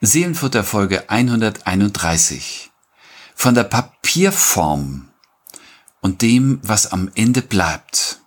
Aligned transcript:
Seelenfutter 0.00 0.62
Folge 0.62 1.10
131. 1.10 2.70
Von 3.34 3.56
der 3.56 3.64
Papierform 3.64 5.08
und 6.00 6.22
dem, 6.22 6.60
was 6.62 6.92
am 6.92 7.10
Ende 7.16 7.42
bleibt. 7.42 8.20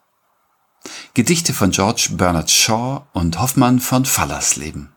Gedichte 1.14 1.54
von 1.54 1.72
George 1.72 2.10
Bernard 2.12 2.52
Shaw 2.52 3.04
und 3.14 3.40
Hoffmann 3.40 3.80
von 3.80 4.04
Fallersleben. 4.04 4.94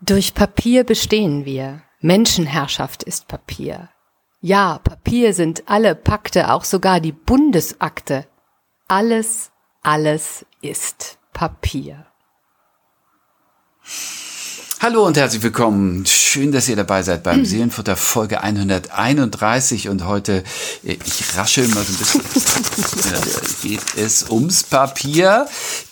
Durch 0.00 0.32
Papier 0.32 0.84
bestehen 0.84 1.44
wir. 1.44 1.82
Menschenherrschaft 2.00 3.02
ist 3.02 3.28
Papier. 3.28 3.90
Ja, 4.40 4.78
Papier 4.78 5.34
sind 5.34 5.64
alle 5.68 5.94
Pakte, 5.94 6.50
auch 6.50 6.64
sogar 6.64 7.00
die 7.00 7.12
Bundesakte. 7.12 8.26
Alles, 8.88 9.50
alles 9.82 10.46
ist 10.62 11.18
Papier. 11.34 12.06
Hallo 14.82 15.06
und 15.06 15.18
herzlich 15.18 15.42
willkommen. 15.42 16.06
Schön, 16.06 16.52
dass 16.52 16.66
ihr 16.66 16.74
dabei 16.74 17.02
seid 17.02 17.22
beim 17.22 17.44
Seelenfutter 17.44 17.96
Folge 17.96 18.42
131 18.42 19.90
und 19.90 20.06
heute, 20.06 20.42
äh, 20.82 20.96
ich 21.04 21.36
raschel 21.36 21.68
mal 21.68 21.84
so 21.84 21.92
ein 21.92 21.98
bisschen, 21.98 22.22
geht 23.62 23.82
es 23.98 24.30
ums 24.30 24.62
Papier. 24.62 25.46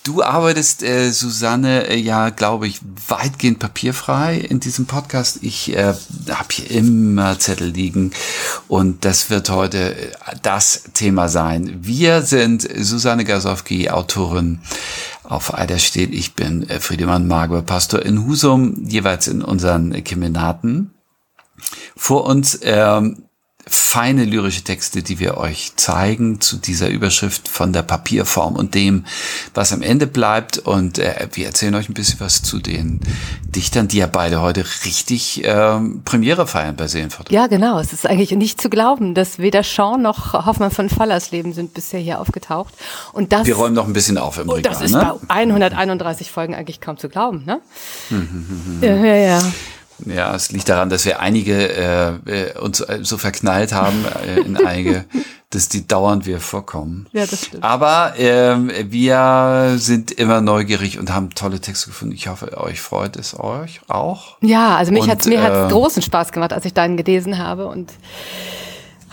Du 0.04 0.22
arbeitest, 0.22 0.82
äh, 0.82 1.10
Susanne, 1.10 1.88
äh, 1.88 1.98
ja, 1.98 2.30
glaube 2.30 2.66
ich, 2.66 2.80
weitgehend 3.08 3.58
papierfrei 3.58 4.38
in 4.38 4.58
diesem 4.58 4.86
Podcast. 4.86 5.40
Ich 5.42 5.76
äh, 5.76 5.92
habe 6.30 6.48
hier 6.50 6.70
immer 6.70 7.38
Zettel 7.38 7.68
liegen 7.68 8.12
und 8.68 9.04
das 9.04 9.28
wird 9.28 9.50
heute 9.50 9.96
äh, 9.96 10.12
das 10.40 10.84
Thema 10.94 11.28
sein. 11.28 11.76
Wir 11.82 12.22
sind 12.22 12.66
Susanne 12.74 13.26
Gasowski, 13.26 13.90
Autorin 13.90 14.60
auf 15.28 15.54
Eider 15.54 15.78
steht, 15.78 16.12
ich 16.12 16.34
bin 16.34 16.68
äh, 16.68 16.80
Friedemann 16.80 17.26
Margot, 17.26 17.66
Pastor 17.66 18.02
in 18.02 18.26
Husum, 18.26 18.84
jeweils 18.86 19.28
in 19.28 19.42
unseren 19.42 20.02
Kemenaten. 20.02 20.94
Vor 21.96 22.24
uns 22.24 22.58
ähm, 22.62 23.27
feine 23.68 24.24
lyrische 24.24 24.62
Texte, 24.62 25.02
die 25.02 25.18
wir 25.18 25.36
euch 25.36 25.72
zeigen 25.76 26.40
zu 26.40 26.56
dieser 26.56 26.88
Überschrift 26.88 27.48
von 27.48 27.72
der 27.72 27.82
Papierform 27.82 28.56
und 28.56 28.74
dem, 28.74 29.04
was 29.54 29.72
am 29.72 29.82
Ende 29.82 30.06
bleibt. 30.06 30.58
Und 30.58 30.98
äh, 30.98 31.28
wir 31.32 31.46
erzählen 31.46 31.74
euch 31.74 31.88
ein 31.88 31.94
bisschen 31.94 32.20
was 32.20 32.42
zu 32.42 32.58
den 32.58 33.00
Dichtern, 33.44 33.88
die 33.88 33.98
ja 33.98 34.06
beide 34.06 34.40
heute 34.40 34.64
richtig 34.84 35.42
ähm, 35.44 36.02
Premiere 36.04 36.46
feiern 36.46 36.76
bei 36.76 36.88
Seelenfort. 36.88 37.30
Ja, 37.30 37.46
genau. 37.46 37.78
Es 37.78 37.92
ist 37.92 38.06
eigentlich 38.06 38.30
nicht 38.32 38.60
zu 38.60 38.70
glauben, 38.70 39.14
dass 39.14 39.38
weder 39.38 39.62
Sean 39.62 40.02
noch 40.02 40.32
Hoffmann 40.32 40.70
von 40.70 40.88
Fallersleben 40.88 41.52
sind 41.52 41.74
bisher 41.74 42.00
hier 42.00 42.20
aufgetaucht. 42.20 42.74
Und 43.12 43.32
das, 43.32 43.46
wir 43.46 43.56
räumen 43.56 43.74
noch 43.74 43.86
ein 43.86 43.92
bisschen 43.92 44.18
auf 44.18 44.38
im 44.38 44.50
Regal. 44.50 44.72
Das 44.72 44.82
ist 44.82 44.92
ne? 44.92 45.18
bei 45.28 45.34
131 45.34 46.30
Folgen 46.30 46.54
eigentlich 46.54 46.80
kaum 46.80 46.98
zu 46.98 47.08
glauben, 47.08 47.44
ne? 47.44 47.60
ja, 48.80 48.96
ja, 48.96 49.42
ja. 50.06 50.34
Es 50.34 50.50
liegt 50.50 50.68
daran, 50.68 50.90
dass 50.90 51.04
wir 51.04 51.20
einige 51.20 51.54
äh, 51.54 52.08
äh 52.26 52.58
uns 52.58 52.80
äh, 52.80 53.00
so 53.02 53.18
verknallt 53.18 53.72
haben 53.72 54.04
äh, 54.26 54.40
in 54.40 54.56
einige, 54.56 55.04
dass 55.50 55.68
die 55.68 55.86
dauernd 55.86 56.26
wir 56.26 56.40
vorkommen. 56.40 57.06
Ja, 57.12 57.26
das 57.26 57.46
stimmt. 57.46 57.64
Aber 57.64 58.18
äh, 58.18 58.56
wir 58.90 59.74
sind 59.78 60.10
immer 60.10 60.40
neugierig 60.40 60.98
und 60.98 61.12
haben 61.12 61.30
tolle 61.30 61.60
Texte 61.60 61.86
gefunden. 61.86 62.14
Ich 62.14 62.28
hoffe, 62.28 62.56
euch 62.58 62.80
freut 62.80 63.16
es 63.16 63.38
euch 63.38 63.80
auch. 63.88 64.36
Ja, 64.40 64.76
also 64.76 64.92
mich 64.92 65.08
hat's, 65.08 65.26
mir 65.26 65.42
hat's 65.42 65.70
äh, 65.70 65.72
großen 65.72 66.02
Spaß 66.02 66.32
gemacht, 66.32 66.52
als 66.52 66.64
ich 66.64 66.74
deinen 66.74 66.96
gelesen 66.96 67.38
habe 67.38 67.66
und 67.66 67.92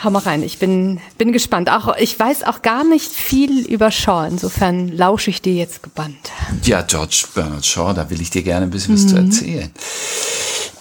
Hau 0.03 0.09
mal 0.09 0.19
rein, 0.19 0.43
ich 0.43 0.59
bin, 0.59 0.99
bin 1.17 1.31
gespannt. 1.31 1.69
Auch, 1.69 1.95
ich 1.97 2.19
weiß 2.19 2.43
auch 2.43 2.61
gar 2.61 2.83
nicht 2.83 3.11
viel 3.11 3.65
über 3.65 3.91
Shaw, 3.91 4.27
insofern 4.27 4.89
lausche 4.89 5.29
ich 5.29 5.41
dir 5.41 5.53
jetzt 5.53 5.83
gebannt. 5.83 6.31
Ja, 6.63 6.81
George 6.81 7.25
Bernard 7.33 7.65
Shaw, 7.65 7.93
da 7.93 8.09
will 8.09 8.21
ich 8.21 8.29
dir 8.29 8.43
gerne 8.43 8.65
ein 8.65 8.71
bisschen 8.71 8.95
mhm. 8.95 8.97
was 8.97 9.07
zu 9.07 9.15
erzählen 9.15 9.71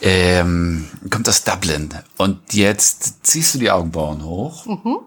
ähm, 0.05 0.85
kommt 1.11 1.29
aus 1.29 1.45
Dublin. 1.45 1.89
Und 2.19 2.53
jetzt 2.53 3.27
ziehst 3.27 3.55
du 3.55 3.59
die 3.59 3.71
Augenbrauen 3.71 4.23
hoch. 4.25 4.67
Mhm. 4.67 4.99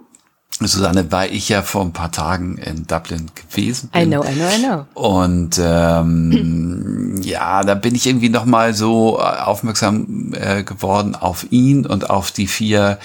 Susanne, 0.66 1.12
weil 1.12 1.34
ich 1.34 1.50
ja 1.50 1.62
vor 1.62 1.84
ein 1.84 1.94
paar 1.94 2.12
Tagen 2.12 2.58
in 2.58 2.88
Dublin 2.88 3.30
gewesen 3.36 3.90
bin. 3.90 4.02
I 4.02 4.06
know, 4.06 4.24
I 4.24 4.34
know, 4.34 4.48
I 4.50 4.64
know. 4.64 4.86
Und 4.96 5.62
ähm, 5.62 7.18
ja, 7.22 7.62
da 7.64 7.76
bin 7.76 7.94
ich 7.94 8.08
irgendwie 8.08 8.30
noch 8.30 8.46
mal 8.46 8.74
so 8.74 9.20
aufmerksam 9.20 10.34
äh, 10.34 10.64
geworden 10.64 11.14
auf 11.14 11.46
ihn 11.52 11.86
und 11.86 12.10
auf 12.10 12.32
die 12.32 12.48
vier 12.48 12.98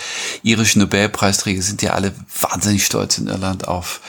irischen 0.42 0.80
Nobelpreisträger. 0.80 1.60
Sind 1.60 1.82
ja 1.82 1.92
alle 1.92 2.12
wahnsinnig 2.41 2.86
stolz 2.86 3.19
in 3.19 3.26
Irland 3.26 3.69
auf 3.69 4.00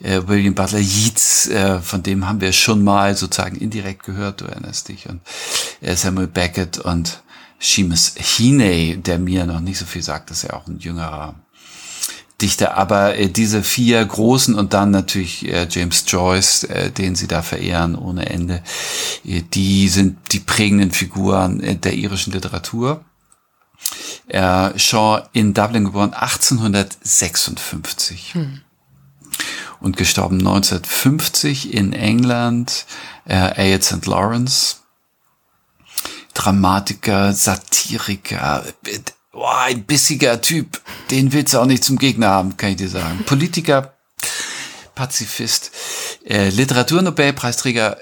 äh, 0.00 0.20
William 0.26 0.54
Butler 0.54 0.78
Yeats. 0.78 1.48
Äh, 1.48 1.80
von 1.80 2.04
dem 2.04 2.28
haben 2.28 2.40
wir 2.40 2.52
schon 2.52 2.84
mal 2.84 3.16
sozusagen 3.16 3.56
indirekt 3.56 4.04
gehört, 4.04 4.42
du 4.42 4.44
erinnerst 4.44 4.88
dich. 4.88 5.08
Und 5.08 5.22
äh, 5.80 5.96
Samuel 5.96 6.28
Beckett 6.28 6.78
und 6.78 7.20
Seamus 7.58 8.14
Heaney, 8.16 8.96
der 8.96 9.18
mir 9.18 9.44
noch 9.44 9.60
nicht 9.60 9.78
so 9.78 9.86
viel 9.86 10.02
sagt, 10.02 10.30
ist 10.30 10.42
ja 10.42 10.52
auch 10.52 10.68
ein 10.68 10.78
jüngerer 10.78 11.34
Dichter, 12.42 12.76
aber 12.76 13.16
äh, 13.16 13.28
diese 13.28 13.62
vier 13.62 14.04
großen 14.04 14.54
und 14.54 14.74
dann 14.74 14.90
natürlich 14.90 15.48
äh, 15.48 15.66
James 15.70 16.04
Joyce, 16.06 16.64
äh, 16.64 16.90
den 16.90 17.14
sie 17.14 17.28
da 17.28 17.42
verehren 17.42 17.94
ohne 17.94 18.28
Ende, 18.28 18.62
äh, 19.24 19.42
die 19.42 19.88
sind 19.88 20.32
die 20.32 20.40
prägenden 20.40 20.90
Figuren 20.90 21.60
äh, 21.60 21.76
der 21.76 21.94
irischen 21.94 22.32
Literatur. 22.32 23.04
Äh, 24.28 24.78
Shaw 24.78 25.22
in 25.32 25.54
Dublin 25.54 25.84
geboren 25.84 26.12
1856 26.12 28.34
hm. 28.34 28.60
und 29.80 29.96
gestorben 29.96 30.38
1950 30.38 31.72
in 31.72 31.92
England, 31.92 32.86
äh, 33.24 33.76
A. 33.76 33.80
St. 33.80 34.04
Lawrence 34.06 34.78
Dramatiker, 36.34 37.32
Satiriker, 37.32 38.64
oh, 39.32 39.44
ein 39.44 39.84
bissiger 39.84 40.40
Typ. 40.40 40.80
Den 41.10 41.32
willst 41.32 41.54
du 41.54 41.58
auch 41.58 41.66
nicht 41.66 41.82
zum 41.84 41.98
Gegner 41.98 42.28
haben, 42.28 42.56
kann 42.56 42.70
ich 42.70 42.76
dir 42.76 42.88
sagen. 42.88 43.24
Politiker, 43.24 43.94
Pazifist, 44.94 45.72
äh, 46.24 46.50
Literaturnobelpreisträger 46.50 47.98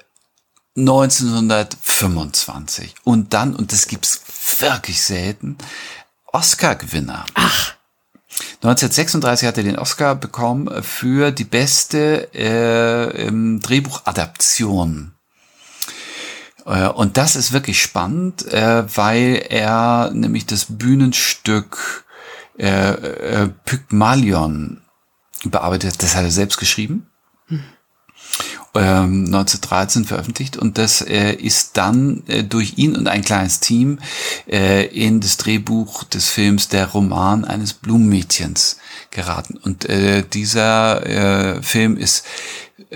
1925. 0.76 2.94
Und 3.04 3.32
dann, 3.34 3.56
und 3.56 3.72
das 3.72 3.88
gibt's 3.88 4.22
wirklich 4.58 5.02
selten, 5.02 5.56
Oscar-Gewinner. 6.32 7.26
Ach. 7.34 7.74
1936 8.62 9.48
hat 9.48 9.58
er 9.58 9.64
den 9.64 9.78
Oscar 9.78 10.14
bekommen 10.14 10.82
für 10.82 11.32
die 11.32 11.44
beste 11.44 12.32
äh, 12.34 13.30
Drehbuchadaption. 13.30 15.12
Äh, 16.66 16.88
und 16.88 17.16
das 17.16 17.36
ist 17.36 17.52
wirklich 17.52 17.80
spannend, 17.80 18.46
äh, 18.52 18.84
weil 18.96 19.46
er 19.48 20.10
nämlich 20.12 20.46
das 20.46 20.66
Bühnenstück 20.68 22.04
äh, 22.58 23.48
Pygmalion 23.64 24.82
überarbeitet. 25.42 26.02
Das 26.02 26.14
hat 26.14 26.24
er 26.24 26.30
selbst 26.30 26.58
geschrieben. 26.58 27.06
Hm. 27.46 27.62
1913 28.72 30.04
veröffentlicht 30.04 30.56
und 30.56 30.78
das 30.78 31.00
äh, 31.02 31.32
ist 31.32 31.76
dann 31.76 32.22
äh, 32.28 32.44
durch 32.44 32.78
ihn 32.78 32.94
und 32.94 33.08
ein 33.08 33.22
kleines 33.22 33.58
Team 33.58 33.98
äh, 34.48 34.86
in 34.86 35.20
das 35.20 35.38
Drehbuch 35.38 36.04
des 36.04 36.28
Films 36.28 36.68
Der 36.68 36.86
Roman 36.86 37.44
eines 37.44 37.72
Blumenmädchens 37.72 38.76
geraten. 39.10 39.56
Und 39.56 39.88
dieser 40.34 41.60
Film 41.62 41.96
ist 41.96 42.24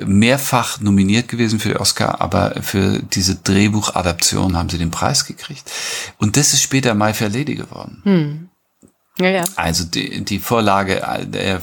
mehrfach 0.02 0.80
nominiert 0.80 1.28
gewesen 1.28 1.60
für 1.60 1.68
den 1.68 1.78
Oscar, 1.78 2.20
aber 2.20 2.54
für 2.62 3.00
diese 3.00 3.36
Drehbuchadaption 3.36 4.56
haben 4.56 4.68
sie 4.68 4.78
den 4.78 4.90
Preis 4.90 5.24
gekriegt. 5.24 5.70
Und 6.18 6.36
das 6.36 6.52
ist 6.52 6.62
später 6.62 6.94
My 6.94 7.14
Fair 7.14 7.28
Lady 7.28 7.54
geworden. 7.54 8.00
Hm. 8.04 8.48
Ja, 9.20 9.28
ja. 9.28 9.44
Also 9.54 9.84
die, 9.84 10.24
die 10.24 10.40
Vorlage 10.40 11.00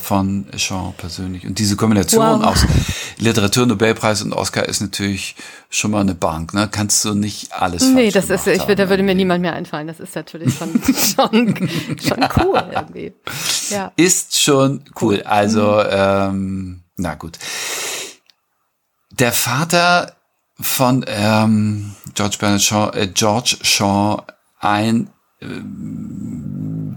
von 0.01 0.45
Jean 0.56 0.94
persönlich. 0.95 1.45
Und 1.45 1.60
diese 1.60 1.75
Kombination 1.75 2.39
wow. 2.39 2.45
aus 2.45 2.66
Literatur, 3.18 3.66
Nobelpreis 3.66 4.22
und 4.22 4.31
Oscar 4.31 4.69
ist 4.69 4.80
natürlich 4.80 5.36
schon 5.69 5.92
mal 5.92 6.00
eine 6.00 6.16
Bank. 6.16 6.54
Ne? 6.54 6.69
Kannst 6.72 7.04
du 7.04 7.13
nicht 7.13 7.51
alles 7.51 7.83
Nee, 7.83 8.10
das 8.10 8.30
ist, 8.30 8.48
ich 8.48 8.62
würde, 8.62 8.83
da 8.83 8.89
würde 8.89 9.04
mir 9.04 9.16
niemand 9.16 9.42
mehr 9.42 9.51
einfallen. 9.51 9.88
Das 9.88 10.00
ist 10.00 10.16
natürlich 10.16 10.56
schon, 10.56 10.81
schon, 10.81 11.69
schon 12.01 12.25
cool 12.38 12.63
irgendwie. 12.74 13.13
Ja. 13.69 13.92
Ist 13.98 14.39
schon 14.39 14.86
cool. 15.01 15.22
Also, 15.24 15.74
mhm. 15.74 15.89
ähm, 15.92 16.83
na 16.95 17.16
gut. 17.16 17.38
Der 19.21 19.33
Vater 19.33 20.13
von 20.59 21.06
ähm, 21.07 21.91
George 22.15 22.38
Bernard 22.39 22.63
Shaw, 22.63 22.89
äh, 22.97 23.06
George 23.06 23.56
Shaw, 23.62 24.23
ein 24.59 25.12
äh, 25.39 25.45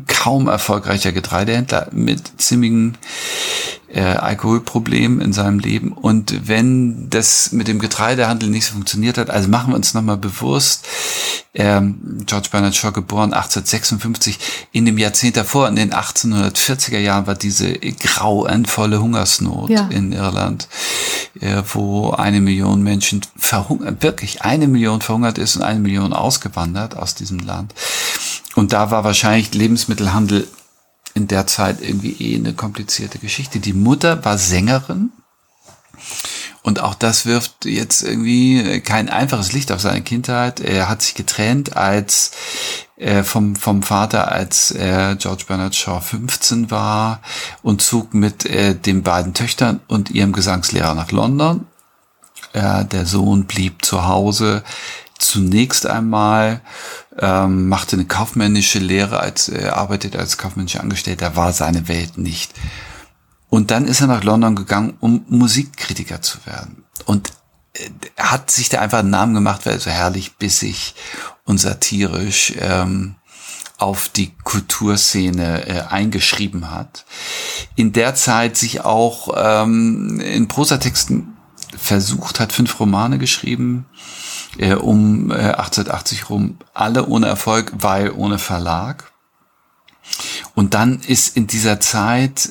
kaum 0.06 0.48
erfolgreicher 0.48 1.12
Getreidehändler 1.12 1.88
mit 1.92 2.40
ziemlichen 2.40 2.96
äh, 3.94 4.00
Alkoholproblem 4.00 5.20
in 5.20 5.32
seinem 5.32 5.60
Leben. 5.60 5.92
Und 5.92 6.48
wenn 6.48 7.08
das 7.10 7.52
mit 7.52 7.68
dem 7.68 7.78
Getreidehandel 7.78 8.50
nicht 8.50 8.66
so 8.66 8.72
funktioniert 8.72 9.18
hat, 9.18 9.30
also 9.30 9.48
machen 9.48 9.70
wir 9.70 9.76
uns 9.76 9.94
nochmal 9.94 10.16
bewusst, 10.16 10.84
ähm, 11.54 12.24
George 12.26 12.48
Bernard 12.50 12.74
Shaw 12.74 12.90
geboren 12.90 13.32
1856, 13.32 14.38
in 14.72 14.84
dem 14.84 14.98
Jahrzehnt 14.98 15.36
davor, 15.36 15.68
in 15.68 15.76
den 15.76 15.92
1840er 15.92 16.98
Jahren, 16.98 17.28
war 17.28 17.36
diese 17.36 17.72
grauenvolle 17.74 19.00
Hungersnot 19.00 19.70
ja. 19.70 19.86
in 19.88 20.12
Irland, 20.12 20.66
äh, 21.40 21.62
wo 21.72 22.10
eine 22.10 22.40
Million 22.40 22.82
Menschen 22.82 23.20
verhungert, 23.36 24.02
wirklich 24.02 24.42
eine 24.42 24.66
Million 24.66 25.00
verhungert 25.00 25.38
ist 25.38 25.54
und 25.54 25.62
eine 25.62 25.78
Million 25.78 26.12
ausgewandert 26.12 26.96
aus 26.96 27.14
diesem 27.14 27.38
Land. 27.38 27.72
Und 28.56 28.72
da 28.72 28.90
war 28.90 29.04
wahrscheinlich 29.04 29.54
Lebensmittelhandel 29.54 30.48
in 31.14 31.28
der 31.28 31.46
Zeit 31.46 31.80
irgendwie 31.80 32.12
eh 32.12 32.36
eine 32.36 32.54
komplizierte 32.54 33.18
Geschichte. 33.18 33.60
Die 33.60 33.72
Mutter 33.72 34.24
war 34.24 34.36
Sängerin. 34.36 35.10
Und 36.62 36.80
auch 36.80 36.94
das 36.94 37.26
wirft 37.26 37.66
jetzt 37.66 38.02
irgendwie 38.02 38.80
kein 38.80 39.08
einfaches 39.08 39.52
Licht 39.52 39.70
auf 39.70 39.80
seine 39.80 40.02
Kindheit. 40.02 40.60
Er 40.60 40.88
hat 40.88 41.02
sich 41.02 41.14
getrennt 41.14 41.76
als 41.76 42.32
äh, 42.96 43.22
vom, 43.22 43.54
vom 43.54 43.82
Vater, 43.82 44.32
als 44.32 44.70
er 44.70 45.16
George 45.16 45.44
Bernard 45.46 45.74
Shaw 45.74 46.00
15 46.00 46.70
war 46.70 47.20
und 47.62 47.82
zog 47.82 48.14
mit 48.14 48.46
äh, 48.46 48.74
den 48.74 49.02
beiden 49.02 49.34
Töchtern 49.34 49.80
und 49.88 50.10
ihrem 50.10 50.32
Gesangslehrer 50.32 50.94
nach 50.94 51.10
London. 51.12 51.66
Äh, 52.54 52.86
der 52.86 53.04
Sohn 53.04 53.44
blieb 53.44 53.84
zu 53.84 54.06
Hause 54.06 54.64
zunächst 55.18 55.86
einmal 55.86 56.60
ähm, 57.18 57.68
machte 57.68 57.96
eine 57.96 58.06
kaufmännische 58.06 58.78
Lehre, 58.78 59.20
als 59.20 59.48
er 59.48 59.76
arbeitete 59.76 60.18
als 60.18 60.38
kaufmännischer 60.38 60.80
Angestellter, 60.80 61.36
war 61.36 61.52
seine 61.52 61.88
Welt 61.88 62.18
nicht. 62.18 62.52
Und 63.48 63.70
dann 63.70 63.86
ist 63.86 64.00
er 64.00 64.08
nach 64.08 64.24
London 64.24 64.56
gegangen, 64.56 64.94
um 65.00 65.24
Musikkritiker 65.28 66.22
zu 66.22 66.44
werden. 66.44 66.84
Und 67.04 67.32
äh, 67.74 67.88
hat 68.18 68.50
sich 68.50 68.68
da 68.68 68.80
einfach 68.80 68.98
einen 68.98 69.10
Namen 69.10 69.34
gemacht, 69.34 69.64
weil 69.64 69.74
er 69.74 69.80
so 69.80 69.90
herrlich 69.90 70.36
bissig 70.36 70.94
und 71.44 71.58
satirisch 71.58 72.52
ähm, 72.58 73.16
auf 73.76 74.08
die 74.08 74.32
Kulturszene 74.44 75.66
äh, 75.66 75.80
eingeschrieben 75.82 76.70
hat. 76.70 77.04
In 77.76 77.92
der 77.92 78.14
Zeit 78.14 78.56
sich 78.56 78.80
auch 78.80 79.34
ähm, 79.36 80.20
in 80.20 80.48
Prosatexten 80.48 81.36
versucht 81.76 82.40
hat, 82.40 82.52
fünf 82.52 82.78
Romane 82.78 83.18
geschrieben, 83.18 83.86
äh, 84.58 84.74
um 84.74 85.30
äh, 85.30 85.34
1880 85.34 86.30
rum, 86.30 86.58
alle 86.72 87.06
ohne 87.06 87.26
Erfolg, 87.26 87.72
weil 87.76 88.10
ohne 88.10 88.38
Verlag. 88.38 89.12
Und 90.54 90.74
dann 90.74 91.00
ist 91.00 91.36
in 91.36 91.46
dieser 91.46 91.80
Zeit 91.80 92.50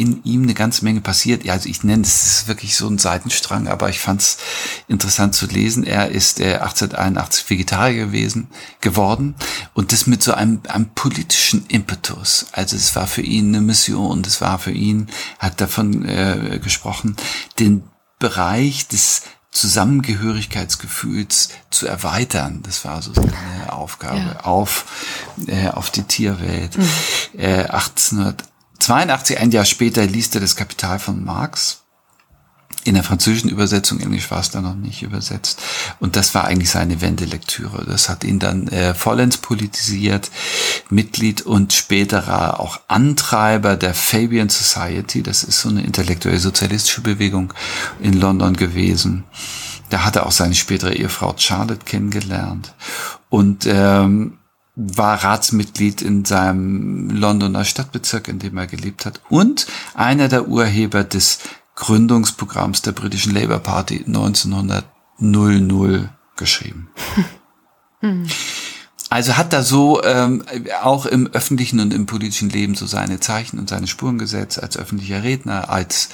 in 0.00 0.24
ihm 0.24 0.44
eine 0.44 0.54
ganze 0.54 0.82
Menge 0.82 1.02
passiert. 1.02 1.44
Ja, 1.44 1.52
also 1.52 1.68
ich 1.68 1.84
nenne 1.84 2.04
es 2.04 2.48
wirklich 2.48 2.74
so 2.74 2.88
ein 2.88 2.96
Seitenstrang, 2.96 3.68
aber 3.68 3.90
ich 3.90 4.00
fand 4.00 4.22
es 4.22 4.38
interessant 4.88 5.34
zu 5.34 5.46
lesen. 5.46 5.84
Er 5.84 6.08
ist 6.08 6.40
äh, 6.40 6.54
1881 6.54 7.50
Vegetarier 7.50 8.06
gewesen, 8.06 8.48
geworden 8.80 9.34
und 9.74 9.92
das 9.92 10.06
mit 10.06 10.22
so 10.22 10.32
einem, 10.32 10.62
einem 10.68 10.88
politischen 10.94 11.66
Impetus. 11.66 12.46
Also 12.52 12.76
es 12.76 12.96
war 12.96 13.06
für 13.06 13.20
ihn 13.20 13.48
eine 13.48 13.60
Mission, 13.60 14.22
das 14.22 14.40
war 14.40 14.58
für 14.58 14.72
ihn, 14.72 15.08
hat 15.38 15.60
davon 15.60 16.06
äh, 16.06 16.58
gesprochen, 16.62 17.16
den 17.58 17.82
Bereich 18.18 18.88
des 18.88 19.22
Zusammengehörigkeitsgefühls 19.50 21.50
zu 21.70 21.86
erweitern. 21.86 22.60
Das 22.62 22.84
war 22.84 23.02
so 23.02 23.12
seine 23.12 23.72
Aufgabe 23.72 24.18
ja. 24.18 24.40
auf, 24.40 24.86
äh, 25.46 25.68
auf 25.68 25.90
die 25.90 26.04
Tierwelt. 26.04 26.78
Mhm. 26.78 26.88
Äh, 27.38 27.64
1882, 27.64 29.38
ein 29.38 29.50
Jahr 29.50 29.64
später, 29.64 30.06
liest 30.06 30.34
er 30.34 30.40
das 30.40 30.56
Kapital 30.56 30.98
von 30.98 31.24
Marx 31.24 31.79
in 32.84 32.94
der 32.94 33.04
französischen 33.04 33.50
Übersetzung, 33.50 34.00
Englisch 34.00 34.30
war 34.30 34.40
es 34.40 34.50
da 34.50 34.60
noch 34.60 34.74
nicht 34.74 35.02
übersetzt. 35.02 35.60
Und 35.98 36.16
das 36.16 36.34
war 36.34 36.44
eigentlich 36.44 36.70
seine 36.70 37.00
Wendelektüre. 37.02 37.84
Das 37.84 38.08
hat 38.08 38.24
ihn 38.24 38.38
dann 38.38 38.68
äh, 38.68 38.94
vollends 38.94 39.36
politisiert, 39.36 40.30
Mitglied 40.88 41.42
und 41.42 41.72
späterer 41.72 42.58
auch 42.58 42.80
Antreiber 42.88 43.76
der 43.76 43.92
Fabian 43.92 44.48
Society. 44.48 45.22
Das 45.22 45.44
ist 45.44 45.60
so 45.60 45.68
eine 45.68 45.82
intellektuelle 45.82 46.38
sozialistische 46.38 47.02
Bewegung 47.02 47.52
in 48.00 48.14
London 48.14 48.56
gewesen. 48.56 49.24
Da 49.90 50.04
hat 50.04 50.16
er 50.16 50.26
auch 50.26 50.32
seine 50.32 50.54
spätere 50.54 50.94
Ehefrau 50.94 51.34
Charlotte 51.36 51.84
kennengelernt. 51.84 52.72
Und 53.28 53.66
ähm, 53.66 54.38
war 54.76 55.22
Ratsmitglied 55.22 56.00
in 56.00 56.24
seinem 56.24 57.10
Londoner 57.10 57.64
Stadtbezirk, 57.64 58.28
in 58.28 58.38
dem 58.38 58.56
er 58.56 58.66
gelebt 58.66 59.04
hat 59.04 59.20
und 59.28 59.66
einer 59.94 60.28
der 60.28 60.48
Urheber 60.48 61.04
des 61.04 61.40
Gründungsprogramms 61.80 62.82
der 62.82 62.92
britischen 62.92 63.34
Labour 63.34 63.58
Party 63.58 64.04
1900 64.06 64.84
geschrieben. 66.36 66.88
Also 69.12 69.36
hat 69.36 69.52
da 69.52 69.64
so 69.64 70.02
ähm, 70.04 70.44
auch 70.82 71.04
im 71.04 71.26
öffentlichen 71.26 71.80
und 71.80 71.92
im 71.92 72.06
politischen 72.06 72.48
Leben 72.48 72.76
so 72.76 72.86
seine 72.86 73.18
Zeichen 73.18 73.58
und 73.58 73.68
seine 73.68 73.88
Spuren 73.88 74.18
gesetzt 74.18 74.62
als 74.62 74.76
öffentlicher 74.76 75.24
Redner, 75.24 75.68
als 75.68 76.10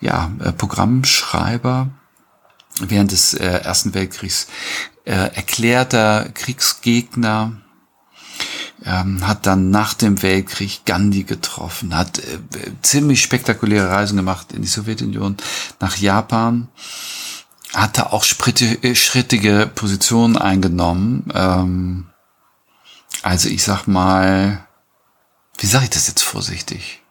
ja 0.00 0.30
äh, 0.38 0.52
Programmschreiber. 0.52 1.90
Während 2.80 3.10
des 3.10 3.34
äh, 3.34 3.44
Ersten 3.44 3.94
Weltkriegs 3.94 4.46
äh, 5.04 5.10
erklärter 5.34 6.28
Kriegsgegner 6.32 7.60
ähm, 8.84 9.26
hat 9.26 9.46
dann 9.46 9.70
nach 9.70 9.94
dem 9.94 10.22
Weltkrieg 10.22 10.84
Gandhi 10.84 11.24
getroffen, 11.24 11.96
hat 11.96 12.18
äh, 12.18 12.38
ziemlich 12.82 13.22
spektakuläre 13.22 13.90
Reisen 13.90 14.16
gemacht 14.16 14.52
in 14.52 14.62
die 14.62 14.68
Sowjetunion, 14.68 15.36
nach 15.80 15.96
Japan, 15.96 16.68
hatte 17.74 18.12
auch 18.12 18.24
äh, 18.24 18.94
schrittige 18.94 19.70
Positionen 19.74 20.36
eingenommen. 20.36 21.30
Ähm, 21.34 22.06
also 23.22 23.48
ich 23.48 23.62
sag 23.62 23.86
mal, 23.86 24.66
wie 25.58 25.66
sage 25.66 25.84
ich 25.84 25.90
das 25.90 26.08
jetzt 26.08 26.22
vorsichtig? 26.22 27.02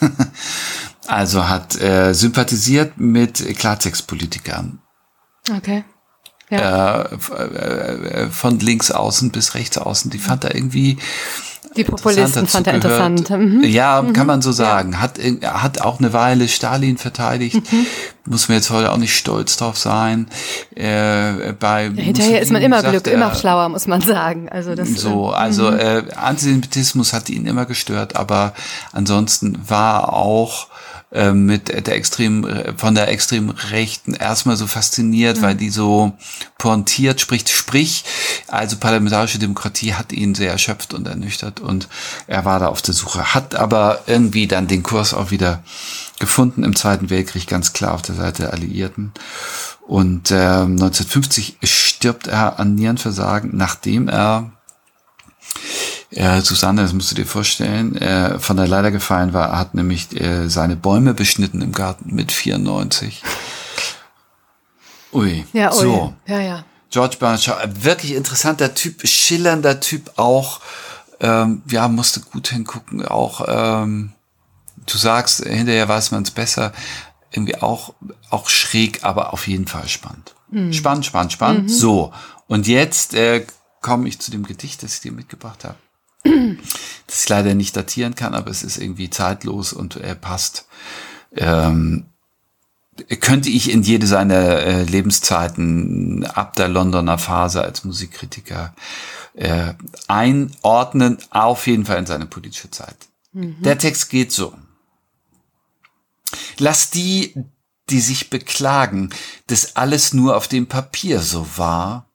also 1.06 1.48
hat 1.48 1.80
äh, 1.80 2.14
sympathisiert 2.14 2.98
mit 2.98 3.56
Klartextpolitikern. 3.58 4.80
Okay 5.54 5.84
ja. 6.60 7.02
äh, 7.02 8.28
von 8.30 8.58
links 8.58 8.90
außen 8.90 9.30
bis 9.30 9.54
rechts 9.54 9.78
außen. 9.78 10.10
Die 10.10 10.18
fand 10.18 10.44
er 10.44 10.54
irgendwie 10.54 10.98
die 11.76 11.84
Populisten 11.84 12.46
fand 12.46 12.66
er 12.68 12.74
interessant. 12.74 13.30
Mhm. 13.30 13.64
Ja, 13.64 14.00
mhm. 14.00 14.12
kann 14.12 14.26
man 14.26 14.42
so 14.42 14.52
sagen. 14.52 14.92
Ja. 14.92 15.00
Hat, 15.00 15.18
hat 15.42 15.80
auch 15.80 15.98
eine 15.98 16.12
Weile 16.12 16.46
Stalin 16.48 16.98
verteidigt. 16.98 17.56
Mhm. 17.72 17.86
Muss 18.26 18.48
man 18.48 18.56
jetzt 18.56 18.70
heute 18.70 18.92
auch 18.92 18.96
nicht 18.96 19.16
stolz 19.16 19.56
drauf 19.56 19.76
sein. 19.76 20.28
Äh, 20.74 21.52
bei 21.58 21.90
hinterher 21.90 22.40
ist 22.40 22.52
man 22.52 22.62
immer 22.62 22.82
Glück, 22.82 23.06
er, 23.06 23.14
immer 23.14 23.34
schlauer, 23.34 23.68
muss 23.68 23.86
man 23.86 24.00
sagen. 24.00 24.48
Also 24.48 24.74
das, 24.74 24.88
so, 24.94 25.32
äh, 25.32 25.34
also 25.34 25.70
mhm. 25.70 25.78
äh, 25.78 26.02
Antisemitismus 26.14 27.12
hat 27.12 27.28
ihn 27.28 27.46
immer 27.46 27.66
gestört, 27.66 28.14
aber 28.14 28.54
ansonsten 28.92 29.58
war 29.66 30.12
auch 30.12 30.68
äh, 31.14 31.32
mit 31.32 31.68
der 31.68 31.94
extrem 31.94 32.46
von 32.76 32.94
der 32.94 33.08
extrem 33.08 33.50
Rechten 33.50 34.14
erstmal 34.14 34.56
so 34.56 34.66
fasziniert, 34.66 35.38
mhm. 35.38 35.42
weil 35.42 35.54
die 35.54 35.70
so 35.70 36.12
pointiert 36.58 37.20
spricht. 37.20 37.48
Sprich, 37.48 38.04
also 38.48 38.76
parlamentarische 38.76 39.38
Demokratie 39.38 39.94
hat 39.94 40.12
ihn 40.12 40.34
sehr 40.34 40.50
erschöpft 40.50 40.92
und 40.92 41.06
ernüchtert 41.06 41.60
und 41.60 41.88
er 42.26 42.44
war 42.44 42.58
da 42.58 42.66
auf 42.66 42.82
der 42.82 42.94
Suche, 42.94 43.32
hat 43.34 43.54
aber 43.54 44.02
irgendwie 44.06 44.46
dann 44.46 44.66
den 44.66 44.82
Kurs 44.82 45.14
auch 45.14 45.30
wieder 45.30 45.62
gefunden 46.18 46.64
im 46.64 46.76
Zweiten 46.76 47.10
Weltkrieg, 47.10 47.46
ganz 47.46 47.72
klar 47.72 47.94
auf 47.94 48.02
der 48.02 48.14
Seite 48.14 48.42
der 48.42 48.52
Alliierten. 48.52 49.12
Und 49.86 50.30
äh, 50.30 50.34
1950 50.34 51.58
stirbt 51.62 52.26
er 52.26 52.58
an 52.58 52.74
Nierenversagen, 52.74 53.50
nachdem 53.54 54.08
er 54.08 54.50
äh, 56.16 56.40
Susanne, 56.40 56.82
das 56.82 56.92
musst 56.92 57.10
du 57.10 57.14
dir 57.16 57.26
vorstellen, 57.26 57.96
äh, 57.96 58.38
von 58.38 58.56
der 58.56 58.68
Leiter 58.68 58.90
gefallen 58.90 59.32
war, 59.32 59.48
er 59.48 59.58
hat 59.58 59.74
nämlich 59.74 60.18
äh, 60.20 60.48
seine 60.48 60.76
Bäume 60.76 61.14
beschnitten 61.14 61.60
im 61.60 61.72
Garten 61.72 62.14
mit 62.14 62.30
94. 62.30 63.22
Ui. 65.12 65.44
Ja, 65.52 65.72
ui. 65.72 65.80
So. 65.80 66.14
Ja, 66.26 66.40
ja. 66.40 66.64
George 66.90 67.16
Bernard 67.18 67.42
Shaw, 67.42 67.56
wirklich 67.66 68.12
interessanter 68.12 68.74
Typ, 68.74 69.06
schillernder 69.06 69.80
Typ 69.80 70.12
auch. 70.16 70.60
Ähm, 71.20 71.62
ja, 71.68 71.88
musste 71.88 72.20
gut 72.20 72.48
hingucken. 72.48 73.04
Auch, 73.04 73.44
ähm, 73.48 74.12
du 74.86 74.96
sagst, 74.96 75.44
hinterher 75.44 75.88
weiß 75.88 76.12
man 76.12 76.22
es 76.22 76.30
besser. 76.30 76.72
Irgendwie 77.32 77.56
auch, 77.56 77.94
auch 78.30 78.48
schräg, 78.48 79.02
aber 79.02 79.32
auf 79.32 79.48
jeden 79.48 79.66
Fall 79.66 79.88
spannend. 79.88 80.36
Mhm. 80.50 80.72
Spannend, 80.72 81.06
spannend, 81.06 81.32
spannend. 81.32 81.64
Mhm. 81.64 81.68
So. 81.68 82.12
Und 82.46 82.68
jetzt 82.68 83.14
äh, 83.14 83.44
komme 83.80 84.08
ich 84.08 84.20
zu 84.20 84.30
dem 84.30 84.44
Gedicht, 84.44 84.84
das 84.84 84.94
ich 84.94 85.00
dir 85.00 85.12
mitgebracht 85.12 85.64
habe 85.64 85.76
das 87.06 87.22
ich 87.22 87.28
leider 87.28 87.54
nicht 87.54 87.76
datieren 87.76 88.14
kann, 88.14 88.34
aber 88.34 88.50
es 88.50 88.62
ist 88.62 88.78
irgendwie 88.78 89.10
zeitlos 89.10 89.72
und 89.72 89.96
er 89.96 90.14
passt. 90.14 90.66
Ähm, 91.36 92.06
könnte 93.20 93.50
ich 93.50 93.70
in 93.70 93.82
jede 93.82 94.06
seiner 94.06 94.60
äh, 94.60 94.82
Lebenszeiten 94.84 96.24
ab 96.26 96.54
der 96.54 96.68
Londoner 96.68 97.18
Phase 97.18 97.62
als 97.62 97.84
Musikkritiker 97.84 98.74
äh, 99.34 99.74
einordnen, 100.06 101.18
auf 101.30 101.66
jeden 101.66 101.84
Fall 101.84 101.98
in 101.98 102.06
seine 102.06 102.26
politische 102.26 102.70
Zeit. 102.70 102.96
Mhm. 103.32 103.56
Der 103.62 103.78
Text 103.78 104.10
geht 104.10 104.32
so. 104.32 104.54
Lass 106.58 106.90
die, 106.90 107.34
die 107.90 108.00
sich 108.00 108.30
beklagen, 108.30 109.10
dass 109.48 109.76
alles 109.76 110.14
nur 110.14 110.36
auf 110.36 110.48
dem 110.48 110.66
Papier 110.66 111.20
so 111.20 111.46
war, 111.56 112.08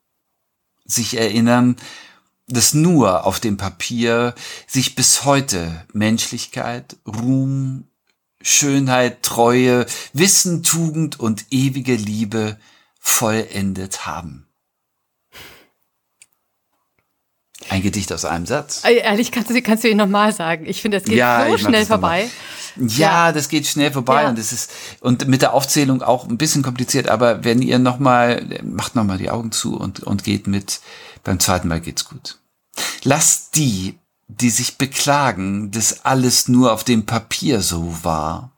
sich 0.85 1.17
erinnern, 1.17 1.75
dass 2.49 2.73
nur 2.73 3.25
auf 3.25 3.39
dem 3.39 3.57
Papier 3.57 4.33
sich 4.67 4.95
bis 4.95 5.25
heute 5.25 5.85
Menschlichkeit, 5.93 6.97
Ruhm, 7.07 7.85
Schönheit, 8.41 9.23
Treue, 9.23 9.85
Wissen, 10.13 10.63
Tugend 10.63 11.19
und 11.19 11.45
ewige 11.51 11.95
Liebe 11.95 12.57
vollendet 12.99 14.05
haben. 14.05 14.45
Ein 17.69 17.83
Gedicht 17.83 18.11
aus 18.11 18.25
einem 18.25 18.45
Satz. 18.45 18.83
Ehrlich, 18.83 19.31
kannst 19.31 19.51
du, 19.51 19.61
kannst 19.61 19.83
du 19.83 19.89
ihn 19.89 19.97
nochmal 19.97 20.33
sagen? 20.33 20.65
Ich 20.65 20.81
finde, 20.81 20.97
das 20.97 21.05
geht 21.05 21.17
ja, 21.17 21.45
so 21.49 21.57
schnell 21.57 21.85
vorbei. 21.85 22.29
Ja, 22.77 22.85
ja, 22.87 23.31
das 23.31 23.49
geht 23.49 23.67
schnell 23.67 23.91
vorbei 23.91 24.23
ja. 24.23 24.29
und 24.29 24.39
es 24.39 24.53
ist 24.53 24.71
und 25.01 25.27
mit 25.27 25.41
der 25.41 25.53
Aufzählung 25.53 26.01
auch 26.01 26.27
ein 26.27 26.37
bisschen 26.37 26.63
kompliziert. 26.63 27.09
Aber 27.09 27.43
wenn 27.43 27.61
ihr 27.61 27.77
nochmal 27.77 28.43
macht 28.63 28.95
nochmal 28.95 29.17
die 29.17 29.29
Augen 29.29 29.51
zu 29.51 29.77
und 29.77 30.01
und 30.01 30.23
geht 30.23 30.47
mit. 30.47 30.79
Beim 31.29 31.39
zweiten 31.39 31.67
Mal 31.67 31.79
geht's 31.79 32.05
gut. 32.05 32.39
Lasst 33.03 33.55
die, 33.55 33.99
die 34.27 34.49
sich 34.49 34.79
beklagen, 34.79 35.69
dass 35.69 36.03
alles 36.03 36.47
nur 36.47 36.73
auf 36.73 36.83
dem 36.83 37.05
Papier 37.05 37.61
so 37.61 38.03
war, 38.03 38.57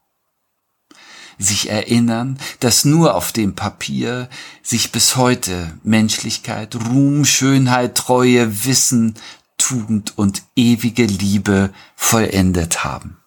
sich 1.37 1.69
erinnern, 1.69 2.39
dass 2.61 2.85
nur 2.85 3.15
auf 3.15 3.33
dem 3.33 3.55
Papier 3.55 4.29
sich 4.63 4.93
bis 4.93 5.17
heute 5.17 5.77
Menschlichkeit, 5.83 6.77
Ruhm, 6.77 7.25
Schönheit, 7.25 7.95
Treue, 7.95 8.63
Wissen, 8.63 9.15
Tugend 9.57 10.17
und 10.17 10.43
ewige 10.55 11.03
Liebe 11.03 11.73
vollendet 11.97 12.85
haben. 12.85 13.17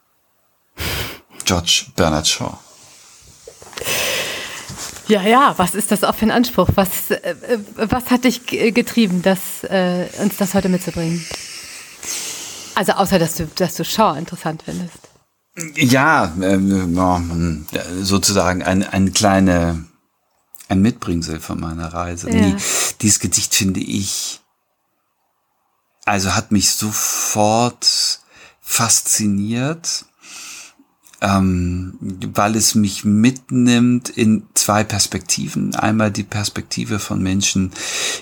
George 1.44 1.88
Bernard 1.96 2.26
Shaw. 2.26 2.56
Ja, 5.14 5.22
ja, 5.22 5.54
was 5.58 5.76
ist 5.76 5.92
das 5.92 6.02
auch 6.02 6.16
für 6.16 6.26
ein 6.26 6.32
Anspruch? 6.32 6.70
Was, 6.74 7.12
äh, 7.12 7.36
was 7.76 8.10
hat 8.10 8.24
dich 8.24 8.46
getrieben, 8.46 9.22
das, 9.22 9.62
äh, 9.62 10.08
uns 10.18 10.36
das 10.38 10.54
heute 10.54 10.68
mitzubringen? 10.68 11.24
Also 12.74 12.94
außer, 12.94 13.20
dass 13.20 13.36
du, 13.36 13.46
dass 13.46 13.76
du 13.76 13.84
Shaw 13.84 14.18
interessant 14.18 14.64
findest. 14.64 14.98
Ja, 15.76 16.34
äh, 16.40 16.58
sozusagen 18.02 18.64
ein, 18.64 18.82
ein 18.82 19.12
kleine, 19.12 19.84
ein 20.68 20.82
Mitbringsel 20.82 21.38
von 21.38 21.60
meiner 21.60 21.94
Reise. 21.94 22.28
Ja. 22.30 22.34
Nee, 22.34 22.56
dieses 23.00 23.20
Gedicht 23.20 23.54
finde 23.54 23.78
ich, 23.78 24.40
also 26.06 26.34
hat 26.34 26.50
mich 26.50 26.70
sofort 26.70 28.18
fasziniert 28.60 30.06
ähm, 31.24 31.94
weil 32.00 32.54
es 32.54 32.74
mich 32.74 33.04
mitnimmt 33.04 34.10
in 34.10 34.46
zwei 34.52 34.84
Perspektiven. 34.84 35.74
Einmal 35.74 36.10
die 36.10 36.22
Perspektive 36.22 36.98
von 36.98 37.22
Menschen, 37.22 37.72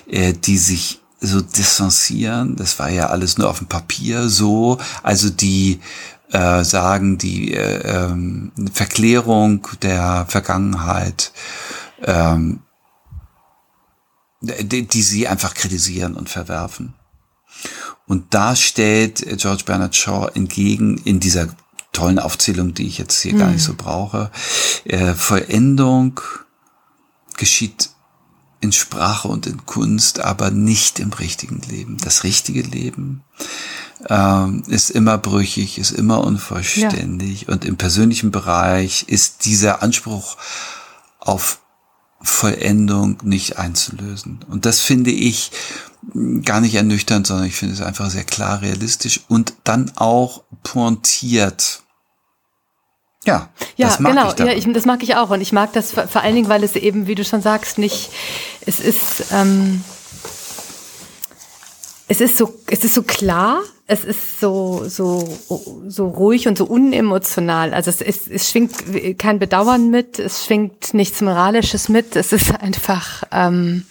äh, 0.07 0.33
die 0.33 0.57
sich 0.57 1.01
so 1.19 1.41
distanzieren. 1.41 2.55
Das 2.55 2.79
war 2.79 2.89
ja 2.89 3.07
alles 3.07 3.37
nur 3.37 3.49
auf 3.49 3.57
dem 3.57 3.67
Papier 3.67 4.29
so. 4.29 4.77
Also 5.03 5.29
die 5.29 5.81
äh, 6.31 6.63
sagen, 6.63 7.17
die 7.17 7.53
äh, 7.53 8.05
ähm, 8.05 8.51
Verklärung 8.71 9.67
der 9.81 10.25
Vergangenheit, 10.29 11.33
ähm, 12.03 12.61
die, 14.41 14.87
die 14.87 15.01
sie 15.01 15.27
einfach 15.27 15.53
kritisieren 15.53 16.15
und 16.15 16.29
verwerfen. 16.29 16.93
Und 18.07 18.33
da 18.33 18.55
stellt 18.55 19.25
George 19.37 19.63
Bernard 19.65 19.95
Shaw 19.95 20.29
entgegen 20.33 20.97
in 21.05 21.19
dieser 21.21 21.47
tollen 21.93 22.19
Aufzählung, 22.19 22.73
die 22.73 22.87
ich 22.87 22.97
jetzt 22.97 23.21
hier 23.21 23.33
mhm. 23.33 23.39
gar 23.39 23.51
nicht 23.51 23.63
so 23.63 23.75
brauche. 23.75 24.31
Äh, 24.83 25.13
Vollendung 25.13 26.19
geschieht 27.37 27.89
in 28.59 28.71
Sprache 28.71 29.27
und 29.27 29.45
in 29.45 29.65
Kunst, 29.65 30.19
aber 30.19 30.49
nicht 30.49 30.99
im 30.99 31.11
richtigen 31.11 31.61
Leben. 31.69 31.97
Das 31.97 32.23
richtige 32.23 32.61
Leben 32.61 33.23
ähm, 34.09 34.63
ist 34.67 34.89
immer 34.89 35.17
brüchig, 35.17 35.77
ist 35.77 35.91
immer 35.91 36.23
unvollständig 36.23 37.41
ja. 37.41 37.53
und 37.53 37.65
im 37.65 37.77
persönlichen 37.77 38.31
Bereich 38.31 39.03
ist 39.07 39.45
dieser 39.45 39.83
Anspruch 39.83 40.37
auf 41.19 41.59
Vollendung 42.21 43.17
nicht 43.23 43.57
einzulösen. 43.57 44.39
Und 44.49 44.65
das 44.65 44.79
finde 44.79 45.11
ich 45.11 45.51
gar 46.43 46.61
nicht 46.61 46.75
ernüchternd, 46.75 47.27
sondern 47.27 47.47
ich 47.47 47.55
finde 47.55 47.75
es 47.75 47.81
einfach 47.81 48.09
sehr 48.09 48.23
klar 48.23 48.61
realistisch 48.61 49.21
und 49.27 49.53
dann 49.63 49.91
auch 49.95 50.43
pointiert. 50.63 51.82
Ja, 53.25 53.49
ja, 53.77 53.87
das 53.87 53.99
mag 53.99 54.13
genau. 54.13 54.33
Ich 54.33 54.39
ja, 54.39 54.51
ich, 54.51 54.73
das 54.73 54.85
mag 54.85 55.01
ich 55.01 55.15
auch 55.15 55.29
und 55.29 55.41
ich 55.41 55.53
mag 55.53 55.71
das 55.73 55.91
vor 55.91 56.21
allen 56.21 56.35
Dingen, 56.35 56.49
weil 56.49 56.63
es 56.63 56.75
eben, 56.75 57.07
wie 57.07 57.15
du 57.15 57.23
schon 57.23 57.41
sagst, 57.41 57.77
nicht. 57.77 58.11
Es 58.65 58.79
ist, 58.79 59.31
ähm, 59.31 59.83
es 62.07 62.19
ist 62.19 62.37
so, 62.37 62.53
es 62.67 62.83
ist 62.83 62.93
so 62.93 63.03
klar. 63.03 63.61
Es 63.85 64.05
ist 64.05 64.39
so 64.39 64.85
so 64.87 65.27
so 65.87 66.07
ruhig 66.07 66.47
und 66.47 66.57
so 66.57 66.65
unemotional. 66.65 67.73
Also 67.73 67.89
es, 67.89 68.01
ist, 68.01 68.29
es 68.29 68.49
schwingt 68.49 69.19
kein 69.19 69.39
Bedauern 69.39 69.89
mit, 69.89 70.19
es 70.19 70.45
schwingt 70.45 70.93
nichts 70.93 71.21
Moralisches 71.21 71.89
mit. 71.89 72.15
Es 72.15 72.31
ist 72.31 72.59
einfach 72.61 73.23
ähm, 73.31 73.85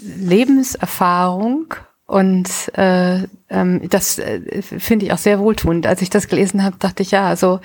Lebenserfahrung 0.00 1.74
und 2.08 2.48
äh, 2.72 3.24
ähm, 3.50 3.86
das 3.90 4.18
äh, 4.18 4.62
finde 4.62 5.04
ich 5.04 5.12
auch 5.12 5.18
sehr 5.18 5.38
wohltuend. 5.38 5.86
Als 5.86 6.00
ich 6.00 6.08
das 6.08 6.26
gelesen 6.26 6.64
habe, 6.64 6.76
dachte 6.78 7.02
ich, 7.02 7.10
ja, 7.10 7.28
also 7.28 7.60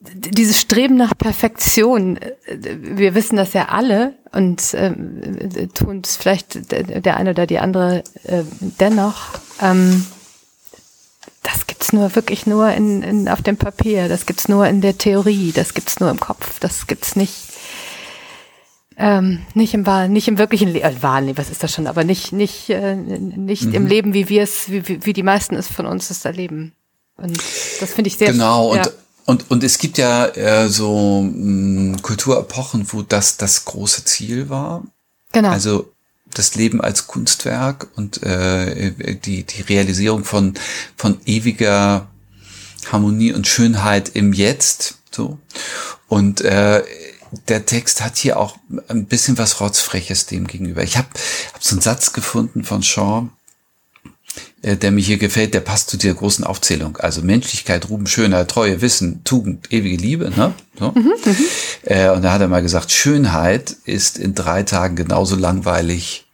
dieses 0.00 0.60
Streben 0.60 0.96
nach 0.96 1.16
Perfektion, 1.16 2.18
äh, 2.18 2.36
wir 2.46 3.14
wissen 3.14 3.36
das 3.36 3.54
ja 3.54 3.70
alle 3.70 4.12
und 4.32 4.74
äh, 4.74 4.92
tun 5.68 6.02
es 6.04 6.18
vielleicht 6.18 6.70
der 6.70 7.16
eine 7.16 7.30
oder 7.30 7.46
die 7.46 7.58
andere 7.58 8.04
äh, 8.24 8.42
dennoch. 8.60 9.30
Ähm, 9.62 10.04
das 11.42 11.66
gibt's 11.66 11.94
nur 11.94 12.14
wirklich 12.14 12.46
nur 12.46 12.70
in, 12.70 13.02
in, 13.02 13.28
auf 13.30 13.40
dem 13.40 13.56
Papier, 13.56 14.10
das 14.10 14.26
gibt's 14.26 14.46
nur 14.46 14.66
in 14.66 14.82
der 14.82 14.98
Theorie, 14.98 15.52
das 15.52 15.72
gibt's 15.72 16.00
nur 16.00 16.10
im 16.10 16.20
Kopf, 16.20 16.60
das 16.60 16.86
gibt's 16.86 17.16
nicht 17.16 17.49
ähm, 19.00 19.40
nicht 19.54 19.72
im 19.72 19.86
Wahl, 19.86 20.10
nicht 20.10 20.28
im 20.28 20.36
wirklichen 20.36 20.68
Leben, 20.68 20.84
äh, 20.84 21.02
Wahlen, 21.02 21.38
was 21.38 21.50
ist 21.50 21.62
das 21.62 21.72
schon, 21.72 21.86
aber 21.86 22.04
nicht, 22.04 22.32
nicht, 22.32 22.68
äh, 22.68 22.94
nicht 22.94 23.64
mhm. 23.64 23.74
im 23.74 23.86
Leben, 23.86 24.12
wie 24.12 24.28
wir 24.28 24.42
es, 24.42 24.70
wie, 24.70 25.06
wie 25.06 25.14
die 25.14 25.22
meisten 25.22 25.54
es 25.56 25.68
von 25.68 25.86
uns 25.86 26.10
es 26.10 26.22
erleben. 26.26 26.74
Und 27.16 27.38
das 27.80 27.94
finde 27.94 28.08
ich 28.08 28.18
sehr 28.18 28.30
Genau, 28.30 28.74
ja. 28.74 28.82
und, 28.82 28.92
und, 29.24 29.50
und 29.50 29.64
es 29.64 29.78
gibt 29.78 29.96
ja 29.96 30.26
äh, 30.26 30.68
so 30.68 31.22
mh, 31.22 31.94
mm, 31.94 32.02
Kulturepochen, 32.02 32.86
wo 32.92 33.00
das 33.00 33.38
das 33.38 33.64
große 33.64 34.04
Ziel 34.04 34.50
war. 34.50 34.84
Genau. 35.32 35.48
Also 35.48 35.90
das 36.34 36.54
Leben 36.54 36.82
als 36.82 37.06
Kunstwerk 37.06 37.88
und 37.96 38.22
äh, 38.22 38.92
die, 39.24 39.44
die 39.44 39.62
Realisierung 39.62 40.24
von, 40.24 40.54
von 40.96 41.18
ewiger 41.24 42.06
Harmonie 42.92 43.32
und 43.32 43.46
Schönheit 43.46 44.10
im 44.10 44.34
Jetzt. 44.34 44.98
So. 45.10 45.38
Und 46.06 46.42
äh, 46.42 46.82
der 47.48 47.66
Text 47.66 48.02
hat 48.02 48.16
hier 48.16 48.38
auch 48.38 48.56
ein 48.88 49.06
bisschen 49.06 49.38
was 49.38 49.60
Rotzfreches 49.60 50.26
dem 50.26 50.46
gegenüber. 50.46 50.82
Ich 50.82 50.96
habe 50.96 51.08
hab 51.52 51.62
so 51.62 51.74
einen 51.74 51.82
Satz 51.82 52.12
gefunden 52.12 52.64
von 52.64 52.82
Shaw, 52.82 53.28
äh, 54.62 54.76
der 54.76 54.90
mir 54.90 55.00
hier 55.00 55.18
gefällt, 55.18 55.54
der 55.54 55.60
passt 55.60 55.90
zu 55.90 55.96
dieser 55.96 56.14
großen 56.14 56.44
Aufzählung. 56.44 56.96
Also 56.98 57.22
Menschlichkeit, 57.22 57.88
Ruben, 57.88 58.06
Schönheit, 58.06 58.48
Treue, 58.48 58.80
Wissen, 58.80 59.24
Tugend, 59.24 59.72
ewige 59.72 59.96
Liebe. 59.96 60.30
Ne? 60.36 60.54
So. 60.78 60.92
Mhm, 60.92 61.12
mhm. 61.24 61.36
äh, 61.84 62.10
und 62.10 62.22
da 62.22 62.32
hat 62.32 62.40
er 62.40 62.48
mal 62.48 62.62
gesagt, 62.62 62.92
Schönheit 62.92 63.76
ist 63.84 64.18
in 64.18 64.34
drei 64.34 64.62
Tagen 64.62 64.96
genauso 64.96 65.36
langweilig 65.36 66.26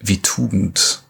wie 0.00 0.22
Tugend. 0.22 1.02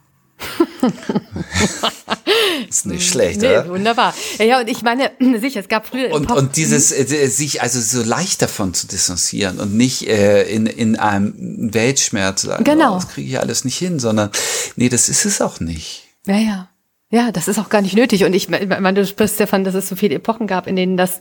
ist 2.69 2.87
nicht 2.87 3.09
schlecht, 3.09 3.41
nee, 3.41 3.49
oder? 3.49 3.69
Wunderbar. 3.69 4.15
Ja, 4.39 4.61
und 4.61 4.69
ich 4.69 4.83
meine, 4.83 5.11
sicher, 5.41 5.61
es 5.61 5.69
gab 5.69 5.87
früher. 5.87 6.13
Und, 6.13 6.31
und 6.31 6.57
dieses, 6.57 6.93
äh, 6.93 7.27
sich 7.27 7.63
also 7.63 7.81
so 7.81 8.07
leicht 8.07 8.43
davon 8.43 8.75
zu 8.75 8.87
distanzieren 8.87 9.59
und 9.59 9.75
nicht 9.75 10.09
äh, 10.09 10.43
in, 10.45 10.67
in 10.67 10.97
einem 10.97 11.75
Weltschmerz 11.75 12.43
sagen, 12.43 12.65
genau. 12.65 12.93
Oh, 12.93 12.95
das 12.97 13.09
kriege 13.09 13.29
ich 13.29 13.39
alles 13.39 13.65
nicht 13.65 13.79
hin, 13.79 13.99
sondern 13.99 14.31
nee, 14.77 14.89
das 14.89 15.09
ist 15.09 15.25
es 15.25 15.41
auch 15.41 15.61
nicht. 15.61 16.05
Ja, 16.27 16.39
ja. 16.39 16.69
Ja, 17.13 17.33
das 17.33 17.49
ist 17.49 17.59
auch 17.59 17.71
gar 17.71 17.83
nicht 17.83 17.97
nötig. 17.97 18.25
Und 18.25 18.35
ich 18.35 18.49
meine, 18.49 18.95
du 18.95 19.05
sprichst 19.05 19.41
davon, 19.41 19.65
dass 19.65 19.75
es 19.75 19.89
so 19.89 19.97
viele 19.97 20.15
Epochen 20.15 20.47
gab, 20.47 20.69
in 20.69 20.77
denen 20.77 20.97
das 20.97 21.21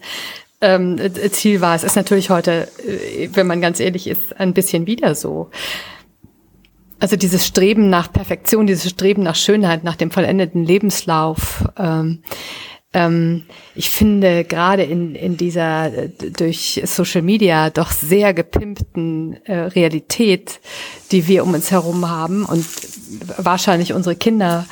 ähm, 0.62 1.00
Ziel 1.32 1.62
war. 1.62 1.76
Es 1.76 1.84
ist 1.84 1.96
natürlich 1.96 2.30
heute, 2.30 2.68
äh, 2.86 3.30
wenn 3.34 3.48
man 3.48 3.62
ganz 3.62 3.80
ehrlich 3.80 4.08
ist, 4.08 4.40
ein 4.40 4.54
bisschen 4.54 4.86
wieder 4.86 5.16
so. 5.16 5.50
Also 7.00 7.16
dieses 7.16 7.48
Streben 7.48 7.90
nach 7.90 8.12
Perfektion, 8.12 8.68
dieses 8.68 8.90
Streben 8.90 9.24
nach 9.24 9.36
Schönheit, 9.36 9.84
nach 9.84 9.96
dem 9.96 10.12
vollendeten 10.12 10.66
Lebenslauf. 10.66 11.64
Ähm, 11.78 12.24
ähm, 12.92 13.46
ich 13.76 13.90
finde 13.90 14.44
gerade 14.44 14.84
in, 14.84 15.16
in 15.16 15.38
dieser 15.38 15.94
äh, 15.94 16.10
durch 16.10 16.82
Social 16.86 17.22
Media 17.22 17.70
doch 17.70 17.92
sehr 17.92 18.34
gepimpten 18.34 19.38
äh, 19.46 19.54
Realität, 19.56 20.60
die 21.12 21.28
wir 21.28 21.44
um 21.44 21.54
uns 21.54 21.72
herum 21.72 22.10
haben 22.10 22.46
und 22.46 22.66
wahrscheinlich 23.38 23.94
unsere 23.94 24.16
Kinder 24.16 24.66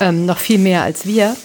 ähm, 0.00 0.26
noch 0.26 0.38
viel 0.38 0.58
mehr 0.58 0.82
als 0.82 1.06
wir, 1.06 1.36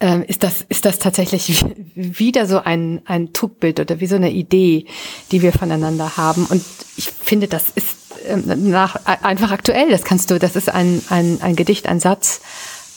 ähm, 0.00 0.24
ist 0.26 0.42
das, 0.42 0.64
ist 0.68 0.84
das 0.84 0.98
tatsächlich 0.98 1.64
wieder 1.94 2.46
so 2.46 2.58
ein, 2.58 3.02
ein 3.04 3.32
Trugbild 3.32 3.78
oder 3.78 4.00
wie 4.00 4.06
so 4.06 4.16
eine 4.16 4.32
Idee, 4.32 4.86
die 5.30 5.42
wir 5.42 5.52
voneinander 5.52 6.16
haben. 6.16 6.46
Und 6.46 6.64
ich 6.96 7.10
finde, 7.10 7.46
das 7.46 7.70
ist 7.74 7.99
nach, 8.44 8.96
einfach 9.04 9.50
aktuell. 9.50 9.90
Das 9.90 10.04
kannst 10.04 10.30
du, 10.30 10.38
das 10.38 10.56
ist 10.56 10.68
ein, 10.68 11.02
ein, 11.08 11.40
ein 11.42 11.56
Gedicht, 11.56 11.86
ein 11.86 12.00
Satz 12.00 12.40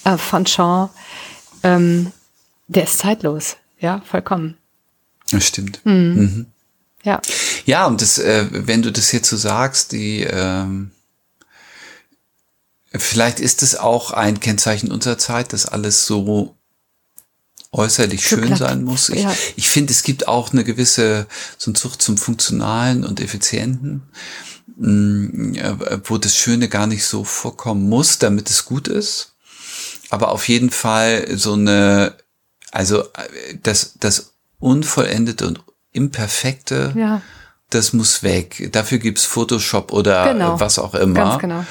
äh, 0.03 0.17
von 0.17 0.45
Sean, 0.45 0.89
ähm, 1.63 2.11
der 2.67 2.83
ist 2.83 2.99
zeitlos. 2.99 3.57
Ja, 3.79 4.01
vollkommen. 4.05 4.57
Das 5.31 5.45
stimmt. 5.45 5.81
Mhm. 5.85 5.93
Mhm. 5.93 6.45
Ja. 7.03 7.21
Ja, 7.65 7.85
und 7.85 8.01
das, 8.01 8.17
äh, 8.17 8.47
wenn 8.51 8.81
du 8.81 8.91
das 8.91 9.11
jetzt 9.11 9.29
so 9.29 9.37
sagst, 9.37 9.91
die, 9.91 10.21
ähm, 10.21 10.91
vielleicht 12.93 13.39
ist 13.39 13.61
es 13.61 13.75
auch 13.75 14.11
ein 14.11 14.39
Kennzeichen 14.39 14.91
unserer 14.91 15.17
Zeit, 15.17 15.53
dass 15.53 15.65
alles 15.65 16.05
so 16.05 16.55
äußerlich 17.73 18.25
schön 18.25 18.55
sein 18.55 18.83
muss. 18.83 19.09
Ich, 19.09 19.23
ja. 19.23 19.35
ich 19.55 19.69
finde, 19.69 19.91
es 19.91 20.03
gibt 20.03 20.27
auch 20.27 20.53
eine 20.53 20.63
gewisse 20.63 21.27
so 21.57 21.71
eine 21.71 21.75
Zucht 21.75 22.01
zum 22.01 22.17
Funktionalen 22.17 23.03
und 23.03 23.19
Effizienten, 23.19 24.03
wo 24.75 26.17
das 26.17 26.35
Schöne 26.35 26.67
gar 26.67 26.87
nicht 26.87 27.05
so 27.05 27.23
vorkommen 27.23 27.87
muss, 27.89 28.17
damit 28.17 28.49
es 28.49 28.65
gut 28.65 28.87
ist. 28.87 29.35
Aber 30.09 30.29
auf 30.29 30.47
jeden 30.47 30.69
Fall 30.69 31.27
so 31.35 31.53
eine, 31.53 32.15
also 32.71 33.03
das, 33.61 33.93
das 33.99 34.33
Unvollendete 34.59 35.47
und 35.47 35.63
Imperfekte, 35.91 36.93
ja. 36.95 37.21
das 37.69 37.93
muss 37.93 38.23
weg. 38.23 38.69
Dafür 38.71 38.97
gibt's 38.97 39.25
Photoshop 39.25 39.91
oder 39.91 40.33
genau. 40.33 40.59
was 40.59 40.79
auch 40.79 40.95
immer. 40.95 41.13
Ganz 41.13 41.41
genau 41.41 41.65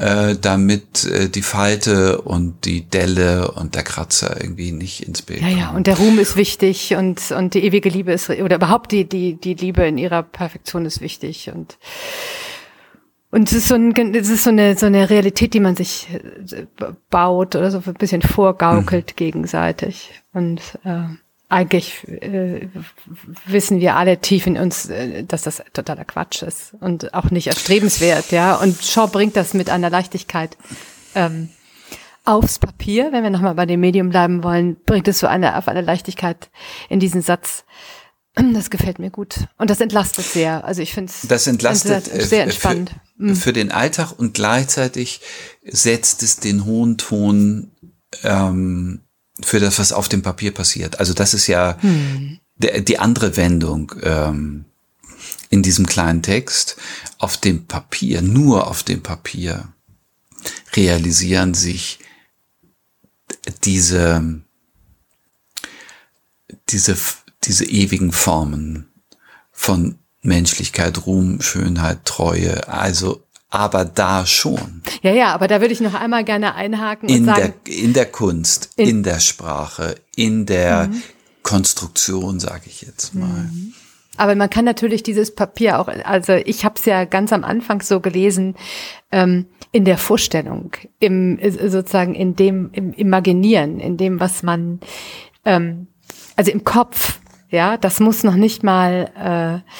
äh, 0.00 0.36
damit 0.40 1.04
äh, 1.04 1.28
die 1.28 1.42
Falte 1.42 2.20
und 2.22 2.64
die 2.64 2.82
Delle 2.82 3.50
und 3.52 3.74
der 3.74 3.82
Kratzer 3.82 4.40
irgendwie 4.40 4.72
nicht 4.72 5.02
ins 5.02 5.22
Bild 5.22 5.40
Ja, 5.40 5.48
kommen. 5.48 5.58
ja, 5.58 5.70
und 5.70 5.86
der 5.86 5.96
Ruhm 5.96 6.18
ist 6.18 6.36
wichtig 6.36 6.94
und, 6.94 7.30
und 7.30 7.54
die 7.54 7.64
ewige 7.64 7.88
Liebe 7.88 8.12
ist, 8.12 8.30
oder 8.30 8.56
überhaupt 8.56 8.92
die, 8.92 9.08
die, 9.08 9.34
die 9.34 9.54
Liebe 9.54 9.86
in 9.86 9.98
ihrer 9.98 10.22
Perfektion 10.22 10.84
ist 10.84 11.00
wichtig 11.00 11.50
und, 11.54 11.78
und 13.30 13.48
es 13.48 13.52
ist 13.54 13.68
so, 13.68 13.74
ein, 13.74 14.14
es 14.14 14.28
ist 14.28 14.44
so 14.44 14.50
eine, 14.50 14.76
so 14.76 14.86
eine 14.86 15.10
Realität, 15.10 15.54
die 15.54 15.60
man 15.60 15.76
sich 15.76 16.08
äh, 16.12 16.66
baut 17.10 17.56
oder 17.56 17.70
so 17.70 17.82
ein 17.84 17.94
bisschen 17.94 18.22
vorgaukelt 18.22 19.12
mhm. 19.12 19.16
gegenseitig 19.16 20.10
und, 20.32 20.60
äh, 20.84 21.04
eigentlich 21.48 22.06
äh, 22.08 22.68
wissen 23.46 23.80
wir 23.80 23.96
alle 23.96 24.18
tief 24.20 24.46
in 24.46 24.56
uns, 24.56 24.86
äh, 24.86 25.22
dass 25.24 25.42
das 25.42 25.62
totaler 25.72 26.04
Quatsch 26.04 26.42
ist 26.42 26.74
und 26.80 27.14
auch 27.14 27.30
nicht 27.30 27.46
erstrebenswert, 27.46 28.32
ja. 28.32 28.56
Und 28.56 28.82
Shaw 28.82 29.06
bringt 29.06 29.36
das 29.36 29.54
mit 29.54 29.70
einer 29.70 29.90
Leichtigkeit 29.90 30.56
ähm, 31.14 31.50
aufs 32.24 32.58
Papier, 32.58 33.12
wenn 33.12 33.22
wir 33.22 33.30
nochmal 33.30 33.54
bei 33.54 33.66
dem 33.66 33.80
Medium 33.80 34.10
bleiben 34.10 34.42
wollen, 34.42 34.76
bringt 34.84 35.06
es 35.06 35.20
so 35.20 35.28
eine 35.28 35.56
auf 35.56 35.68
eine 35.68 35.82
Leichtigkeit 35.82 36.50
in 36.88 36.98
diesen 37.00 37.22
Satz. 37.22 37.64
Das 38.34 38.68
gefällt 38.68 38.98
mir 38.98 39.10
gut 39.10 39.46
und 39.56 39.70
das 39.70 39.80
entlastet 39.80 40.26
sehr. 40.26 40.64
Also 40.64 40.82
ich 40.82 40.92
finde 40.92 41.10
es 41.10 41.26
das 41.26 41.46
entlastet 41.46 42.12
äh, 42.12 42.20
sehr 42.20 42.42
entspannt 42.42 42.90
für, 43.16 43.22
mhm. 43.22 43.36
für, 43.36 43.52
den 43.54 43.72
Alltag 43.72 44.12
und 44.18 44.34
gleichzeitig 44.34 45.22
setzt 45.64 46.22
es 46.22 46.38
den 46.38 46.66
hohen 46.66 46.98
Ton 46.98 47.70
ähm, 48.24 49.05
für 49.42 49.60
das, 49.60 49.78
was 49.78 49.92
auf 49.92 50.08
dem 50.08 50.22
Papier 50.22 50.52
passiert. 50.52 50.98
Also 50.98 51.12
das 51.14 51.34
ist 51.34 51.46
ja 51.46 51.76
hm. 51.80 52.38
der, 52.56 52.80
die 52.80 52.98
andere 52.98 53.36
Wendung 53.36 53.92
ähm, 54.02 54.64
in 55.50 55.62
diesem 55.62 55.86
kleinen 55.86 56.22
Text. 56.22 56.76
Auf 57.18 57.36
dem 57.36 57.66
Papier, 57.66 58.22
nur 58.22 58.66
auf 58.66 58.82
dem 58.82 59.02
Papier 59.02 59.68
realisieren 60.74 61.54
sich 61.54 61.98
diese, 63.64 64.42
diese, 66.68 66.96
diese 67.44 67.64
ewigen 67.64 68.12
Formen 68.12 68.88
von 69.52 69.98
Menschlichkeit, 70.22 71.06
Ruhm, 71.06 71.40
Schönheit, 71.40 72.04
Treue, 72.04 72.68
also 72.68 73.25
aber 73.48 73.84
da 73.84 74.26
schon. 74.26 74.82
Ja, 75.02 75.12
ja, 75.12 75.34
aber 75.34 75.48
da 75.48 75.60
würde 75.60 75.72
ich 75.72 75.80
noch 75.80 75.94
einmal 75.94 76.24
gerne 76.24 76.54
einhaken 76.54 77.08
in 77.08 77.24
sagen. 77.24 77.54
Der, 77.66 77.74
in 77.74 77.92
der 77.92 78.06
Kunst, 78.06 78.70
in, 78.76 78.88
in 78.88 79.02
der 79.02 79.20
Sprache, 79.20 79.96
in 80.14 80.46
der 80.46 80.88
mhm. 80.88 81.02
Konstruktion, 81.42 82.40
sage 82.40 82.64
ich 82.66 82.82
jetzt 82.82 83.14
mal. 83.14 83.26
Mhm. 83.26 83.72
Aber 84.16 84.34
man 84.34 84.50
kann 84.50 84.64
natürlich 84.64 85.02
dieses 85.02 85.34
Papier 85.34 85.78
auch, 85.78 85.88
also 85.88 86.32
ich 86.32 86.64
habe 86.64 86.76
es 86.76 86.84
ja 86.86 87.04
ganz 87.04 87.32
am 87.32 87.44
Anfang 87.44 87.82
so 87.82 88.00
gelesen, 88.00 88.54
ähm, 89.12 89.46
in 89.72 89.84
der 89.84 89.98
Vorstellung, 89.98 90.72
im 91.00 91.38
sozusagen 91.42 92.14
in 92.14 92.34
dem, 92.34 92.70
im 92.72 92.92
Imaginieren, 92.94 93.78
in 93.78 93.96
dem, 93.96 94.20
was 94.20 94.42
man, 94.42 94.80
ähm, 95.44 95.88
also 96.34 96.50
im 96.50 96.64
Kopf, 96.64 97.20
ja, 97.50 97.76
das 97.76 98.00
muss 98.00 98.24
noch 98.24 98.36
nicht 98.36 98.62
mal, 98.62 99.62
äh, 99.64 99.70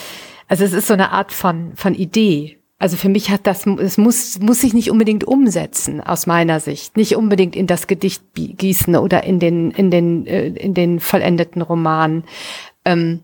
also 0.49 0.65
es 0.65 0.73
ist 0.73 0.87
so 0.87 0.95
eine 0.95 1.13
Art 1.13 1.33
von, 1.33 1.75
von 1.77 1.95
Idee, 1.95 2.59
also 2.79 2.97
für 2.97 3.09
mich 3.09 3.31
hat 3.31 3.47
das, 3.47 3.67
es 3.67 3.97
muss, 3.97 4.39
muss 4.39 4.61
sich 4.61 4.75
nicht 4.75 4.91
unbedingt 4.91 5.25
umsetzen, 5.25 6.03
aus 6.03 6.27
meiner 6.27 6.61
Sicht. 6.61 6.97
Nicht 6.97 7.17
unbedingt 7.17 7.57
in 7.57 7.67
das 7.67 7.87
Gedicht 7.87 8.23
gießen 8.35 8.97
oder 8.97 9.25
in 9.25 9.39
den, 9.39 9.71
in 9.71 9.91
den, 9.91 10.27
äh, 10.27 10.49
in 10.49 10.75
den 10.75 11.01
vollendeten 11.01 11.63
Roman. 11.63 12.25
Ähm, 12.85 13.21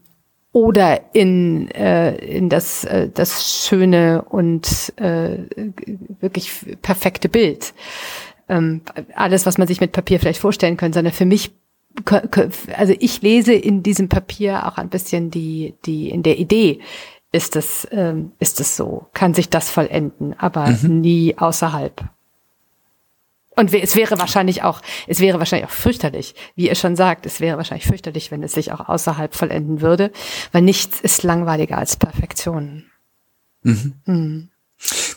oder 0.52 1.14
in, 1.14 1.70
äh, 1.70 2.14
in 2.16 2.48
das, 2.48 2.84
äh, 2.84 3.08
das 3.12 3.66
schöne 3.66 4.22
und 4.22 4.92
äh, 4.96 5.38
wirklich 6.20 6.52
perfekte 6.82 7.28
Bild. 7.28 7.74
Ähm, 8.48 8.82
alles, 9.14 9.44
was 9.46 9.58
man 9.58 9.66
sich 9.66 9.80
mit 9.80 9.92
Papier 9.92 10.20
vielleicht 10.20 10.40
vorstellen 10.40 10.76
könnte, 10.76 10.96
sondern 10.96 11.14
für 11.14 11.26
mich 11.26 11.52
also 12.74 12.94
ich 12.98 13.20
lese 13.20 13.52
in 13.52 13.82
diesem 13.82 14.08
Papier 14.08 14.66
auch 14.66 14.78
ein 14.78 14.88
bisschen 14.88 15.30
die, 15.30 15.74
die, 15.84 16.08
in 16.08 16.22
der 16.22 16.38
Idee 16.38 16.80
ist 17.32 17.56
es, 17.56 17.88
ähm, 17.90 18.32
ist 18.38 18.60
es 18.60 18.76
so, 18.76 19.08
kann 19.14 19.34
sich 19.34 19.48
das 19.48 19.70
vollenden, 19.70 20.38
aber 20.38 20.68
mhm. 20.68 21.00
nie 21.00 21.38
außerhalb. 21.38 22.04
Und 23.54 23.74
es 23.74 23.96
wäre 23.96 24.18
wahrscheinlich 24.18 24.62
auch, 24.62 24.80
es 25.06 25.20
wäre 25.20 25.38
wahrscheinlich 25.38 25.68
auch 25.68 25.74
fürchterlich, 25.74 26.34
wie 26.56 26.68
ihr 26.68 26.74
schon 26.74 26.96
sagt, 26.96 27.26
es 27.26 27.40
wäre 27.40 27.58
wahrscheinlich 27.58 27.86
fürchterlich, 27.86 28.30
wenn 28.30 28.42
es 28.42 28.52
sich 28.52 28.72
auch 28.72 28.88
außerhalb 28.88 29.34
vollenden 29.34 29.80
würde, 29.80 30.10
weil 30.52 30.62
nichts 30.62 31.00
ist 31.00 31.22
langweiliger 31.22 31.76
als 31.76 31.96
Perfektion. 31.96 32.84
Mhm. 33.62 33.92
Mhm. 34.06 34.48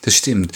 Das 0.01 0.15
stimmt. 0.15 0.51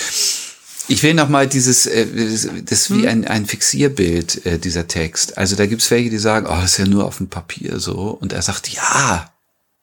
Ich 0.87 1.03
will 1.03 1.13
noch 1.13 1.29
mal 1.29 1.47
dieses, 1.47 1.85
äh, 1.85 2.05
das 2.05 2.81
ist 2.81 2.91
wie 2.91 3.03
mhm. 3.03 3.07
ein, 3.07 3.27
ein 3.27 3.45
Fixierbild, 3.45 4.45
äh, 4.45 4.59
dieser 4.59 4.87
Text. 4.87 5.37
Also 5.37 5.55
da 5.55 5.65
gibt's 5.65 5.91
welche, 5.91 6.09
die 6.09 6.17
sagen, 6.17 6.47
oh, 6.47 6.55
das 6.61 6.71
ist 6.71 6.77
ja 6.79 6.85
nur 6.85 7.05
auf 7.05 7.17
dem 7.17 7.29
Papier 7.29 7.79
so. 7.79 8.09
Und 8.09 8.33
er 8.33 8.41
sagt, 8.41 8.69
ja, 8.69 9.31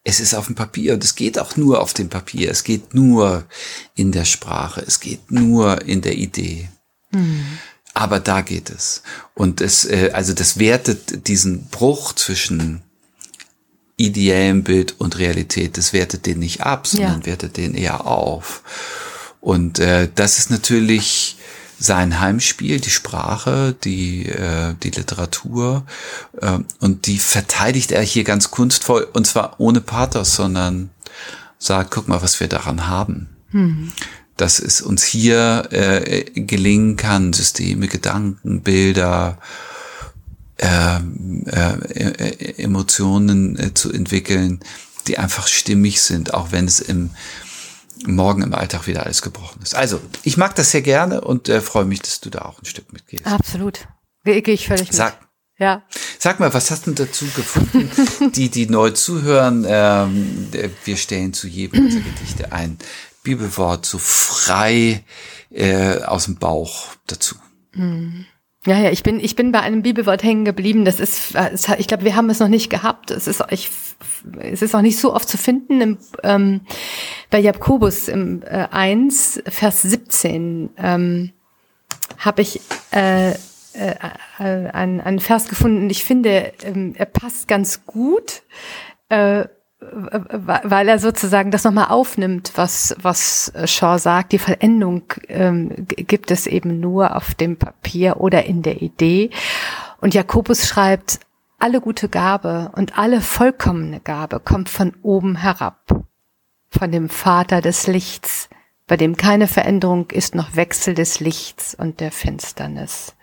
es 0.09 0.21
ist 0.21 0.35
auf 0.35 0.47
dem 0.47 0.55
Papier 0.55 0.95
und 0.95 1.03
es 1.03 1.16
geht 1.16 1.37
auch 1.37 1.57
nur 1.57 1.81
auf 1.81 1.92
dem 1.92 2.09
Papier. 2.09 2.49
Es 2.49 2.62
geht 2.62 2.95
nur 2.95 3.45
in 3.97 4.12
der 4.12 4.25
Sprache. 4.25 4.81
Es 4.87 5.01
geht 5.01 5.33
nur 5.33 5.83
in 5.83 6.01
der 6.01 6.14
Idee. 6.16 6.69
Hm. 7.11 7.45
Aber 7.92 8.21
da 8.21 8.40
geht 8.42 8.71
es. 8.71 9.03
Und 9.35 9.61
es, 9.61 9.85
äh, 9.85 10.12
also 10.12 10.33
das 10.33 10.61
wertet 10.61 11.27
diesen 11.27 11.66
Bruch 11.66 12.12
zwischen 12.12 12.83
ideellem 13.97 14.62
Bild 14.62 14.95
und 14.99 15.19
Realität, 15.19 15.77
das 15.77 15.92
wertet 15.92 16.27
den 16.27 16.38
nicht 16.38 16.61
ab, 16.61 16.87
sondern 16.87 17.23
ja. 17.23 17.27
wertet 17.27 17.57
den 17.57 17.75
eher 17.75 18.07
auf. 18.07 18.62
Und 19.40 19.81
äh, 19.81 20.09
das 20.14 20.38
ist 20.38 20.51
natürlich 20.51 21.36
sein 21.79 22.21
Heimspiel, 22.21 22.81
die 22.81 22.91
Sprache, 22.91 23.75
die, 23.85 24.27
äh, 24.27 24.75
die 24.83 24.91
Literatur. 24.91 25.85
Äh, 26.41 26.59
und 26.81 27.07
die 27.07 27.19
verteidigt 27.19 27.93
er 27.93 28.03
hier 28.03 28.25
ganz 28.25 28.51
kunstvoll, 28.51 29.07
und 29.12 29.27
zwar 29.27 29.61
ohne 29.61 29.81
Pathos, 29.81 30.35
sondern 30.35 30.91
sagt, 31.59 31.91
guck 31.91 32.09
mal, 32.09 32.23
was 32.23 32.41
wir 32.41 32.49
daran 32.49 32.87
haben. 32.87 33.29
Hm. 33.51 33.93
Dass 34.37 34.59
es 34.59 34.83
uns 34.83 35.05
hier 35.05 35.69
äh, 35.71 36.25
gelingen 36.35 36.97
kann, 36.97 37.33
Systeme, 37.33 37.89
Gedanken, 37.89 38.62
Bilder, 38.62 39.39
äh, 40.59 40.97
äh, 41.47 42.62
Emotionen 42.62 43.59
äh, 43.59 43.75
zu 43.75 43.93
entwickeln, 43.93 44.61
die 45.07 45.19
einfach 45.19 45.47
stimmig 45.47 46.01
sind, 46.01 46.35
auch 46.35 46.53
wenn 46.53 46.67
es 46.67 46.81
im 46.81 47.11
morgen 48.05 48.43
im 48.43 48.55
Alltag 48.55 48.87
wieder 48.87 49.05
alles 49.05 49.23
gebrochen 49.23 49.63
ist. 49.63 49.75
Also, 49.75 50.01
ich 50.23 50.37
mag 50.37 50.55
das 50.55 50.71
sehr 50.71 50.83
gerne 50.83 51.21
und 51.21 51.49
äh, 51.49 51.61
freue 51.61 51.85
mich, 51.85 52.01
dass 52.01 52.21
du 52.21 52.31
da 52.31 52.43
auch 52.43 52.61
ein 52.61 52.67
Stück 52.67 52.93
mitgehst. 52.93 53.27
Absolut. 53.27 53.89
Gehe 54.25 54.41
ich 54.43 54.67
völlig 54.67 54.93
Sag, 54.93 55.21
mit. 55.21 55.29
Ja. 55.59 55.83
Sag 56.19 56.41
mal, 56.41 56.53
was 56.53 56.71
hast 56.71 56.87
du 56.87 56.93
dazu 56.93 57.27
gefunden? 57.35 57.91
die, 58.35 58.51
die 58.51 58.67
neu 58.67 58.91
zuhören, 58.91 59.65
ähm, 59.69 60.49
wir 60.85 60.97
stellen 60.97 61.33
zu 61.33 61.47
jedem 61.47 61.87
unserer 61.87 62.03
Gedichte 62.03 62.53
ein 62.53 62.79
Bibelwort 63.23 63.87
so 63.87 63.99
frei 63.99 65.05
äh, 65.51 66.03
aus 66.03 66.27
dem 66.27 66.37
Bauch 66.37 66.89
dazu. 67.07 67.37
Mhm. 67.73 68.27
Ja, 68.66 68.79
ja, 68.81 68.90
ich 68.90 69.05
bin, 69.05 69.20
ich 69.20 69.37
bin 69.37 69.52
bei 69.52 69.61
einem 69.61 69.83
Bibelwort 69.83 70.24
hängen 70.24 70.44
geblieben. 70.44 70.85
Das 70.85 70.98
ist, 70.98 71.35
ich 71.79 71.87
glaube, 71.87 72.05
wir 72.05 72.16
haben 72.16 72.29
es 72.31 72.40
noch 72.40 72.48
nicht 72.48 72.68
gehabt. 72.68 73.12
Es 73.12 73.29
ist, 73.29 73.42
ich, 73.50 73.70
es 74.40 74.61
ist 74.61 74.74
auch 74.74 74.83
nicht 74.83 74.98
so 74.98 75.14
oft 75.14 75.29
zu 75.29 75.38
finden. 75.38 75.81
Im, 75.81 75.98
ähm, 76.24 76.61
bei 77.31 77.38
Jakobus 77.38 78.09
im 78.09 78.42
äh, 78.42 78.66
1, 78.70 79.42
Vers 79.46 79.83
17 79.83 80.70
ähm, 80.79 81.33
habe 82.18 82.42
ich 82.42 82.61
äh, 82.90 83.31
äh, 83.31 83.94
äh, 84.40 84.70
einen, 84.70 85.00
einen 85.00 85.20
Vers 85.20 85.48
gefunden 85.48 85.83
und 85.83 85.90
ich 85.90 86.02
finde, 86.02 86.52
ähm, 86.64 86.94
er 86.96 87.07
passt 87.07 87.46
ganz 87.46 87.87
gut, 87.87 88.42
äh, 89.11 89.44
weil 89.79 90.89
er 90.89 90.99
sozusagen 90.99 91.51
das 91.51 91.65
nochmal 91.65 91.89
aufnimmt, 91.89 92.53
was, 92.57 92.97
was 93.01 93.53
Shaw 93.67 93.99
sagt. 93.99 94.33
Die 94.33 94.39
Vollendung 94.39 95.03
ähm, 95.29 95.87
gibt 95.87 96.31
es 96.31 96.47
eben 96.47 96.81
nur 96.81 97.15
auf 97.15 97.35
dem 97.35 97.57
Papier 97.57 98.21
oder 98.21 98.47
in 98.47 98.62
der 98.62 98.81
Idee. 98.81 99.31
Und 100.01 100.15
Jakobus 100.15 100.67
schreibt, 100.67 101.21
alle 101.59 101.81
gute 101.81 102.09
Gabe 102.09 102.71
und 102.75 102.99
alle 102.99 103.21
vollkommene 103.21 104.01
Gabe 104.01 104.41
kommt 104.41 104.69
von 104.69 104.95
oben 105.03 105.37
herab, 105.37 106.05
von 106.71 106.93
dem 106.93 107.09
Vater 107.09 107.61
des 107.61 107.87
Lichts, 107.87 108.49
bei 108.87 108.97
dem 108.97 109.17
keine 109.17 109.47
Veränderung 109.47 110.11
ist 110.11 110.35
noch 110.35 110.55
Wechsel 110.55 110.95
des 110.95 111.21
Lichts 111.21 111.75
und 111.75 112.01
der 112.01 112.12
Finsternis. 112.12 113.15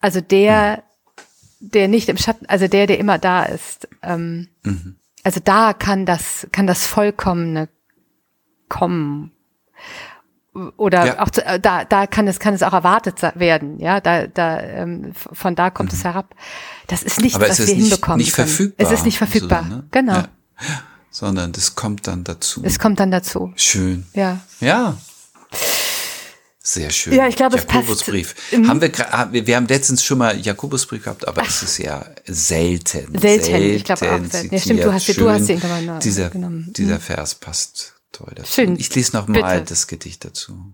Also 0.00 0.20
der, 0.20 0.82
der 1.60 1.88
nicht 1.88 2.08
im 2.08 2.16
Schatten, 2.16 2.46
also 2.46 2.66
der, 2.66 2.86
der 2.86 2.98
immer 2.98 3.18
da 3.18 3.44
ist. 3.44 3.88
Ähm, 4.02 4.48
mhm. 4.62 4.96
Also 5.22 5.40
da 5.42 5.72
kann 5.72 6.06
das, 6.06 6.46
kann 6.52 6.66
das 6.66 6.86
Vollkommene 6.86 7.68
kommen. 8.68 9.32
Oder 10.76 11.06
ja. 11.06 11.22
auch 11.22 11.30
äh, 11.36 11.58
da, 11.60 11.84
da 11.84 12.06
kann 12.06 12.28
es, 12.28 12.38
kann 12.38 12.52
es 12.52 12.62
auch 12.62 12.74
erwartet 12.74 13.22
werden. 13.36 13.78
Ja, 13.78 14.00
da, 14.00 14.26
da, 14.26 14.60
ähm, 14.60 15.12
von 15.14 15.54
da 15.54 15.70
kommt 15.70 15.92
mhm. 15.92 15.98
es 15.98 16.04
herab. 16.04 16.34
Das 16.88 17.02
ist 17.02 17.20
nicht, 17.20 17.36
Aber 17.36 17.48
was 17.48 17.58
wir 17.58 17.66
nicht, 17.66 17.76
hinbekommen. 17.76 18.18
Nicht 18.18 18.34
können. 18.34 18.48
verfügbar. 18.48 18.86
Es 18.86 18.92
ist 18.92 19.04
nicht 19.04 19.18
verfügbar. 19.18 19.62
So, 19.62 19.76
ne? 19.76 19.84
Genau. 19.90 20.14
Ja 20.14 20.28
sondern 21.12 21.52
das 21.52 21.76
kommt 21.76 22.06
dann 22.08 22.24
dazu. 22.24 22.62
Es 22.64 22.78
kommt 22.78 22.98
dann 22.98 23.10
dazu. 23.12 23.52
Schön. 23.54 24.06
Ja. 24.14 24.40
Ja. 24.60 24.96
Sehr 26.64 26.90
schön. 26.90 27.14
Ja, 27.14 27.26
ich 27.26 27.34
glaube, 27.34 27.56
es 27.56 27.64
Jakobusbrief. 27.64 28.36
Haben 28.52 28.80
wir, 28.80 29.46
wir 29.46 29.56
haben 29.56 29.66
letztens 29.66 30.04
schon 30.04 30.18
mal 30.18 30.38
Jakobusbrief 30.38 31.02
gehabt, 31.02 31.26
aber 31.26 31.42
es 31.44 31.62
ist 31.62 31.78
ja 31.78 32.06
selten. 32.24 33.18
Selten, 33.18 33.44
selten 33.44 33.74
ich 33.74 33.84
glaube 33.84 34.12
auch 34.12 34.30
selten. 34.30 34.54
Ja, 34.54 34.60
stimmt, 34.60 34.84
du 34.84 34.92
hast, 34.92 35.04
schön. 35.06 35.16
du 35.16 35.30
hast 35.30 35.48
den 35.48 35.98
dieser, 36.00 36.30
genommen. 36.30 36.72
Dieser 36.76 36.96
mhm. 36.96 37.00
Vers 37.00 37.34
passt 37.34 37.94
toll 38.12 38.32
dazu. 38.36 38.52
Schön. 38.52 38.78
Ich 38.78 38.94
lese 38.94 39.16
noch 39.16 39.26
mal 39.26 39.64
das 39.64 39.88
Gedicht 39.88 40.24
dazu. 40.24 40.72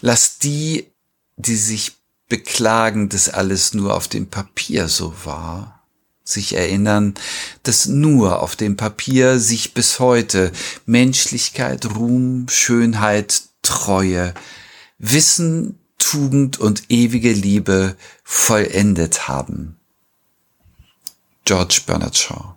Lass 0.00 0.38
die, 0.38 0.90
die 1.36 1.56
sich 1.56 1.92
beklagen, 2.28 3.08
dass 3.10 3.28
alles 3.28 3.74
nur 3.74 3.94
auf 3.94 4.08
dem 4.08 4.26
Papier 4.26 4.88
so 4.88 5.14
war, 5.24 5.84
sich 6.24 6.56
erinnern, 6.56 7.14
dass 7.62 7.86
nur 7.86 8.42
auf 8.42 8.56
dem 8.56 8.76
Papier 8.76 9.38
sich 9.38 9.72
bis 9.72 10.00
heute 10.00 10.50
Menschlichkeit, 10.84 11.86
Ruhm, 11.94 12.46
Schönheit, 12.48 13.42
Treue, 13.62 14.34
Wissen, 14.98 15.78
Tugend 15.98 16.58
und 16.58 16.90
ewige 16.90 17.32
Liebe 17.32 17.96
vollendet 18.24 19.28
haben. 19.28 19.78
George 21.44 21.82
Bernard 21.86 22.16
Shaw. 22.16 22.54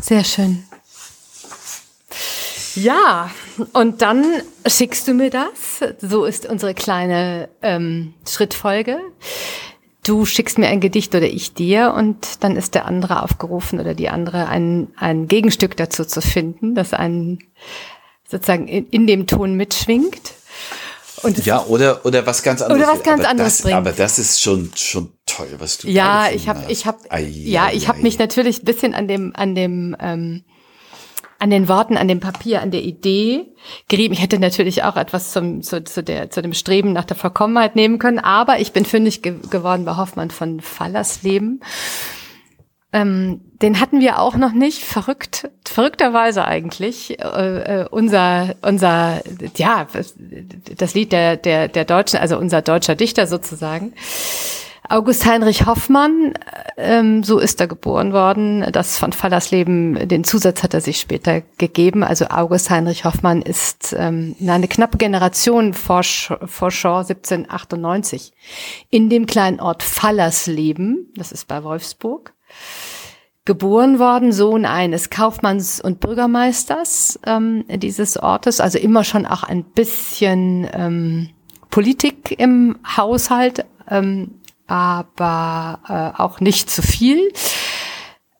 Sehr 0.00 0.24
schön. 0.24 0.64
Ja, 2.74 3.30
und 3.72 4.00
dann 4.00 4.24
schickst 4.66 5.06
du 5.06 5.14
mir 5.14 5.30
das. 5.30 5.90
So 6.00 6.24
ist 6.24 6.46
unsere 6.46 6.72
kleine 6.72 7.50
ähm, 7.60 8.14
Schrittfolge 8.26 8.98
du 10.02 10.24
schickst 10.26 10.58
mir 10.58 10.68
ein 10.68 10.80
Gedicht 10.80 11.14
oder 11.14 11.26
ich 11.26 11.54
dir 11.54 11.94
und 11.96 12.42
dann 12.42 12.56
ist 12.56 12.74
der 12.74 12.86
andere 12.86 13.22
aufgerufen 13.22 13.80
oder 13.80 13.94
die 13.94 14.08
andere 14.08 14.48
ein, 14.48 14.88
ein 14.96 15.28
Gegenstück 15.28 15.76
dazu 15.76 16.04
zu 16.04 16.20
finden, 16.20 16.74
das 16.74 16.92
einen 16.92 17.38
sozusagen 18.32 18.66
in, 18.66 18.88
in 18.88 19.06
dem 19.06 19.28
Ton 19.28 19.54
mitschwingt. 19.54 20.32
Und 21.22 21.44
ja, 21.46 21.64
oder, 21.66 22.04
oder 22.04 22.26
was 22.26 22.42
ganz 22.42 22.62
anderes. 22.62 22.82
Oder 22.82 22.92
was 22.92 23.02
ganz 23.04 23.20
aber 23.20 23.30
anderes 23.30 23.58
das, 23.58 23.62
bringt. 23.62 23.76
Aber 23.76 23.92
das 23.92 24.18
ist 24.18 24.42
schon, 24.42 24.72
schon 24.74 25.12
toll, 25.24 25.48
was 25.58 25.78
du 25.78 25.88
Ja, 25.88 26.28
ich 26.32 26.48
habe, 26.48 26.64
ich 26.68 26.84
habe, 26.86 26.98
ja, 27.20 27.70
ich 27.72 27.86
habe 27.86 28.02
mich 28.02 28.18
natürlich 28.18 28.62
ein 28.62 28.64
bisschen 28.64 28.94
an 28.94 29.06
dem, 29.06 29.32
an 29.36 29.54
dem, 29.54 29.96
ähm, 30.00 30.42
an 31.38 31.50
den 31.50 31.68
Worten, 31.68 31.96
an 31.96 32.08
dem 32.08 32.18
Papier, 32.18 32.62
an 32.62 32.72
der 32.72 32.82
Idee 32.82 33.46
gerieben. 33.88 34.14
Ich 34.14 34.22
hätte 34.22 34.38
natürlich 34.38 34.82
auch 34.82 34.96
etwas 34.96 35.32
zum, 35.32 35.62
zu, 35.62 35.84
zu, 35.84 36.02
der, 36.02 36.30
zu 36.30 36.42
dem 36.42 36.54
Streben 36.54 36.92
nach 36.92 37.04
der 37.04 37.16
Vollkommenheit 37.16 37.76
nehmen 37.76 37.98
können, 37.98 38.18
aber 38.18 38.58
ich 38.58 38.72
bin 38.72 38.84
fündig 38.84 39.22
ge 39.22 39.36
geworden 39.50 39.84
bei 39.84 39.96
Hoffmann 39.96 40.30
von 40.30 40.60
Fallersleben. 40.60 41.60
Ähm, 42.92 43.40
den 43.62 43.80
hatten 43.80 44.00
wir 44.00 44.18
auch 44.18 44.36
noch 44.36 44.52
nicht. 44.52 44.82
Verrückt, 44.82 45.48
verrückterweise 45.64 46.44
eigentlich. 46.44 47.18
Äh, 47.20 47.80
äh, 47.80 47.88
unser, 47.90 48.54
unser, 48.62 49.22
ja, 49.56 49.86
das 50.76 50.94
Lied 50.94 51.12
der, 51.12 51.36
der, 51.36 51.68
der 51.68 51.84
Deutschen, 51.84 52.18
also 52.18 52.38
unser 52.38 52.60
deutscher 52.60 52.94
Dichter 52.94 53.26
sozusagen. 53.26 53.94
August 54.88 55.24
Heinrich 55.24 55.64
Hoffmann, 55.64 56.34
ähm, 56.76 57.22
so 57.22 57.38
ist 57.38 57.60
er 57.60 57.66
geboren 57.66 58.12
worden. 58.12 58.66
Das 58.72 58.98
von 58.98 59.12
Fallersleben, 59.12 60.08
den 60.08 60.24
Zusatz 60.24 60.62
hat 60.62 60.74
er 60.74 60.82
sich 60.82 60.98
später 60.98 61.40
gegeben. 61.56 62.02
Also 62.02 62.26
August 62.26 62.68
Heinrich 62.68 63.04
Hoffmann 63.04 63.40
ist 63.40 63.94
ähm, 63.96 64.36
eine 64.46 64.68
knappe 64.68 64.98
Generation 64.98 65.72
vor, 65.72 66.02
vor 66.02 66.70
Shaw 66.70 66.98
1798 66.98 68.32
in 68.90 69.08
dem 69.08 69.24
kleinen 69.26 69.60
Ort 69.60 69.82
Fallersleben, 69.82 71.10
das 71.16 71.32
ist 71.32 71.48
bei 71.48 71.62
Wolfsburg, 71.64 72.34
geboren 73.44 73.98
worden, 73.98 74.32
Sohn 74.32 74.64
eines 74.64 75.10
Kaufmanns 75.10 75.80
und 75.80 76.00
Bürgermeisters 76.00 77.18
ähm, 77.26 77.64
dieses 77.68 78.16
Ortes, 78.16 78.60
also 78.60 78.78
immer 78.78 79.02
schon 79.02 79.26
auch 79.26 79.42
ein 79.42 79.64
bisschen 79.64 80.68
ähm, 80.72 81.30
Politik 81.70 82.38
im 82.38 82.78
Haushalt. 82.96 83.64
Ähm, 83.88 84.38
aber 84.68 85.80
äh, 86.16 86.22
auch 86.22 86.40
nicht 86.40 86.70
zu 86.70 86.80
viel. 86.82 87.32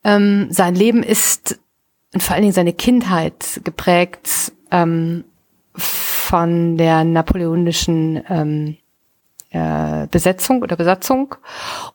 Ähm, 0.05 0.47
sein 0.51 0.75
Leben 0.75 1.03
ist 1.03 1.59
und 2.15 2.23
vor 2.23 2.35
allen 2.35 2.43
Dingen 2.43 2.55
seine 2.55 2.73
Kindheit 2.73 3.61
geprägt 3.65 4.53
ähm, 4.71 5.25
von 5.75 6.77
der 6.77 7.05
napoleonischen 7.05 8.23
ähm, 8.29 8.77
äh, 9.53 10.07
Besetzung 10.11 10.63
oder 10.63 10.77
Besatzung 10.77 11.35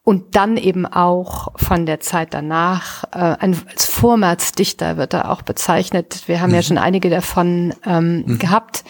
und 0.04 0.36
dann 0.36 0.58
eben 0.58 0.86
auch 0.86 1.54
von 1.56 1.86
der 1.86 2.00
Zeit 2.00 2.34
danach. 2.34 3.04
Äh, 3.12 3.18
als 3.18 3.86
Vormärzddichter 3.86 4.98
wird 4.98 5.14
er 5.14 5.32
auch 5.32 5.42
bezeichnet. 5.42 6.24
Wir 6.28 6.40
haben 6.40 6.50
mhm. 6.50 6.56
ja 6.56 6.62
schon 6.62 6.78
einige 6.78 7.10
davon 7.10 7.74
ähm, 7.86 8.24
mhm. 8.26 8.40
gehabt. 8.40 8.84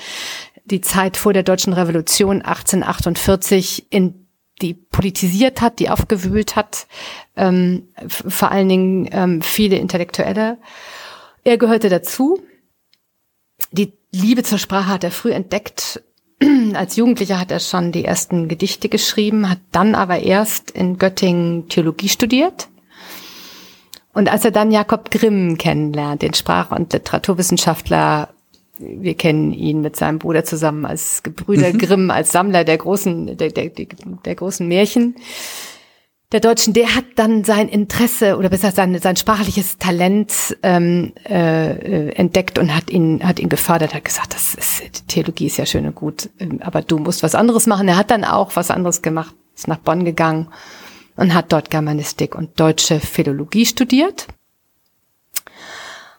Die 0.65 0.81
Zeit 0.81 1.15
vor 1.15 1.31
der 1.31 1.43
Deutschen 1.43 1.71
Revolution 1.71 2.41
1848, 2.41 3.87
in 3.89 4.27
die 4.61 4.73
politisiert 4.73 5.61
hat, 5.61 5.79
die 5.79 5.89
aufgewühlt 5.89 6.55
hat, 6.55 6.87
ähm, 7.35 7.87
vor 8.07 8.51
allen 8.51 8.67
Dingen 8.67 9.07
ähm, 9.11 9.41
viele 9.41 9.77
Intellektuelle. 9.77 10.57
Er 11.43 11.57
gehörte 11.57 11.87
dazu. 11.89 12.41
Die 13.71 13.93
Liebe 14.11 14.43
zur 14.43 14.57
Sprache 14.57 14.87
hat 14.87 15.03
er 15.03 15.11
früh 15.11 15.31
entdeckt. 15.31 16.01
Als 16.73 16.95
Jugendlicher 16.95 17.39
hat 17.39 17.51
er 17.51 17.59
schon 17.59 17.91
die 17.91 18.05
ersten 18.05 18.47
Gedichte 18.47 18.89
geschrieben, 18.89 19.49
hat 19.49 19.59
dann 19.71 19.95
aber 19.95 20.19
erst 20.19 20.71
in 20.71 20.97
Göttingen 20.97 21.67
Theologie 21.69 22.09
studiert. 22.09 22.67
Und 24.13 24.29
als 24.29 24.45
er 24.45 24.51
dann 24.51 24.71
Jakob 24.71 25.11
Grimm 25.11 25.57
kennenlernt, 25.57 26.21
den 26.21 26.33
Sprach- 26.33 26.71
und 26.71 26.93
Literaturwissenschaftler 26.93 28.29
wir 28.79 29.15
kennen 29.15 29.53
ihn 29.53 29.81
mit 29.81 29.95
seinem 29.95 30.19
Bruder 30.19 30.43
zusammen 30.43 30.85
als 30.85 31.23
Gebrüder 31.23 31.73
mhm. 31.73 31.77
Grimm, 31.77 32.11
als 32.11 32.31
Sammler 32.31 32.63
der 32.63 32.77
großen, 32.77 33.37
der, 33.37 33.49
der, 33.49 33.69
der 33.69 34.35
großen 34.35 34.67
Märchen 34.67 35.15
der 36.33 36.41
Deutschen, 36.41 36.73
der 36.73 36.93
hat 36.93 37.05
dann 37.15 37.45
sein 37.45 37.69
Interesse 37.69 38.37
oder 38.37 38.49
besser 38.49 38.71
sein, 38.71 38.99
sein 38.99 39.15
sprachliches 39.15 39.77
Talent 39.77 40.57
ähm, 40.61 41.13
äh, 41.23 42.09
entdeckt 42.09 42.59
und 42.59 42.75
hat 42.75 42.89
ihn, 42.89 43.25
hat 43.25 43.39
ihn 43.39 43.47
gefördert, 43.47 43.93
hat 43.93 44.03
gesagt, 44.03 44.33
das 44.33 44.53
ist, 44.53 45.07
Theologie 45.07 45.47
ist 45.47 45.57
ja 45.57 45.65
schön 45.65 45.85
und 45.85 45.95
gut, 45.95 46.29
ähm, 46.39 46.59
aber 46.61 46.81
du 46.81 46.97
musst 46.97 47.23
was 47.23 47.33
anderes 47.33 47.65
machen. 47.65 47.87
Er 47.87 47.95
hat 47.95 48.11
dann 48.11 48.25
auch 48.25 48.55
was 48.57 48.71
anderes 48.71 49.01
gemacht, 49.01 49.33
ist 49.55 49.69
nach 49.69 49.77
Bonn 49.77 50.03
gegangen 50.03 50.49
und 51.15 51.33
hat 51.33 51.53
dort 51.53 51.69
Germanistik 51.69 52.35
und 52.35 52.59
deutsche 52.59 52.99
Philologie 52.99 53.65
studiert 53.65 54.27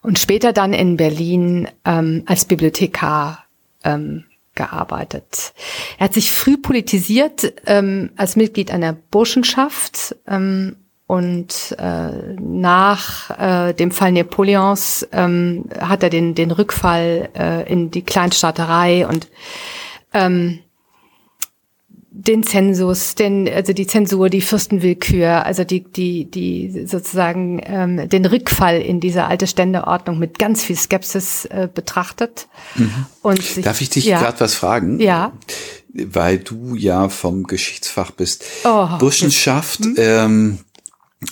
und 0.00 0.18
später 0.18 0.54
dann 0.54 0.72
in 0.72 0.96
Berlin 0.96 1.68
ähm, 1.84 2.22
als 2.24 2.46
Bibliothekar 2.46 3.44
ähm, 3.84 4.24
gearbeitet. 4.58 5.54
Er 5.96 6.04
hat 6.04 6.14
sich 6.14 6.30
früh 6.30 6.58
politisiert 6.58 7.54
ähm, 7.64 8.10
als 8.16 8.36
Mitglied 8.36 8.70
einer 8.70 8.92
Burschenschaft 8.92 10.16
ähm, 10.26 10.76
und 11.06 11.74
äh, 11.78 12.34
nach 12.38 13.30
äh, 13.38 13.72
dem 13.72 13.92
Fall 13.92 14.12
Napoleons 14.12 15.08
ähm, 15.12 15.64
hat 15.80 16.02
er 16.02 16.10
den, 16.10 16.34
den 16.34 16.50
Rückfall 16.50 17.30
äh, 17.34 17.72
in 17.72 17.90
die 17.90 18.02
Kleinstaaterei 18.02 19.06
und 19.06 19.28
ähm, 20.12 20.58
den 22.20 22.42
Zensus, 22.42 23.14
den, 23.14 23.48
also 23.48 23.72
die 23.72 23.86
Zensur, 23.86 24.28
die 24.28 24.40
Fürstenwillkür, 24.40 25.46
also 25.46 25.62
die, 25.62 25.84
die, 25.84 26.28
die 26.28 26.84
sozusagen 26.84 27.60
ähm, 27.64 28.08
den 28.08 28.26
Rückfall 28.26 28.80
in 28.80 28.98
diese 28.98 29.24
alte 29.24 29.46
Ständeordnung 29.46 30.18
mit 30.18 30.36
ganz 30.36 30.64
viel 30.64 30.74
Skepsis 30.74 31.44
äh, 31.44 31.68
betrachtet. 31.72 32.48
Mhm. 32.74 33.06
Und 33.22 33.40
sich, 33.40 33.64
Darf 33.64 33.80
ich 33.80 33.90
dich 33.90 34.04
ja. 34.04 34.18
gerade 34.18 34.40
was 34.40 34.56
fragen? 34.56 34.98
Ja. 34.98 35.32
Weil 35.94 36.38
du 36.38 36.74
ja 36.74 37.08
vom 37.08 37.44
Geschichtsfach 37.44 38.10
bist. 38.10 38.44
Oh, 38.64 38.88
Burschenschaft, 38.98 39.84
hm? 39.84 39.94
ähm, 39.96 40.58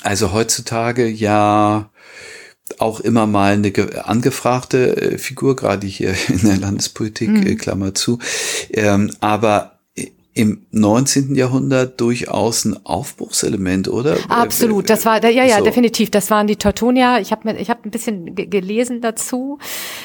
also 0.02 0.32
heutzutage 0.32 1.08
ja 1.08 1.90
auch 2.78 3.00
immer 3.00 3.26
mal 3.26 3.54
eine 3.54 3.72
angefragte 4.04 4.96
äh, 4.96 5.18
Figur, 5.18 5.56
gerade 5.56 5.86
hier 5.88 6.14
in 6.28 6.42
der 6.42 6.58
Landespolitik, 6.58 7.28
mhm. 7.28 7.58
Klammer 7.58 7.92
zu. 7.92 8.20
Ähm, 8.70 9.10
aber 9.18 9.75
im 10.36 10.66
19. 10.70 11.34
Jahrhundert 11.34 11.98
durchaus 11.98 12.66
ein 12.66 12.76
Aufbruchselement, 12.84 13.88
oder? 13.88 14.18
Absolut, 14.28 14.90
das 14.90 15.06
war 15.06 15.24
ja 15.24 15.44
ja 15.44 15.58
so. 15.58 15.64
definitiv. 15.64 16.10
Das 16.10 16.30
waren 16.30 16.46
die 16.46 16.56
Teutonia. 16.56 17.20
Ich 17.20 17.32
habe 17.32 17.50
ich 17.54 17.70
habe 17.70 17.80
ein 17.84 17.90
bisschen 17.90 18.34
gelesen 18.34 19.00
dazu. 19.00 19.58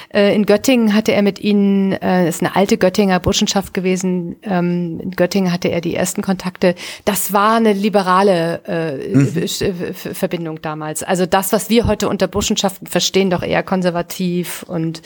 Äh, 0.08 0.34
in 0.34 0.46
Göttingen 0.46 0.94
hatte 0.94 1.12
er 1.12 1.22
mit 1.22 1.42
ihnen, 1.42 1.92
äh, 1.92 2.30
ist 2.30 2.42
eine 2.42 2.56
alte 2.56 2.78
Göttinger 2.78 3.20
Burschenschaft 3.20 3.74
gewesen. 3.74 4.38
Ähm, 4.44 5.02
in 5.04 5.12
Göttingen 5.12 5.52
hatte 5.52 5.68
er 5.68 5.82
die 5.82 5.96
ersten 5.96 6.22
Kontakte. 6.22 6.76
Das 7.04 7.34
war 7.34 7.58
eine 7.58 7.74
liberale 7.74 8.62
äh, 8.66 9.14
mhm. 9.14 9.94
Verbindung 9.94 10.62
damals. 10.62 11.04
Also 11.04 11.26
das, 11.26 11.52
was 11.52 11.70
wir 11.70 11.88
heute 11.88 12.08
unter 12.08 12.30
Burschenschaften 12.30 12.88
verstehen, 12.88 13.30
doch 13.32 13.44
eher 13.44 13.64
konservativ 13.64 14.64
und 14.64 15.02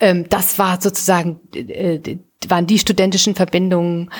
ähm, 0.00 0.30
das 0.30 0.58
war 0.58 0.80
sozusagen 0.80 1.40
waren 2.48 2.66
die 2.66 2.78
studentischen 2.78 3.34
Verbindungen 3.34 4.10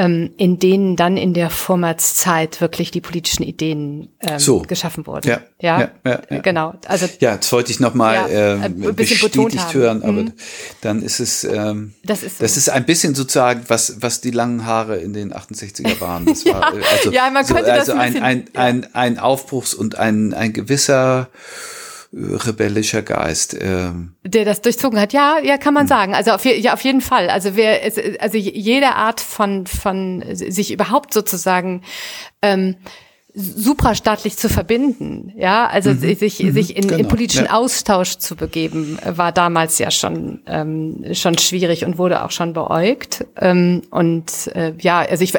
ähm, 0.00 0.30
in 0.38 0.58
denen 0.58 0.96
dann 0.96 1.18
in 1.18 1.34
der 1.34 1.50
Vormatszeit 1.50 2.62
wirklich 2.62 2.90
die 2.90 3.02
politischen 3.02 3.42
Ideen 3.42 4.08
ähm, 4.20 4.38
so. 4.38 4.60
geschaffen 4.60 5.06
wurden. 5.06 5.28
Ja, 5.28 5.42
ja, 5.60 5.90
ja, 6.06 6.22
ja, 6.30 6.38
genau. 6.38 6.72
Also 6.86 7.06
ja, 7.20 7.36
das 7.36 7.52
wollte 7.52 7.70
ich 7.70 7.80
noch 7.80 7.92
mal 7.92 8.14
ja, 8.32 8.64
äh, 8.64 8.68
bestätigt 8.70 9.74
hören, 9.74 10.02
aber 10.02 10.12
mhm. 10.12 10.32
dann 10.80 11.02
ist 11.02 11.20
es 11.20 11.44
ähm, 11.44 11.92
das 12.02 12.22
ist 12.22 12.38
so. 12.38 12.44
das 12.44 12.56
ist 12.56 12.70
ein 12.70 12.86
bisschen 12.86 13.14
sozusagen 13.14 13.64
was 13.68 14.00
was 14.00 14.22
die 14.22 14.30
langen 14.30 14.64
Haare 14.64 14.96
in 14.96 15.12
den 15.12 15.34
68er 15.34 16.00
waren. 16.00 16.24
Das 16.24 16.46
war, 16.46 16.74
ja, 16.74 16.82
also, 16.90 17.12
ja, 17.12 17.30
man 17.30 17.44
könnte 17.44 17.64
so, 17.64 17.70
also 17.70 17.92
das 17.92 18.00
ein, 18.00 18.16
ein, 18.16 18.22
ein, 18.22 18.44
ein, 18.54 18.94
ein 18.94 19.18
Aufbruchs 19.18 19.74
und 19.74 19.98
ein 19.98 20.32
ein 20.32 20.54
gewisser 20.54 21.28
rebellischer 22.12 23.02
Geist. 23.02 23.56
Ähm. 23.60 24.14
Der 24.24 24.44
das 24.44 24.60
durchzogen 24.60 24.98
hat, 24.98 25.12
ja, 25.12 25.38
ja, 25.42 25.58
kann 25.58 25.74
man 25.74 25.84
hm. 25.84 25.88
sagen. 25.88 26.14
Also 26.14 26.32
auf, 26.32 26.44
ja, 26.44 26.72
auf 26.72 26.82
jeden 26.82 27.00
Fall. 27.00 27.30
Also 27.30 27.56
wer, 27.56 27.80
also 28.20 28.36
jede 28.36 28.94
Art 28.94 29.20
von 29.20 29.66
von 29.66 30.24
sich 30.32 30.72
überhaupt 30.72 31.14
sozusagen 31.14 31.82
ähm, 32.42 32.76
suprastaatlich 33.34 34.36
zu 34.36 34.48
verbinden, 34.48 35.32
ja, 35.36 35.66
also 35.66 35.90
mhm. 35.90 36.16
sich, 36.16 36.40
mhm. 36.40 36.52
sich 36.52 36.76
in, 36.76 36.88
genau. 36.88 36.98
in 36.98 37.08
politischen 37.08 37.46
ja. 37.46 37.52
Austausch 37.52 38.18
zu 38.18 38.34
begeben, 38.34 38.98
war 39.04 39.30
damals 39.30 39.78
ja 39.78 39.90
schon 39.90 40.40
ähm, 40.46 41.04
schon 41.12 41.38
schwierig 41.38 41.84
und 41.84 41.98
wurde 41.98 42.24
auch 42.24 42.32
schon 42.32 42.52
beäugt. 42.52 43.24
Ähm, 43.36 43.82
und 43.90 44.48
äh, 44.54 44.74
ja, 44.80 45.00
also 45.00 45.22
ich 45.22 45.32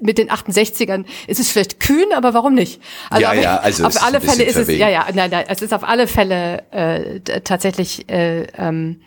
mit 0.00 0.18
den 0.18 0.30
68ern 0.30 1.04
ist 1.26 1.40
es 1.40 1.50
vielleicht 1.50 1.80
kühn, 1.80 2.06
aber 2.14 2.32
warum 2.32 2.54
nicht? 2.54 2.80
Also 3.10 3.22
ja, 3.22 3.30
auf, 3.30 3.42
ja, 3.42 3.56
also 3.58 3.84
auf 3.84 4.02
alle 4.02 4.20
Fälle 4.20 4.44
ist 4.44 4.56
es 4.56 4.68
ja, 4.68 4.88
ja, 4.88 5.06
nein, 5.14 5.30
nein, 5.30 5.44
es 5.48 5.60
ist 5.60 5.74
auf 5.74 5.84
alle 5.84 6.06
Fälle 6.06 6.62
äh, 6.70 7.20
tatsächlich 7.40 8.08
äh, 8.08 8.46
ähm, 8.56 9.00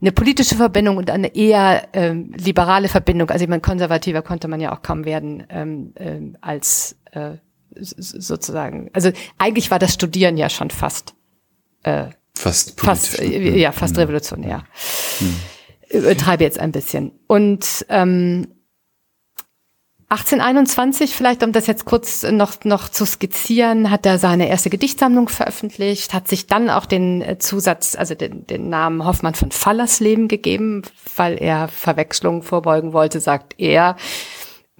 eine 0.00 0.12
politische 0.12 0.56
Verbindung 0.56 0.96
und 0.96 1.10
eine 1.10 1.34
eher 1.36 1.88
ähm, 1.92 2.32
liberale 2.36 2.88
Verbindung. 2.88 3.30
Also 3.30 3.44
ich 3.44 3.48
meine, 3.48 3.60
konservativer 3.60 4.22
konnte 4.22 4.48
man 4.48 4.60
ja 4.60 4.72
auch 4.72 4.82
kaum 4.82 5.04
werden 5.04 5.44
ähm, 5.50 5.92
ähm, 5.96 6.36
als 6.40 6.96
äh, 7.12 7.32
sozusagen. 7.76 8.90
Also 8.92 9.12
eigentlich 9.38 9.70
war 9.70 9.78
das 9.78 9.94
Studieren 9.94 10.36
ja 10.36 10.50
schon 10.50 10.70
fast 10.70 11.14
äh, 11.82 12.06
fast 12.36 12.80
fast 12.80 13.18
äh, 13.18 13.58
ja 13.58 13.72
fast 13.72 13.94
mhm. 13.94 14.00
revolutionär. 14.00 14.64
Mhm. 15.20 15.36
Übertreibe 15.90 16.44
jetzt 16.44 16.58
ein 16.58 16.72
bisschen. 16.72 17.12
Und 17.26 17.84
ähm, 17.88 18.46
1821, 20.10 21.14
vielleicht 21.14 21.44
um 21.44 21.52
das 21.52 21.68
jetzt 21.68 21.84
kurz 21.84 22.24
noch, 22.24 22.64
noch 22.64 22.88
zu 22.88 23.06
skizzieren, 23.06 23.92
hat 23.92 24.04
er 24.06 24.18
seine 24.18 24.48
erste 24.48 24.68
Gedichtsammlung 24.68 25.28
veröffentlicht, 25.28 26.12
hat 26.12 26.26
sich 26.26 26.48
dann 26.48 26.68
auch 26.68 26.84
den 26.84 27.22
äh, 27.22 27.38
Zusatz, 27.38 27.94
also 27.94 28.16
den, 28.16 28.44
den 28.44 28.68
Namen 28.68 29.04
Hoffmann 29.04 29.36
von 29.36 29.52
Fallersleben 29.52 30.26
gegeben, 30.26 30.82
weil 31.14 31.40
er 31.40 31.68
Verwechslungen 31.68 32.42
vorbeugen 32.42 32.92
wollte, 32.92 33.20
sagt 33.20 33.54
er 33.58 33.96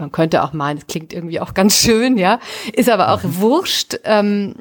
man 0.01 0.11
könnte 0.11 0.43
auch 0.43 0.53
meinen, 0.53 0.79
es 0.79 0.87
klingt 0.87 1.13
irgendwie 1.13 1.41
auch 1.41 1.55
ganz 1.55 1.77
schön, 1.77 2.17
ja, 2.17 2.41
ist 2.73 2.89
aber 2.89 3.13
auch 3.13 3.23
mhm. 3.23 3.41
wurscht. 3.41 4.01
Ähm, 4.05 4.55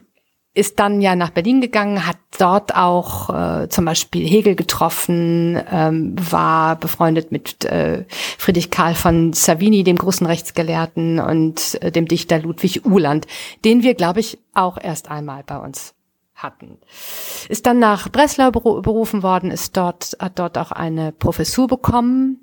ist 0.56 0.80
dann 0.80 1.00
ja 1.00 1.16
nach 1.16 1.30
Berlin 1.30 1.62
gegangen, 1.62 2.06
hat 2.06 2.18
dort 2.38 2.76
auch 2.76 3.30
äh, 3.30 3.70
zum 3.70 3.86
Beispiel 3.86 4.28
Hegel 4.28 4.56
getroffen, 4.56 5.62
ähm, 5.72 6.16
war 6.18 6.76
befreundet 6.76 7.32
mit 7.32 7.64
äh, 7.66 8.06
Friedrich 8.38 8.72
Karl 8.72 8.96
von 8.96 9.32
Savini, 9.32 9.84
dem 9.84 9.98
großen 9.98 10.26
Rechtsgelehrten, 10.26 11.20
und 11.20 11.82
äh, 11.82 11.92
dem 11.92 12.08
Dichter 12.08 12.40
Ludwig 12.40 12.84
Uhland, 12.84 13.28
den 13.64 13.84
wir, 13.84 13.94
glaube 13.94 14.20
ich, 14.20 14.40
auch 14.54 14.78
erst 14.82 15.10
einmal 15.10 15.44
bei 15.44 15.58
uns 15.58 15.94
hatten. 16.34 16.80
Ist 17.48 17.66
dann 17.66 17.80
nach 17.80 18.10
Breslau 18.10 18.52
berufen 18.52 19.24
worden, 19.24 19.52
ist 19.52 19.78
dort, 19.78 20.18
hat 20.20 20.40
dort 20.40 20.58
auch 20.58 20.72
eine 20.72 21.12
Professur 21.12 21.68
bekommen 21.68 22.40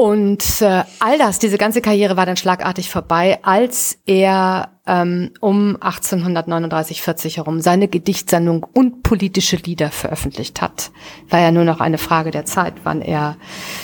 und 0.00 0.62
äh, 0.62 0.84
all 1.00 1.18
das, 1.18 1.38
diese 1.40 1.58
ganze 1.58 1.82
Karriere 1.82 2.16
war 2.16 2.24
dann 2.24 2.38
schlagartig 2.38 2.88
vorbei, 2.88 3.38
als 3.42 3.98
er 4.06 4.70
ähm, 4.86 5.32
um 5.40 5.76
1839, 5.78 7.02
40 7.02 7.36
herum 7.36 7.60
seine 7.60 7.86
Gedichtsammlung 7.86 8.66
und 8.72 9.02
politische 9.02 9.56
Lieder 9.56 9.90
veröffentlicht 9.90 10.62
hat. 10.62 10.90
War 11.28 11.40
ja 11.40 11.50
nur 11.50 11.64
noch 11.64 11.80
eine 11.80 11.98
Frage 11.98 12.30
der 12.30 12.46
Zeit, 12.46 12.72
wann 12.82 13.02
er, 13.02 13.36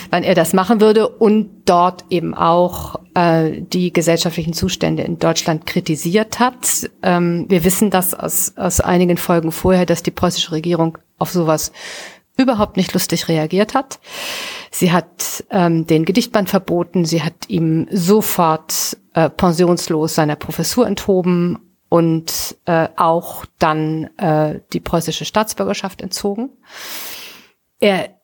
wann 0.09 0.23
er 0.23 0.33
das 0.33 0.53
machen 0.53 0.81
würde 0.81 1.07
und 1.07 1.51
dort 1.65 2.05
eben 2.09 2.33
auch 2.33 2.95
äh, 3.13 3.61
die 3.61 3.93
gesellschaftlichen 3.93 4.53
Zustände 4.53 5.03
in 5.03 5.19
Deutschland 5.19 5.67
kritisiert 5.67 6.39
hat. 6.39 6.89
Ähm, 7.03 7.45
wir 7.47 7.63
wissen 7.63 7.91
das 7.91 8.15
aus, 8.15 8.53
aus 8.57 8.81
einigen 8.81 9.17
Folgen 9.17 9.51
vorher, 9.51 9.85
dass 9.85 10.01
die 10.01 10.09
preußische 10.09 10.51
Regierung 10.51 10.97
auf 11.19 11.29
sowas 11.31 11.71
überhaupt 12.37 12.77
nicht 12.77 12.93
lustig 12.93 13.27
reagiert 13.27 13.73
hat. 13.73 13.99
Sie 14.71 14.91
hat 14.91 15.43
ähm, 15.49 15.87
den 15.87 16.05
Gedichtband 16.05 16.49
verboten, 16.49 17.05
sie 17.05 17.23
hat 17.23 17.49
ihm 17.49 17.87
sofort 17.91 18.97
äh, 19.13 19.29
pensionslos 19.29 20.15
seiner 20.15 20.35
Professur 20.35 20.87
enthoben 20.87 21.59
und 21.89 22.57
äh, 22.65 22.89
auch 22.95 23.45
dann 23.59 24.09
äh, 24.17 24.59
die 24.73 24.79
preußische 24.79 25.25
Staatsbürgerschaft 25.25 26.01
entzogen. 26.01 26.49
Er 27.79 28.17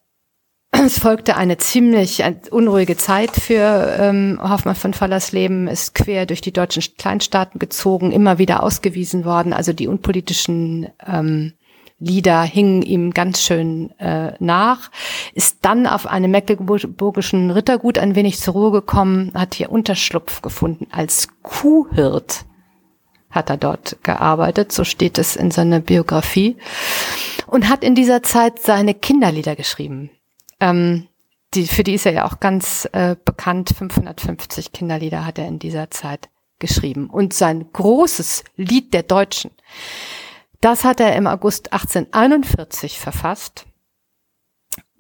es 0.86 1.00
folgte 1.00 1.38
eine 1.38 1.58
ziemlich 1.58 2.24
unruhige 2.52 2.98
Zeit 2.98 3.32
für 3.32 3.96
ähm, 4.00 4.40
Hoffmann 4.42 4.76
von 4.76 4.94
Fallersleben, 4.94 5.68
ist 5.68 5.94
quer 5.94 6.26
durch 6.26 6.42
die 6.42 6.52
deutschen 6.54 6.84
Kleinstaaten 6.98 7.60
gezogen, 7.60 8.12
immer 8.12 8.38
wieder 8.38 8.64
ausgewiesen 8.64 9.24
worden. 9.24 9.54
Also 9.54 9.72
die 9.74 9.88
unpolitischen 9.88 10.90
ähm, 11.06 11.54
Lieder 12.00 12.44
hingen 12.44 12.82
ihm 12.82 13.12
ganz 13.12 13.42
schön 13.42 13.92
äh, 14.00 14.34
nach, 14.40 14.92
ist 15.34 15.60
dann 15.62 15.88
auf 15.88 16.06
einem 16.08 16.32
mecklenburgischen 16.32 17.52
Rittergut 17.52 17.98
ein 17.98 18.16
wenig 18.16 18.40
zur 18.40 18.54
Ruhe 18.54 18.72
gekommen, 18.72 19.32
hat 19.34 19.56
hier 19.56 19.72
Unterschlupf 19.72 20.42
gefunden 20.42 20.88
als 20.92 21.28
Kuhhirt 21.42 22.46
hat 23.34 23.50
er 23.50 23.58
dort 23.58 23.98
gearbeitet, 24.04 24.72
so 24.72 24.84
steht 24.84 25.18
es 25.18 25.36
in 25.36 25.52
seiner 25.52 25.80
Biografie, 25.80 26.56
und 27.48 27.68
hat 27.68 27.84
in 27.84 27.96
dieser 27.96 28.24
Zeit 28.24 28.60
seine 28.62 28.94
Kinderlieder 28.94 29.56
geschrieben. 29.56 30.12
Ähm, 30.60 31.08
die, 31.54 31.68
für 31.68 31.84
die 31.84 31.94
ist 31.94 32.06
er 32.06 32.14
ja 32.14 32.26
auch 32.26 32.40
ganz 32.40 32.88
äh, 32.94 33.16
bekannt. 33.24 33.74
550 33.78 34.72
Kinderlieder 34.72 35.26
hat 35.26 35.38
er 35.38 35.48
in 35.48 35.60
dieser 35.60 35.92
Zeit 35.92 36.30
geschrieben. 36.60 37.10
Und 37.10 37.34
sein 37.34 37.66
großes 37.74 38.44
Lied 38.56 38.94
der 38.94 39.04
Deutschen 39.04 39.52
das 40.64 40.86
hat 40.86 41.00
er 41.00 41.16
im 41.16 41.28
August 41.28 41.74
1841 41.74 42.98
verfasst. 42.98 43.66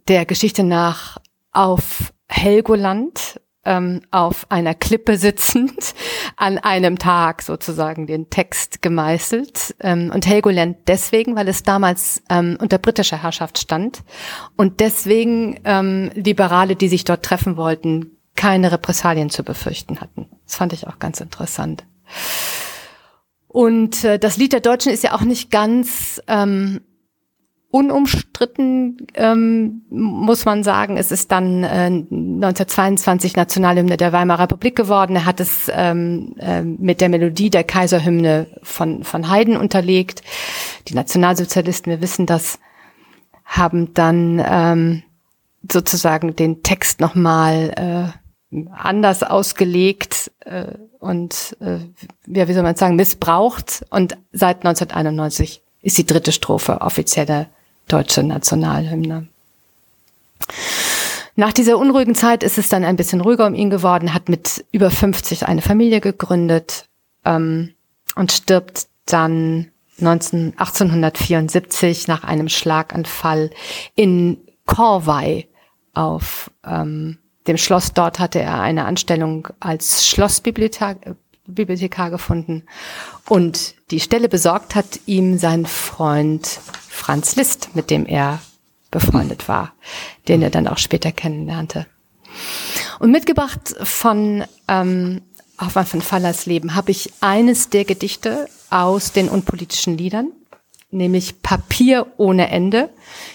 Der 0.09 0.25
Geschichte 0.25 0.63
nach 0.63 1.17
auf 1.53 2.13
Helgoland, 2.27 3.39
ähm, 3.63 4.01
auf 4.11 4.51
einer 4.51 4.75
Klippe 4.75 5.15
sitzend, 5.15 5.95
an 6.35 6.57
einem 6.57 6.99
Tag 6.99 7.41
sozusagen 7.41 8.07
den 8.07 8.29
Text 8.29 8.81
gemeißelt. 8.81 9.75
Ähm, 9.79 10.11
und 10.13 10.27
Helgoland 10.27 10.79
deswegen, 10.87 11.37
weil 11.37 11.47
es 11.47 11.63
damals 11.63 12.21
ähm, 12.29 12.57
unter 12.59 12.77
britischer 12.77 13.23
Herrschaft 13.23 13.57
stand 13.57 14.03
und 14.57 14.81
deswegen 14.81 15.61
ähm, 15.63 16.11
Liberale, 16.13 16.75
die 16.75 16.89
sich 16.89 17.05
dort 17.05 17.23
treffen 17.23 17.55
wollten, 17.55 18.17
keine 18.35 18.71
Repressalien 18.71 19.29
zu 19.29 19.43
befürchten 19.43 20.01
hatten. 20.01 20.27
Das 20.45 20.55
fand 20.55 20.73
ich 20.73 20.87
auch 20.87 20.99
ganz 20.99 21.21
interessant. 21.21 21.85
Und 23.53 24.03
äh, 24.03 24.17
das 24.17 24.37
Lied 24.37 24.51
der 24.51 24.61
Deutschen 24.61 24.91
ist 24.91 25.03
ja 25.03 25.13
auch 25.13 25.21
nicht 25.21 25.51
ganz 25.51 26.19
ähm, 26.27 26.81
unumstritten, 27.69 29.05
ähm, 29.13 29.83
muss 29.91 30.43
man 30.45 30.63
sagen. 30.63 30.97
Es 30.97 31.11
ist 31.11 31.31
dann 31.31 31.63
äh, 31.63 31.85
1922 31.85 33.35
Nationalhymne 33.35 33.95
der 33.95 34.11
Weimarer 34.11 34.45
Republik 34.45 34.75
geworden. 34.75 35.15
Er 35.15 35.25
hat 35.25 35.39
es 35.39 35.71
ähm, 35.71 36.33
äh, 36.39 36.63
mit 36.63 36.99
der 36.99 37.09
Melodie 37.09 37.51
der 37.51 37.63
Kaiserhymne 37.63 38.47
von, 38.63 39.03
von 39.03 39.29
Haydn 39.29 39.55
unterlegt. 39.55 40.23
Die 40.87 40.95
Nationalsozialisten, 40.95 41.91
wir 41.91 42.01
wissen 42.01 42.25
das, 42.25 42.57
haben 43.45 43.93
dann 43.93 44.43
ähm, 44.43 45.03
sozusagen 45.71 46.35
den 46.35 46.63
Text 46.63 47.01
nochmal 47.01 48.13
äh, 48.15 48.22
anders 48.71 49.23
ausgelegt 49.23 50.31
äh, 50.41 50.65
und 50.99 51.57
äh, 51.59 51.79
ja, 52.27 52.47
wie 52.47 52.53
soll 52.53 52.63
man 52.63 52.75
sagen, 52.75 52.95
missbraucht. 52.95 53.85
Und 53.89 54.17
seit 54.31 54.65
1991 54.65 55.61
ist 55.81 55.97
die 55.97 56.05
dritte 56.05 56.31
Strophe 56.31 56.81
offizielle 56.81 57.47
deutsche 57.87 58.23
Nationalhymne. 58.23 59.27
Nach 61.35 61.51
dieser 61.51 61.77
unruhigen 61.77 62.15
Zeit 62.15 62.43
ist 62.43 62.57
es 62.57 62.69
dann 62.69 62.83
ein 62.83 62.95
bisschen 62.95 63.21
ruhiger 63.21 63.47
um 63.47 63.55
ihn 63.55 63.69
geworden, 63.69 64.13
hat 64.13 64.29
mit 64.29 64.65
über 64.71 64.91
50 64.91 65.47
eine 65.47 65.61
Familie 65.61 65.99
gegründet 65.99 66.85
ähm, 67.25 67.73
und 68.15 68.31
stirbt 68.31 68.87
dann 69.05 69.71
19, 69.97 70.53
1874 70.57 72.07
nach 72.07 72.23
einem 72.23 72.49
Schlaganfall 72.49 73.49
in 73.95 74.37
Corvey 74.65 75.47
auf 75.93 76.51
ähm, 76.65 77.17
dem 77.47 77.57
Schloss. 77.57 77.93
Dort 77.93 78.19
hatte 78.19 78.39
er 78.39 78.61
eine 78.61 78.85
Anstellung 78.85 79.47
als 79.59 80.07
Schlossbibliothekar 80.07 80.95
Bibliothekar 81.45 82.09
gefunden 82.09 82.63
und 83.27 83.75
die 83.91 83.99
Stelle 83.99 84.29
besorgt 84.29 84.75
hat 84.75 85.01
ihm 85.05 85.37
sein 85.37 85.65
Freund 85.65 86.47
Franz 86.87 87.35
Liszt, 87.35 87.75
mit 87.75 87.89
dem 87.89 88.05
er 88.05 88.39
befreundet 88.91 89.49
war, 89.49 89.73
den 90.29 90.41
er 90.41 90.51
dann 90.51 90.67
auch 90.67 90.77
später 90.77 91.11
kennenlernte. 91.11 91.85
Und 92.99 93.11
mitgebracht 93.11 93.75
von 93.83 94.45
ähm, 94.69 95.21
Hoffmann 95.59 95.85
von 95.85 96.01
Fallers 96.01 96.45
Leben 96.45 96.75
habe 96.75 96.91
ich 96.91 97.11
eines 97.19 97.69
der 97.69 97.85
Gedichte 97.85 98.47
aus 98.69 99.11
den 99.11 99.29
unpolitischen 99.29 99.97
Liedern, 99.97 100.31
nämlich 100.91 101.41
Papier 101.41 102.07
ohne 102.17 102.49
Ende, 102.49 102.89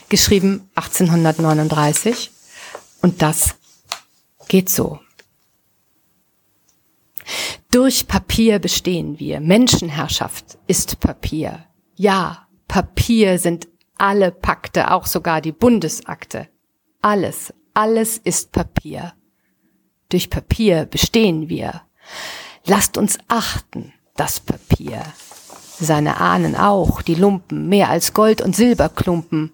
geschrieben 0.08 0.70
1839. 0.76 2.30
Und 3.02 3.22
das 3.22 3.57
geht 4.48 4.68
so. 4.68 5.00
Durch 7.70 8.08
Papier 8.08 8.58
bestehen 8.58 9.18
wir. 9.18 9.40
Menschenherrschaft 9.40 10.58
ist 10.66 11.00
Papier. 11.00 11.66
Ja, 11.94 12.48
Papier 12.66 13.38
sind 13.38 13.68
alle 13.98 14.30
Pakte, 14.30 14.90
auch 14.90 15.06
sogar 15.06 15.40
die 15.40 15.52
Bundesakte. 15.52 16.48
Alles, 17.02 17.52
alles 17.74 18.16
ist 18.18 18.52
Papier. 18.52 19.12
Durch 20.08 20.30
Papier 20.30 20.86
bestehen 20.86 21.48
wir. 21.48 21.82
Lasst 22.64 22.96
uns 22.96 23.18
achten, 23.28 23.92
das 24.16 24.40
Papier. 24.40 25.02
Seine 25.78 26.20
Ahnen 26.20 26.56
auch, 26.56 27.02
die 27.02 27.14
Lumpen, 27.14 27.68
mehr 27.68 27.90
als 27.90 28.14
Gold- 28.14 28.40
und 28.40 28.56
Silberklumpen. 28.56 29.52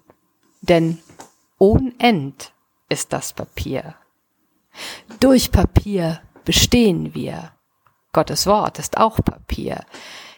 Denn 0.62 0.98
ohn 1.58 1.92
End 1.98 2.52
ist 2.88 3.12
das 3.12 3.32
Papier. 3.32 3.94
Durch 5.20 5.50
Papier 5.50 6.20
bestehen 6.44 7.14
wir. 7.14 7.52
Gottes 8.12 8.46
Wort 8.46 8.78
ist 8.78 8.96
auch 8.96 9.16
Papier. 9.24 9.84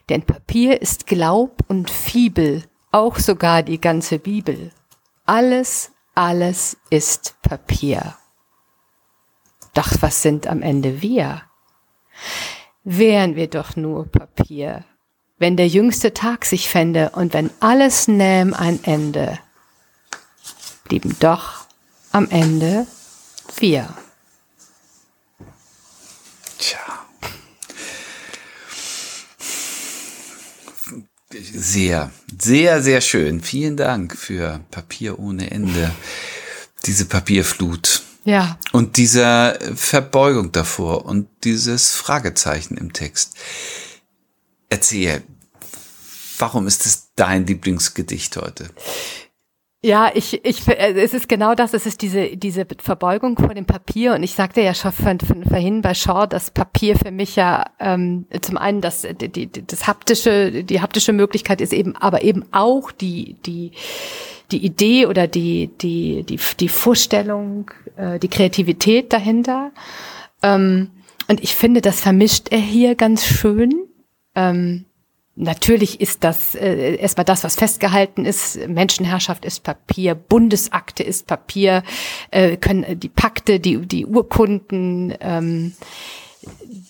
Denn 0.09 0.23
Papier 0.23 0.81
ist 0.81 1.07
Glaub 1.07 1.59
und 1.69 1.91
Fibel, 1.91 2.65
auch 2.93 3.19
sogar 3.19 3.63
die 3.63 3.81
ganze 3.81 4.19
Bibel. 4.19 4.71
Alles, 5.25 5.93
alles 6.15 6.77
ist 6.91 7.37
Papier. 7.43 8.17
Doch 9.75 9.91
was 10.01 10.23
sind 10.23 10.47
am 10.47 10.63
Ende 10.63 11.03
wir? 11.03 11.43
Wären 12.85 13.35
wir 13.37 13.49
doch 13.49 13.77
nur 13.77 14.07
Papier, 14.07 14.85
wenn 15.39 15.57
der 15.57 15.69
jüngste 15.69 16.15
Tag 16.15 16.45
sich 16.45 16.71
fände 16.71 17.11
und 17.11 17.35
wenn 17.35 17.51
alles 17.61 18.09
nähm 18.09 18.55
ein 18.55 18.83
Ende, 18.85 19.39
blieben 20.85 21.17
doch 21.21 21.67
am 22.13 22.31
Ende 22.31 22.87
wir. 23.59 23.89
Sehr, 31.31 32.11
sehr, 32.41 32.83
sehr 32.83 33.01
schön. 33.01 33.41
Vielen 33.41 33.77
Dank 33.77 34.17
für 34.17 34.61
Papier 34.71 35.19
ohne 35.19 35.51
Ende. 35.51 35.91
Diese 36.85 37.05
Papierflut. 37.07 38.03
Ja. 38.25 38.59
Und 38.73 38.97
dieser 38.97 39.59
Verbeugung 39.75 40.53
davor 40.53 41.05
und 41.05 41.29
dieses 41.45 41.95
Fragezeichen 41.95 42.77
im 42.77 42.93
Text. 42.93 43.37
Erzähl, 44.69 45.23
warum 46.39 46.67
ist 46.67 46.87
es 46.87 47.09
dein 47.15 47.47
Lieblingsgedicht 47.47 48.37
heute? 48.37 48.71
Ja, 49.87 50.11
ich, 50.13 50.45
ich, 50.45 50.67
äh, 50.67 51.01
es 51.01 51.15
ist 51.15 51.29
genau 51.29 51.55
das. 51.55 51.73
Es 51.73 51.87
ist 51.87 52.03
diese, 52.03 52.37
diese 52.37 52.67
Verbeugung 52.83 53.39
vor 53.39 53.55
dem 53.55 53.67
Papier. 53.67 54.15
Und 54.15 54.25
ich 54.25 54.35
sagte 54.35 54.61
ja 54.61 54.75
schon 54.75 54.91
vorhin 54.91 55.81
bei 55.81 55.95
Shaw, 55.95 56.27
dass 56.27 56.51
Papier 56.51 56.97
für 56.97 57.13
mich 57.13 57.37
ja 57.37 57.67
ähm, 57.79 58.27
zum 58.43 58.57
einen 58.57 58.81
das, 58.81 59.07
die, 59.21 59.29
die, 59.29 59.49
das 59.49 59.87
haptische, 59.87 60.65
die 60.65 60.81
haptische 60.81 61.13
Möglichkeit 61.13 61.61
ist 61.61 61.73
eben, 61.73 61.95
aber 61.95 62.25
eben 62.25 62.47
auch 62.51 62.91
die, 62.91 63.37
die, 63.47 63.71
die 64.51 64.67
Idee 64.67 65.07
oder 65.07 65.29
die, 65.29 65.71
die, 65.81 66.25
die, 66.25 66.41
die 66.59 66.69
Vorstellung, 66.69 67.71
äh, 67.97 68.19
die 68.19 68.29
Kreativität 68.29 69.13
dahinter. 69.13 69.71
Ähm, 70.43 70.91
und 71.29 71.41
ich 71.45 71.55
finde, 71.55 71.81
das 71.81 72.01
vermischt 72.01 72.49
er 72.51 72.59
hier 72.59 72.97
ganz 72.97 73.25
schön. 73.25 73.73
Ähm, 74.35 74.86
Natürlich 75.39 76.01
ist 76.01 76.25
das 76.25 76.55
äh, 76.55 76.97
erstmal 76.97 77.27
das, 77.27 77.45
was 77.45 77.57
festgehalten 77.57 78.25
ist. 78.25 78.59
Menschenherrschaft 78.69 79.45
ist 79.45 79.63
Papier, 79.63 80.15
Bundesakte 80.15 81.03
ist 81.03 81.27
Papier, 81.27 81.83
äh, 82.31 82.57
können 82.57 82.99
die 82.99 83.11
Pakte, 83.11 83.61
die 83.61 83.87
die 83.87 84.07
Urkunden, 84.07 85.15
ähm, 85.21 85.75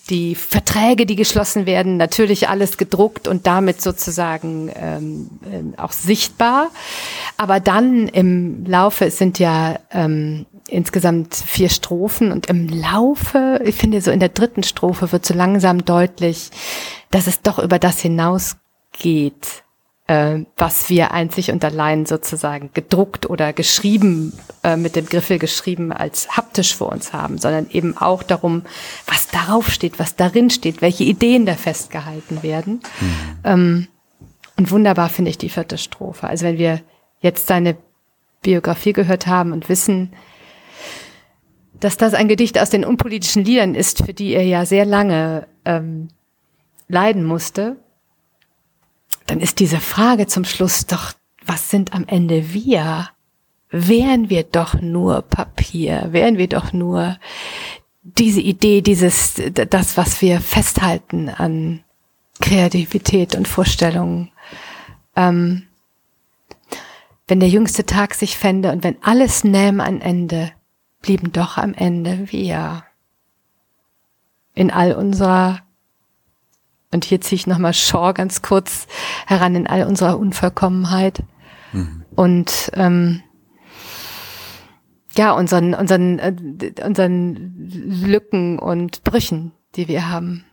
die 0.09 0.35
Verträge, 0.35 1.05
die 1.05 1.17
geschlossen 1.17 1.65
werden, 1.65 1.97
natürlich 1.97 2.47
alles 2.47 2.77
gedruckt 2.77 3.27
und 3.27 3.45
damit 3.47 3.81
sozusagen 3.81 4.71
ähm, 4.75 5.29
äh, 5.43 5.81
auch 5.81 5.91
sichtbar. 5.91 6.69
Aber 7.35 7.59
dann 7.59 8.07
im 8.07 8.65
Laufe, 8.65 9.05
es 9.05 9.17
sind 9.17 9.39
ja 9.39 9.79
ähm, 9.91 10.45
insgesamt 10.67 11.35
vier 11.35 11.69
Strophen 11.69 12.31
und 12.31 12.47
im 12.47 12.69
Laufe, 12.69 13.61
ich 13.65 13.75
finde 13.75 14.01
so 14.01 14.11
in 14.11 14.19
der 14.19 14.29
dritten 14.29 14.63
Strophe 14.63 15.11
wird 15.11 15.25
so 15.25 15.33
langsam 15.33 15.83
deutlich, 15.83 16.49
dass 17.11 17.27
es 17.27 17.41
doch 17.41 17.59
über 17.59 17.79
das 17.79 17.99
hinausgeht, 17.99 19.63
äh, 20.07 20.45
was 20.55 20.89
wir 20.89 21.11
einzig 21.11 21.51
und 21.51 21.63
allein 21.63 22.05
sozusagen 22.05 22.71
gedruckt 22.73 23.29
oder 23.29 23.53
geschrieben, 23.53 24.33
äh, 24.63 24.77
mit 24.77 24.95
dem 24.95 25.05
Griffel 25.05 25.37
geschrieben 25.37 25.91
als 25.91 26.37
haptisch 26.37 26.75
vor 26.75 26.91
uns 26.91 27.13
haben, 27.13 27.37
sondern 27.37 27.69
eben 27.69 27.97
auch 27.97 28.23
darum, 28.23 28.63
was 29.05 29.27
darauf 29.27 29.69
steht, 29.69 29.99
was 29.99 30.15
darin 30.15 30.49
steht, 30.49 30.81
welche 30.81 31.03
Ideen 31.03 31.45
da 31.45 31.55
festgehalten 31.55 32.41
werden. 32.41 32.81
Mhm. 32.99 33.39
Ähm, 33.43 33.87
und 34.57 34.71
wunderbar 34.71 35.09
finde 35.09 35.29
ich 35.29 35.37
die 35.37 35.49
vierte 35.49 35.77
Strophe. 35.77 36.27
Also 36.27 36.45
wenn 36.45 36.57
wir 36.57 36.81
jetzt 37.19 37.47
seine 37.47 37.77
Biografie 38.41 38.93
gehört 38.93 39.27
haben 39.27 39.51
und 39.51 39.69
wissen, 39.69 40.13
dass 41.79 41.97
das 41.97 42.13
ein 42.13 42.27
Gedicht 42.27 42.59
aus 42.59 42.69
den 42.69 42.85
unpolitischen 42.85 43.43
Liedern 43.43 43.75
ist, 43.75 44.03
für 44.03 44.13
die 44.13 44.33
er 44.33 44.43
ja 44.43 44.65
sehr 44.65 44.85
lange 44.85 45.47
ähm, 45.65 46.07
leiden 46.87 47.23
musste, 47.23 47.77
dann 49.25 49.39
ist 49.39 49.59
diese 49.59 49.79
Frage 49.79 50.27
zum 50.27 50.45
Schluss 50.45 50.85
doch, 50.87 51.13
was 51.45 51.69
sind 51.69 51.93
am 51.93 52.05
Ende 52.07 52.53
wir? 52.53 53.09
Wären 53.69 54.29
wir 54.29 54.43
doch 54.43 54.75
nur 54.75 55.21
Papier, 55.23 56.07
wären 56.11 56.37
wir 56.37 56.47
doch 56.47 56.71
nur 56.71 57.17
diese 58.01 58.39
Idee, 58.39 58.81
dieses, 58.81 59.41
das, 59.51 59.97
was 59.97 60.21
wir 60.21 60.39
festhalten 60.39 61.29
an 61.29 61.83
Kreativität 62.39 63.35
und 63.35 63.47
Vorstellungen. 63.47 64.31
Ähm, 65.15 65.63
wenn 67.27 67.41
der 67.41 67.49
jüngste 67.49 67.85
Tag 67.85 68.13
sich 68.13 68.37
fände 68.37 68.71
und 68.71 68.83
wenn 68.83 68.95
alles 69.03 69.43
nähm 69.43 69.81
ein 69.81 69.99
Ende, 69.99 70.51
blieben 71.01 71.33
doch 71.33 71.57
am 71.57 71.73
Ende 71.73 72.31
wir. 72.31 72.83
In 74.53 74.71
all 74.71 74.93
unserer, 74.93 75.59
und 76.91 77.05
hier 77.05 77.21
ziehe 77.21 77.37
ich 77.37 77.47
nochmal 77.47 77.73
Shaw 77.73 78.13
ganz 78.13 78.41
kurz 78.41 78.87
heran, 79.25 79.55
in 79.55 79.67
all 79.67 79.83
unserer 79.83 80.17
Unvollkommenheit 80.17 81.23
mhm. 81.73 82.05
und 82.15 82.71
ähm, 82.73 83.23
ja, 85.17 85.31
unseren, 85.31 85.73
unseren, 85.73 86.19
äh, 86.19 86.73
unseren 86.83 87.53
Lücken 87.57 88.59
und 88.59 89.03
Brüchen, 89.03 89.51
die 89.75 89.87
wir 89.87 90.09
haben. 90.09 90.45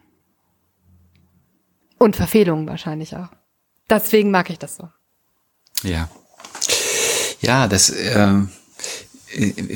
Und 1.99 2.17
Verfehlungen 2.17 2.67
wahrscheinlich 2.67 3.15
auch. 3.15 3.29
Deswegen 3.89 4.31
mag 4.31 4.49
ich 4.51 4.59
das 4.59 4.77
so. 4.77 4.89
Ja. 5.83 6.09
Ja, 7.41 7.69
das 7.69 7.91
äh, 7.91 8.41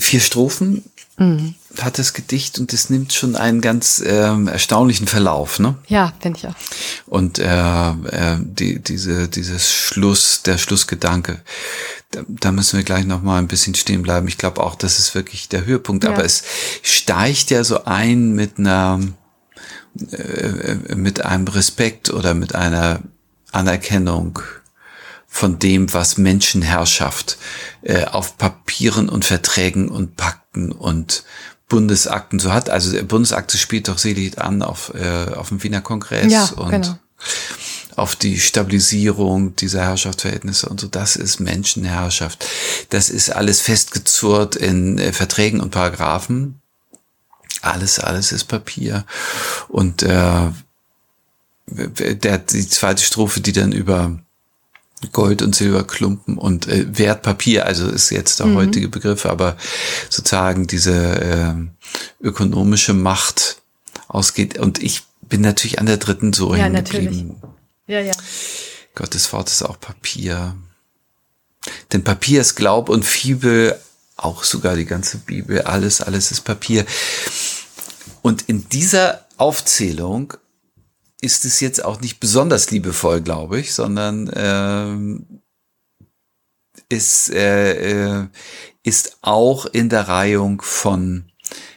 vier 0.00 0.20
Strophen 0.20 0.84
mhm. 1.18 1.54
hat 1.80 1.98
das 1.98 2.12
Gedicht 2.12 2.58
und 2.58 2.72
es 2.72 2.90
nimmt 2.90 3.12
schon 3.12 3.36
einen 3.36 3.60
ganz 3.60 4.00
äh, 4.00 4.44
erstaunlichen 4.46 5.06
Verlauf, 5.06 5.58
ne? 5.58 5.76
Ja, 5.88 6.12
finde 6.20 6.38
ich 6.38 6.46
auch. 6.46 6.54
Und 7.06 7.38
äh, 7.38 7.90
äh, 7.90 8.36
die, 8.40 8.78
diese, 8.80 9.28
dieses 9.28 9.70
Schluss, 9.70 10.42
der 10.42 10.58
Schlussgedanke, 10.58 11.40
da, 12.10 12.22
da 12.28 12.52
müssen 12.52 12.78
wir 12.78 12.84
gleich 12.84 13.04
noch 13.04 13.22
mal 13.22 13.38
ein 13.38 13.48
bisschen 13.48 13.74
stehen 13.74 14.02
bleiben. 14.02 14.28
Ich 14.28 14.38
glaube 14.38 14.62
auch, 14.62 14.74
das 14.74 14.98
ist 14.98 15.14
wirklich 15.14 15.48
der 15.48 15.66
Höhepunkt. 15.66 16.04
Ja. 16.04 16.10
Aber 16.10 16.24
es 16.24 16.42
steigt 16.82 17.50
ja 17.50 17.64
so 17.64 17.84
ein 17.84 18.32
mit 18.32 18.58
einer, 18.58 19.00
äh, 20.10 20.94
mit 20.94 21.24
einem 21.24 21.48
Respekt 21.48 22.10
oder 22.10 22.34
mit 22.34 22.54
einer 22.54 23.00
Anerkennung 23.52 24.40
von 25.26 25.58
dem, 25.58 25.92
was 25.92 26.16
Menschenherrschaft 26.16 27.36
äh, 27.82 28.06
auf 28.06 28.38
Papieren 28.38 29.08
und 29.08 29.24
Verträgen 29.24 29.88
und 29.88 30.16
Pakten 30.16 30.47
und 30.72 31.24
Bundesakten 31.68 32.38
so 32.38 32.52
hat. 32.52 32.70
Also 32.70 32.92
der 32.92 33.02
Bundesakte 33.02 33.58
spielt 33.58 33.88
doch 33.88 33.98
selig 33.98 34.38
an 34.38 34.62
auf, 34.62 34.92
äh, 34.94 35.32
auf 35.34 35.48
dem 35.48 35.62
Wiener 35.62 35.80
Kongress 35.80 36.32
ja, 36.32 36.44
und 36.56 36.70
genau. 36.70 36.98
auf 37.96 38.16
die 38.16 38.40
Stabilisierung 38.40 39.54
dieser 39.56 39.82
Herrschaftsverhältnisse 39.82 40.68
und 40.68 40.80
so. 40.80 40.88
Das 40.88 41.16
ist 41.16 41.40
Menschenherrschaft. 41.40 42.44
Das 42.90 43.10
ist 43.10 43.30
alles 43.30 43.60
festgezurrt 43.60 44.56
in 44.56 44.98
äh, 44.98 45.12
Verträgen 45.12 45.60
und 45.60 45.70
Paragraphen. 45.70 46.60
Alles, 47.60 47.98
alles 47.98 48.32
ist 48.32 48.44
Papier. 48.44 49.04
Und 49.68 50.02
äh, 50.02 50.50
der, 51.66 52.38
die 52.38 52.68
zweite 52.68 53.02
Strophe, 53.02 53.40
die 53.40 53.52
dann 53.52 53.72
über 53.72 54.18
Gold- 55.12 55.42
und 55.42 55.54
Silberklumpen 55.54 56.38
und 56.38 56.66
äh, 56.66 56.86
Wertpapier, 56.98 57.66
also 57.66 57.88
ist 57.88 58.10
jetzt 58.10 58.40
der 58.40 58.46
mhm. 58.46 58.56
heutige 58.56 58.88
Begriff, 58.88 59.26
aber 59.26 59.56
sozusagen 60.10 60.66
diese 60.66 60.92
äh, 60.92 61.54
ökonomische 62.20 62.94
Macht 62.94 63.62
ausgeht. 64.08 64.58
Und 64.58 64.82
ich 64.82 65.02
bin 65.22 65.40
natürlich 65.40 65.78
an 65.78 65.86
der 65.86 65.98
dritten 65.98 66.32
so 66.32 66.54
ja, 66.54 66.68
geblieben. 66.68 67.36
Ja, 67.86 68.00
ja. 68.00 68.12
Gottes 68.94 69.32
Wort 69.32 69.48
ist 69.48 69.62
auch 69.62 69.78
Papier. 69.78 70.56
Denn 71.92 72.02
Papier 72.02 72.40
ist 72.40 72.56
Glaub 72.56 72.88
und 72.88 73.04
Fibel, 73.04 73.78
auch 74.16 74.42
sogar 74.42 74.74
die 74.74 74.84
ganze 74.84 75.18
Bibel, 75.18 75.62
alles, 75.62 76.00
alles 76.00 76.32
ist 76.32 76.40
Papier. 76.40 76.84
Und 78.22 78.48
in 78.48 78.68
dieser 78.68 79.26
Aufzählung 79.36 80.34
ist 81.20 81.44
es 81.44 81.60
jetzt 81.60 81.84
auch 81.84 82.00
nicht 82.00 82.20
besonders 82.20 82.70
liebevoll, 82.70 83.20
glaube 83.20 83.60
ich, 83.60 83.74
sondern 83.74 84.30
ähm, 84.34 85.40
ist, 86.88 87.30
äh, 87.30 88.20
äh, 88.20 88.26
ist 88.82 89.18
auch 89.22 89.66
in 89.66 89.88
der 89.88 90.08
Reihung 90.08 90.62
von 90.62 91.30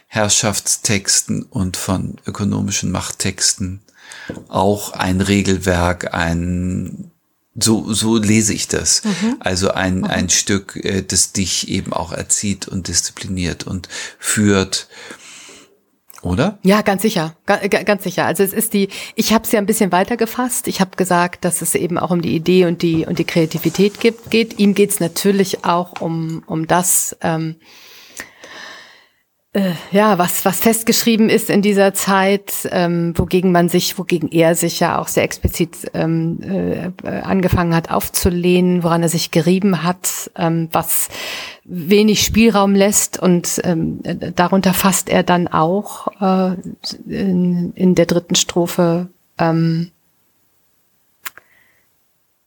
Herrschaftstexten 0.06 1.42
und 1.42 1.76
von 1.76 2.18
ökonomischen 2.26 2.90
Machttexten 2.90 3.82
auch 4.48 4.92
ein 4.92 5.20
Regelwerk, 5.20 6.14
ein 6.14 7.10
so, 7.54 7.92
so 7.92 8.16
lese 8.16 8.54
ich 8.54 8.68
das. 8.68 9.04
Mhm. 9.04 9.36
Also 9.40 9.72
ein, 9.72 9.98
mhm. 9.98 10.04
ein 10.04 10.30
Stück, 10.30 10.76
äh, 10.76 11.02
das 11.02 11.32
dich 11.32 11.68
eben 11.68 11.92
auch 11.92 12.12
erzieht 12.12 12.68
und 12.68 12.88
diszipliniert 12.88 13.66
und 13.66 13.88
führt 14.18 14.88
oder? 16.22 16.58
Ja, 16.62 16.82
ganz 16.82 17.02
sicher, 17.02 17.34
ganz 17.46 18.04
sicher. 18.04 18.24
Also 18.24 18.42
es 18.42 18.52
ist 18.52 18.74
die, 18.74 18.88
ich 19.16 19.32
habe 19.32 19.44
es 19.44 19.52
ja 19.52 19.58
ein 19.58 19.66
bisschen 19.66 19.92
weiter 19.92 20.16
gefasst. 20.16 20.68
Ich 20.68 20.80
habe 20.80 20.96
gesagt, 20.96 21.44
dass 21.44 21.62
es 21.62 21.74
eben 21.74 21.98
auch 21.98 22.10
um 22.10 22.22
die 22.22 22.34
Idee 22.34 22.66
und 22.66 22.82
die 22.82 23.04
und 23.06 23.18
die 23.18 23.24
Kreativität 23.24 24.00
gibt, 24.00 24.30
geht. 24.30 24.58
Ihm 24.58 24.74
geht 24.74 24.90
es 24.90 25.00
natürlich 25.00 25.64
auch 25.64 26.00
um 26.00 26.42
um 26.46 26.66
das. 26.66 27.16
Ähm, 27.20 27.56
äh, 29.54 29.72
ja, 29.90 30.16
was, 30.16 30.46
was 30.46 30.60
festgeschrieben 30.60 31.28
ist 31.28 31.50
in 31.50 31.60
dieser 31.60 31.92
Zeit, 31.92 32.66
ähm, 32.70 33.12
wogegen 33.18 33.52
man 33.52 33.68
sich, 33.68 33.98
wogegen 33.98 34.30
er 34.32 34.54
sich 34.54 34.80
ja 34.80 34.98
auch 34.98 35.08
sehr 35.08 35.24
explizit 35.24 35.90
ähm, 35.92 36.92
äh, 37.02 37.08
angefangen 37.20 37.74
hat 37.74 37.90
aufzulehnen, 37.90 38.82
woran 38.82 39.02
er 39.02 39.10
sich 39.10 39.30
gerieben 39.30 39.82
hat, 39.82 40.30
ähm, 40.36 40.68
was 40.72 41.10
wenig 41.64 42.22
Spielraum 42.22 42.74
lässt 42.74 43.18
und 43.18 43.60
ähm, 43.64 44.00
darunter 44.34 44.72
fasst 44.72 45.10
er 45.10 45.22
dann 45.22 45.48
auch 45.48 46.08
äh, 46.20 46.56
in, 47.06 47.74
in 47.74 47.94
der 47.94 48.06
dritten 48.06 48.36
Strophe 48.36 49.08
ähm, 49.36 49.90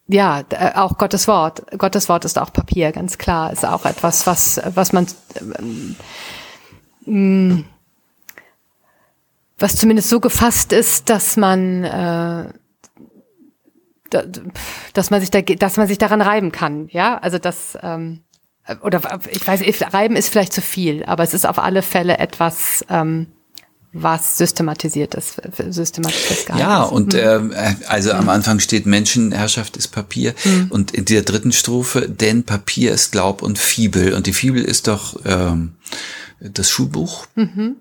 ja, 0.08 0.43
äh, 0.49 0.72
auch 0.76 0.97
Gottes 0.97 1.28
Wort. 1.28 1.66
Gottes 1.78 2.10
Wort 2.10 2.26
ist 2.26 2.38
auch 2.38 2.53
Papier, 2.53 2.91
ganz 2.91 3.18
klar. 3.18 3.51
Ist 3.51 3.66
auch 3.66 3.86
etwas, 3.86 4.28
was, 4.28 4.62
was 4.76 4.93
man 4.93 5.08
ähm, 5.39 5.95
mh, 7.06 7.64
was 9.58 9.76
zumindest 9.76 10.10
so 10.10 10.20
gefasst 10.20 10.74
ist, 10.74 11.10
dass 11.10 11.38
man 11.38 11.84
äh, 11.84 12.45
dass 14.93 15.10
man 15.10 15.20
sich 15.20 15.32
da, 15.32 15.41
dass 15.41 15.78
man 15.78 15.88
sich 15.88 15.97
daran 15.97 16.22
reiben 16.22 16.51
kann, 16.51 16.88
ja, 16.91 17.18
also 17.18 17.38
das 17.38 17.78
ähm, 17.82 18.22
oder 18.82 19.01
ich 19.30 19.45
weiß, 19.45 19.62
reiben 19.93 20.16
ist 20.16 20.30
vielleicht 20.30 20.53
zu 20.53 20.62
viel, 20.62 21.03
aber 21.06 21.24
es 21.24 21.34
ist 21.34 21.45
auf 21.45 21.60
alle 21.60 21.82
Fälle 21.82 22.18
etwas, 22.18 22.84
ähm, 22.89 23.28
was 23.93 24.38
systematisiert 24.38 25.16
ist, 25.16 25.41
systematisch 25.70 26.20
festgehalten 26.20 26.68
Ja, 26.68 26.84
und 26.84 27.14
mhm. 27.14 27.53
äh, 27.53 27.76
also 27.88 28.12
mhm. 28.12 28.20
am 28.20 28.30
Anfang 28.30 28.60
steht 28.60 28.86
Menschenherrschaft 28.86 29.78
ist 29.78 29.89
Papier 29.89 30.34
mhm. 30.43 30.68
und 30.70 30.91
in 30.91 31.06
der 31.06 31.22
dritten 31.22 31.51
Strophe, 31.51 32.10
denn 32.10 32.43
Papier 32.43 32.91
ist 32.91 33.12
Glaub 33.12 33.41
und 33.41 33.60
Fibel 33.60 34.14
und 34.14 34.28
die 34.28 34.34
Fibel 34.34 34.64
ist 34.64 34.88
doch 34.88 35.20
ähm, 35.26 35.76
das 36.40 36.70
Schulbuch. 36.70 37.28
Mhm. 37.36 37.78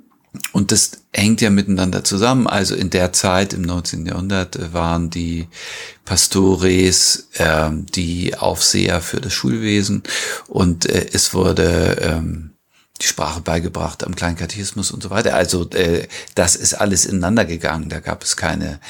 Und 0.52 0.72
das 0.72 0.92
hängt 1.12 1.40
ja 1.40 1.50
miteinander 1.50 2.02
zusammen. 2.02 2.46
Also 2.46 2.74
in 2.74 2.90
der 2.90 3.12
Zeit, 3.12 3.52
im 3.52 3.62
19. 3.62 4.06
Jahrhundert, 4.06 4.72
waren 4.72 5.10
die 5.10 5.48
Pastores 6.04 7.28
äh, 7.34 7.70
die 7.72 8.36
Aufseher 8.36 9.00
für 9.00 9.20
das 9.20 9.32
Schulwesen 9.32 10.02
und 10.48 10.86
äh, 10.86 11.06
es 11.12 11.34
wurde 11.34 11.98
ähm, 12.00 12.50
die 13.00 13.06
Sprache 13.06 13.40
beigebracht 13.40 14.04
am 14.04 14.14
Kleinkatechismus 14.14 14.90
und 14.92 15.02
so 15.02 15.10
weiter. 15.10 15.34
Also 15.34 15.68
äh, 15.70 16.06
das 16.34 16.54
ist 16.54 16.74
alles 16.74 17.06
ineinander 17.06 17.44
gegangen. 17.44 17.88
Da 17.88 18.00
gab 18.00 18.22
es 18.22 18.36
keine 18.36 18.80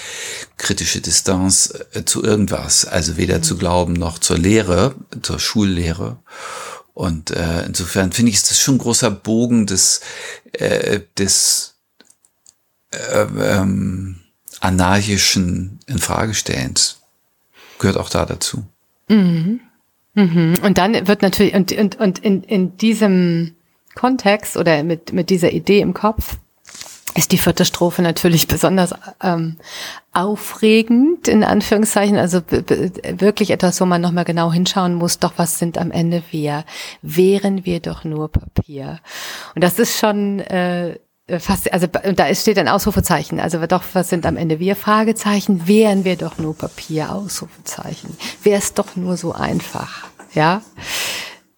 kritische 0.58 1.00
Distanz 1.00 1.72
äh, 1.92 2.04
zu 2.04 2.22
irgendwas. 2.22 2.84
Also 2.84 3.16
weder 3.16 3.38
mhm. 3.38 3.42
zu 3.42 3.56
Glauben 3.56 3.94
noch 3.94 4.18
zur 4.18 4.38
Lehre, 4.38 4.94
zur 5.22 5.38
Schullehre. 5.38 6.18
Und 6.94 7.32
äh, 7.32 7.64
insofern 7.66 8.12
finde 8.12 8.30
ich, 8.30 8.36
ist 8.36 8.50
das 8.50 8.60
schon 8.60 8.76
ein 8.76 8.78
großer 8.78 9.10
Bogen 9.10 9.66
des, 9.66 10.00
äh, 10.52 11.00
des 11.18 11.74
äh, 12.92 13.22
ähm, 13.22 14.20
anarchischen 14.60 15.80
Infragestellens. 15.86 17.00
Gehört 17.80 17.96
auch 17.96 18.08
da 18.08 18.24
dazu. 18.24 18.64
Mhm. 19.08 19.60
Mhm. 20.14 20.54
Und 20.62 20.78
dann 20.78 21.08
wird 21.08 21.22
natürlich, 21.22 21.54
und, 21.54 21.72
und, 21.72 21.98
und 21.98 22.18
in, 22.20 22.44
in 22.44 22.76
diesem 22.76 23.56
Kontext 23.96 24.56
oder 24.56 24.84
mit, 24.84 25.12
mit 25.12 25.30
dieser 25.30 25.52
Idee 25.52 25.80
im 25.80 25.94
Kopf 25.94 26.36
ist 27.14 27.32
die 27.32 27.38
vierte 27.38 27.64
Strophe 27.64 28.02
natürlich 28.02 28.48
besonders 28.48 28.92
ähm, 29.22 29.56
aufregend, 30.12 31.28
in 31.28 31.44
Anführungszeichen, 31.44 32.16
also 32.16 32.40
wirklich 32.48 33.50
etwas, 33.50 33.80
wo 33.80 33.84
man 33.84 34.00
nochmal 34.00 34.24
genau 34.24 34.52
hinschauen 34.52 34.94
muss, 34.94 35.18
doch 35.20 35.34
was 35.36 35.58
sind 35.58 35.78
am 35.78 35.90
Ende 35.90 36.22
wir? 36.30 36.64
Wären 37.02 37.64
wir 37.64 37.80
doch 37.80 38.04
nur 38.04 38.30
Papier? 38.30 39.00
Und 39.54 39.62
das 39.62 39.78
ist 39.78 39.98
schon 39.98 40.40
äh, 40.40 40.98
fast, 41.38 41.72
also 41.72 41.86
da 41.86 42.34
steht 42.34 42.58
ein 42.58 42.68
Ausrufezeichen, 42.68 43.38
also 43.38 43.64
doch, 43.66 43.82
was 43.92 44.08
sind 44.08 44.26
am 44.26 44.36
Ende 44.36 44.58
wir? 44.58 44.74
Fragezeichen, 44.74 45.68
wären 45.68 46.04
wir 46.04 46.16
doch 46.16 46.38
nur 46.38 46.56
Papier? 46.56 47.12
Ausrufezeichen. 47.12 48.16
Wäre 48.42 48.58
es 48.58 48.74
doch 48.74 48.96
nur 48.96 49.16
so 49.16 49.32
einfach, 49.32 50.08
ja? 50.34 50.62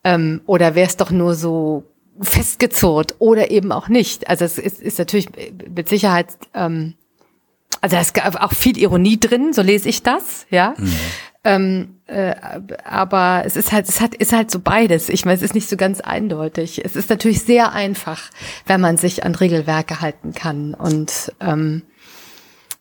Ähm, 0.05 0.43
oder 0.47 0.75
wäre 0.75 0.87
es 0.87 0.97
doch 0.97 1.11
nur 1.11 1.35
so 1.35 1.85
festgezurrt 2.21 3.17
oder 3.19 3.51
eben 3.51 3.73
auch 3.73 3.89
nicht. 3.89 4.29
Also 4.29 4.45
es 4.45 4.59
ist, 4.59 4.81
ist 4.81 4.99
natürlich 4.99 5.29
mit 5.75 5.89
Sicherheit, 5.89 6.29
ähm, 6.55 6.95
also 7.81 7.97
da 7.97 8.03
ist 8.03 8.41
auch 8.41 8.53
viel 8.53 8.79
Ironie 8.79 9.19
drin, 9.19 9.53
so 9.53 9.62
lese 9.62 9.89
ich 9.89 10.03
das, 10.03 10.47
ja. 10.51 10.75
Mhm. 10.77 10.93
Ähm, 11.45 11.97
äh, 12.09 12.35
aber 12.85 13.43
es 13.45 13.55
ist 13.57 13.71
halt, 13.71 13.89
es 13.89 14.01
hat, 14.01 14.17
ist 14.17 14.33
halt 14.33 14.51
so 14.51 14.59
beides. 14.59 15.09
Ich 15.09 15.25
meine, 15.25 15.37
es 15.37 15.43
ist 15.43 15.55
nicht 15.55 15.69
so 15.69 15.77
ganz 15.77 16.01
eindeutig. 16.01 16.85
Es 16.85 16.97
ist 16.97 17.09
natürlich 17.09 17.43
sehr 17.43 17.73
einfach, 17.73 18.31
wenn 18.67 18.81
man 18.81 18.97
sich 18.97 19.25
an 19.25 19.37
Regelwerke 19.37 20.01
halten 20.01 20.33
kann 20.33 20.75
und 20.75 21.33
ähm, 21.41 21.83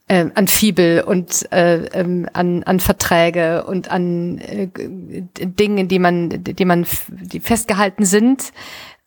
äh, 0.07 0.25
an 0.33 0.47
Fibel 0.47 1.01
und 1.01 1.51
äh, 1.51 1.85
ähm, 1.93 2.27
an, 2.33 2.63
an 2.63 2.79
Verträge 2.79 3.65
und 3.65 3.89
an 3.89 4.39
äh, 4.39 4.67
Dingen, 4.73 5.87
die 5.87 5.99
man, 5.99 6.43
die 6.43 6.65
man, 6.65 6.85
die 7.09 7.39
festgehalten 7.39 8.05
sind 8.05 8.51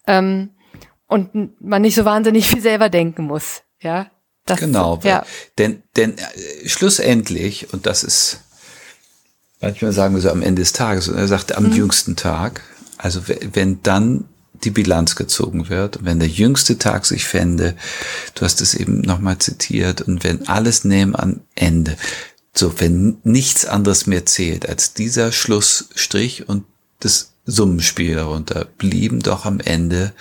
ähm, 0.09 0.51
und 1.07 1.61
man 1.61 1.83
nicht 1.83 1.95
so 1.95 2.05
wahnsinnig 2.05 2.49
viel 2.49 2.61
selber 2.61 2.89
denken 2.89 3.25
muss. 3.25 3.63
Ja, 3.81 4.11
das, 4.47 4.59
genau. 4.59 4.99
Ja. 5.05 5.25
Denn, 5.59 5.83
denn 5.97 6.19
äh, 6.19 6.69
schlussendlich, 6.69 7.73
und 7.73 7.87
das 7.87 8.03
ist, 8.03 8.41
manchmal 9.61 9.93
sagen 9.93 10.15
wir 10.15 10.21
so 10.21 10.31
am 10.31 10.43
Ende 10.43 10.63
des 10.63 10.73
Tages, 10.73 11.09
und 11.09 11.17
er 11.17 11.29
sagte 11.29 11.57
am 11.57 11.69
mhm. 11.69 11.77
jüngsten 11.77 12.17
Tag, 12.17 12.63
Also 12.97 13.23
wenn 13.27 13.83
dann 13.83 14.25
die 14.65 14.71
Bilanz 14.71 15.15
gezogen 15.15 15.69
wird, 15.69 16.05
wenn 16.05 16.19
der 16.19 16.29
jüngste 16.29 16.79
Tag 16.79 17.07
sich 17.07 17.27
fände, 17.27 17.77
du 18.35 18.45
hast 18.45 18.61
es 18.61 18.75
eben 18.75 19.03
nochmal 19.03 19.39
zitiert, 19.39 20.01
und 20.01 20.25
wenn 20.25 20.49
alles 20.49 20.85
nehmen 20.85 21.15
am 21.15 21.41
Ende, 21.55 21.97
so 22.55 22.81
wenn 22.81 23.19
nichts 23.23 23.67
anderes 23.67 24.07
mehr 24.07 24.27
zählt 24.27 24.69
als 24.69 24.95
dieser 24.95 25.31
Schlussstrich 25.31 26.49
und 26.49 26.65
das 26.99 27.35
Summenspiel 27.49 28.17
darunter, 28.17 28.67
blieben 28.77 29.21
doch 29.21 29.47
am 29.47 29.59
Ende 29.59 30.13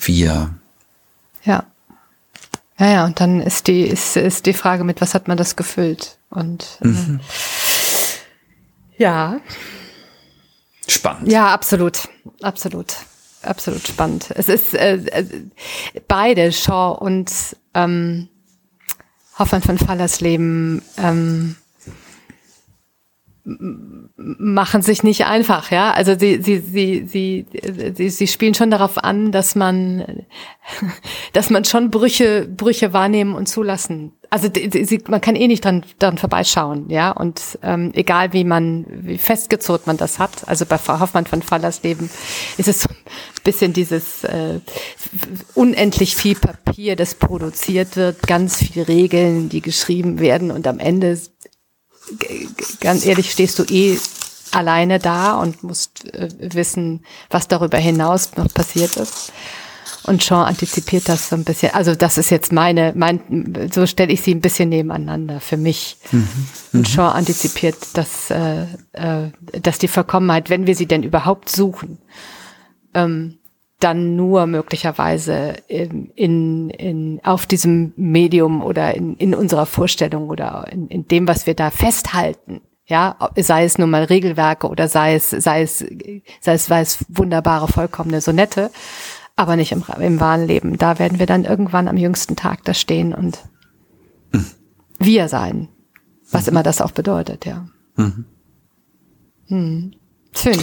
wir. 0.00 0.54
Ja. 1.44 1.66
Ja, 2.78 2.90
ja, 2.90 3.04
und 3.04 3.20
dann 3.20 3.40
ist 3.40 3.66
die, 3.66 3.82
ist, 3.82 4.16
ist 4.16 4.46
die 4.46 4.54
Frage, 4.54 4.82
mit 4.82 5.00
was 5.00 5.14
hat 5.14 5.28
man 5.28 5.36
das 5.36 5.56
gefüllt? 5.56 6.16
Und 6.30 6.78
äh, 6.80 6.88
mhm. 6.88 7.20
ja. 8.96 9.40
Spannend. 10.88 11.30
Ja, 11.30 11.52
absolut. 11.52 12.08
Absolut. 12.40 12.96
Absolut 13.42 13.86
spannend. 13.86 14.28
Es 14.34 14.48
ist 14.48 14.74
äh, 14.74 14.94
äh, 14.94 15.26
beide, 16.08 16.50
Shaw 16.50 16.96
und 16.98 17.30
ähm, 17.74 18.28
Hoffmann 19.38 19.62
von 19.62 19.78
Fallersleben, 19.78 20.82
ähm, 20.96 21.56
machen 23.44 24.82
sich 24.82 25.02
nicht 25.02 25.26
einfach, 25.26 25.72
ja. 25.72 25.90
Also 25.92 26.16
sie, 26.16 26.40
sie, 26.40 26.58
sie, 26.58 27.06
sie, 27.08 27.46
sie, 27.94 28.10
sie 28.10 28.26
spielen 28.28 28.54
schon 28.54 28.70
darauf 28.70 29.02
an, 29.02 29.32
dass 29.32 29.56
man, 29.56 30.24
dass 31.32 31.50
man 31.50 31.64
schon 31.64 31.90
Brüche, 31.90 32.46
Brüche 32.46 32.92
wahrnehmen 32.92 33.34
und 33.34 33.46
zulassen. 33.48 34.12
Also 34.30 34.48
sie, 34.54 35.02
man 35.08 35.20
kann 35.20 35.36
eh 35.36 35.46
nicht 35.46 35.64
dran, 35.64 35.84
dran 35.98 36.18
vorbeischauen, 36.18 36.88
ja. 36.88 37.10
Und 37.10 37.58
ähm, 37.62 37.90
egal 37.94 38.32
wie 38.32 38.44
man, 38.44 38.86
wie 38.88 39.18
festgezurrt 39.18 39.86
man 39.86 39.96
das 39.96 40.20
hat, 40.20 40.46
also 40.48 40.64
bei 40.64 40.78
Frau 40.78 41.00
Hoffmann 41.00 41.26
von 41.26 41.42
Fallersleben 41.42 42.08
ist 42.56 42.68
es 42.68 42.82
so 42.82 42.88
ein 42.90 43.42
bisschen 43.44 43.72
dieses 43.72 44.24
äh, 44.24 44.60
unendlich 45.54 46.14
viel 46.14 46.36
Papier, 46.36 46.94
das 46.96 47.16
produziert 47.16 47.96
wird, 47.96 48.22
ganz 48.22 48.56
viele 48.56 48.86
Regeln, 48.88 49.48
die 49.48 49.60
geschrieben 49.60 50.20
werden 50.20 50.50
und 50.52 50.66
am 50.66 50.78
Ende 50.78 51.18
ganz 52.80 53.06
ehrlich, 53.06 53.30
stehst 53.30 53.58
du 53.58 53.64
eh 53.64 53.98
alleine 54.52 54.98
da 54.98 55.34
und 55.34 55.62
musst 55.62 56.12
äh, 56.14 56.28
wissen, 56.40 57.04
was 57.30 57.48
darüber 57.48 57.78
hinaus 57.78 58.36
noch 58.36 58.52
passiert 58.52 58.96
ist. 58.96 59.32
Und 60.04 60.22
Sean 60.22 60.46
antizipiert 60.46 61.08
das 61.08 61.28
so 61.28 61.36
ein 61.36 61.44
bisschen. 61.44 61.74
Also 61.74 61.94
das 61.94 62.18
ist 62.18 62.30
jetzt 62.30 62.52
meine, 62.52 62.92
mein, 62.96 63.70
so 63.72 63.86
stelle 63.86 64.12
ich 64.12 64.20
sie 64.20 64.34
ein 64.34 64.40
bisschen 64.40 64.68
nebeneinander 64.68 65.40
für 65.40 65.56
mich. 65.56 65.96
Mhm. 66.10 66.28
Und 66.72 66.88
Sean 66.88 67.10
mhm. 67.10 67.18
antizipiert, 67.18 67.76
dass, 67.94 68.30
äh, 68.30 68.62
äh, 68.92 69.30
dass 69.60 69.78
die 69.78 69.88
Verkommenheit, 69.88 70.50
wenn 70.50 70.66
wir 70.66 70.74
sie 70.74 70.86
denn 70.86 71.04
überhaupt 71.04 71.48
suchen, 71.48 71.98
ähm, 72.94 73.38
dann 73.82 74.16
nur 74.16 74.46
möglicherweise 74.46 75.54
in, 75.68 76.10
in, 76.14 76.70
in, 76.70 77.20
auf 77.24 77.46
diesem 77.46 77.92
Medium 77.96 78.62
oder 78.62 78.94
in, 78.94 79.16
in 79.16 79.34
unserer 79.34 79.66
Vorstellung 79.66 80.28
oder 80.28 80.66
in, 80.70 80.88
in 80.88 81.08
dem, 81.08 81.28
was 81.28 81.46
wir 81.46 81.54
da 81.54 81.70
festhalten. 81.70 82.60
Ja, 82.86 83.16
sei 83.36 83.64
es 83.64 83.78
nun 83.78 83.90
mal 83.90 84.04
Regelwerke 84.04 84.68
oder 84.68 84.88
sei 84.88 85.14
es, 85.14 85.30
sei 85.30 85.62
es, 85.62 85.78
sei 86.40 86.54
es, 86.54 86.66
sei 86.66 86.80
es 86.80 87.04
wunderbare, 87.08 87.68
vollkommene 87.68 88.20
Sonette, 88.20 88.70
aber 89.36 89.56
nicht 89.56 89.72
im, 89.72 89.84
im 90.00 90.20
wahren 90.20 90.46
Leben. 90.46 90.78
Da 90.78 90.98
werden 90.98 91.18
wir 91.18 91.26
dann 91.26 91.44
irgendwann 91.44 91.88
am 91.88 91.96
jüngsten 91.96 92.36
Tag 92.36 92.64
da 92.64 92.74
stehen 92.74 93.14
und 93.14 93.38
mhm. 94.32 94.46
wir 94.98 95.28
sein. 95.28 95.68
Was 96.30 96.46
mhm. 96.46 96.52
immer 96.52 96.62
das 96.62 96.80
auch 96.80 96.92
bedeutet, 96.92 97.46
ja. 97.46 97.66
Mhm. 97.96 98.24
Hm. 99.48 99.92
Schön. 100.34 100.58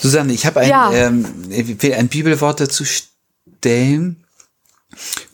Susanne, 0.00 0.32
ich 0.32 0.46
habe 0.46 0.60
ein, 0.60 0.68
ja. 0.68 0.92
ähm, 0.92 1.26
ein 1.50 2.08
Bibelwort 2.08 2.60
dazu 2.60 2.84
stellen. 2.84 4.24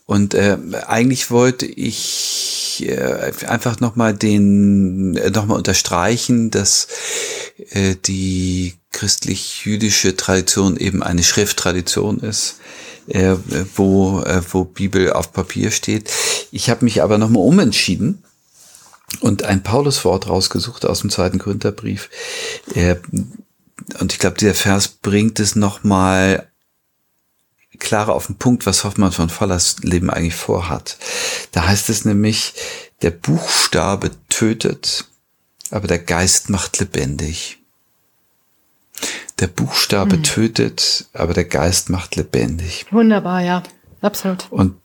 Und 0.07 0.35
äh, 0.35 0.57
eigentlich 0.87 1.31
wollte 1.31 1.67
ich 1.67 2.85
äh, 2.87 3.33
einfach 3.47 3.81
nochmal 3.81 4.15
den, 4.15 5.17
äh, 5.17 5.31
nochmal 5.31 5.57
unterstreichen, 5.57 6.51
dass 6.51 6.89
äh, 7.71 7.97
die 8.05 8.75
christlich-jüdische 8.93 10.17
Tradition 10.17 10.77
eben 10.77 11.03
eine 11.03 11.23
Schrifttradition 11.23 12.21
ist, 12.21 12.57
äh, 13.09 13.37
wo, 13.75 14.21
äh, 14.21 14.43
wo 14.51 14.65
Bibel 14.65 15.13
auf 15.13 15.33
Papier 15.33 15.71
steht. 15.71 16.11
Ich 16.51 16.71
habe 16.71 16.85
mich 16.85 17.03
aber 17.03 17.19
nochmal 17.19 17.43
umentschieden 17.43 18.23
und 19.21 19.45
ein 19.45 19.63
Pauluswort 19.63 20.29
rausgesucht 20.29 20.87
aus 20.87 21.01
dem 21.01 21.11
zweiten 21.11 21.39
Gründerbrief. 21.39 22.11
Äh, 22.75 22.97
und 24.01 24.13
ich 24.13 24.19
glaube, 24.19 24.37
dieser 24.37 24.55
Vers 24.55 24.89
bringt 24.89 25.41
es 25.41 25.57
nochmal 25.57 26.51
klarer 27.79 28.15
auf 28.15 28.27
den 28.27 28.37
Punkt, 28.37 28.67
was 28.67 28.85
Hoffmann 28.85 29.13
von 29.13 29.29
Vollers 29.29 29.77
Leben 29.81 30.11
eigentlich 30.11 30.35
vorhat. 30.35 30.97
Da 31.53 31.67
heißt 31.67 31.91
es 31.91 32.05
nämlich, 32.05 32.55
der 33.03 33.11
Buchstabe 33.11 34.11
tötet, 34.29 35.05
aber 35.71 35.87
der 35.87 35.99
Geist 35.99 36.49
macht 36.49 36.79
lebendig. 36.79 37.59
Der 39.39 39.49
Buchstabe 39.49 40.17
mhm. 40.17 40.23
tötet, 40.23 41.07
aber 41.13 41.35
der 41.35 41.45
Geist 41.45 41.91
macht 41.91 42.17
lebendig. 42.17 42.87
Wunderbar, 42.91 43.43
ja, 43.43 43.63
absolut. 44.01 44.47
Und 44.51 44.77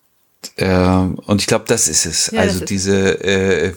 äh, 0.57 0.75
und 0.75 1.39
ich 1.39 1.47
glaube, 1.47 1.65
das 1.67 1.87
ist 1.87 2.05
es. 2.05 2.31
Ja, 2.31 2.41
also 2.41 2.65
diese, 2.65 3.23
äh, 3.23 3.73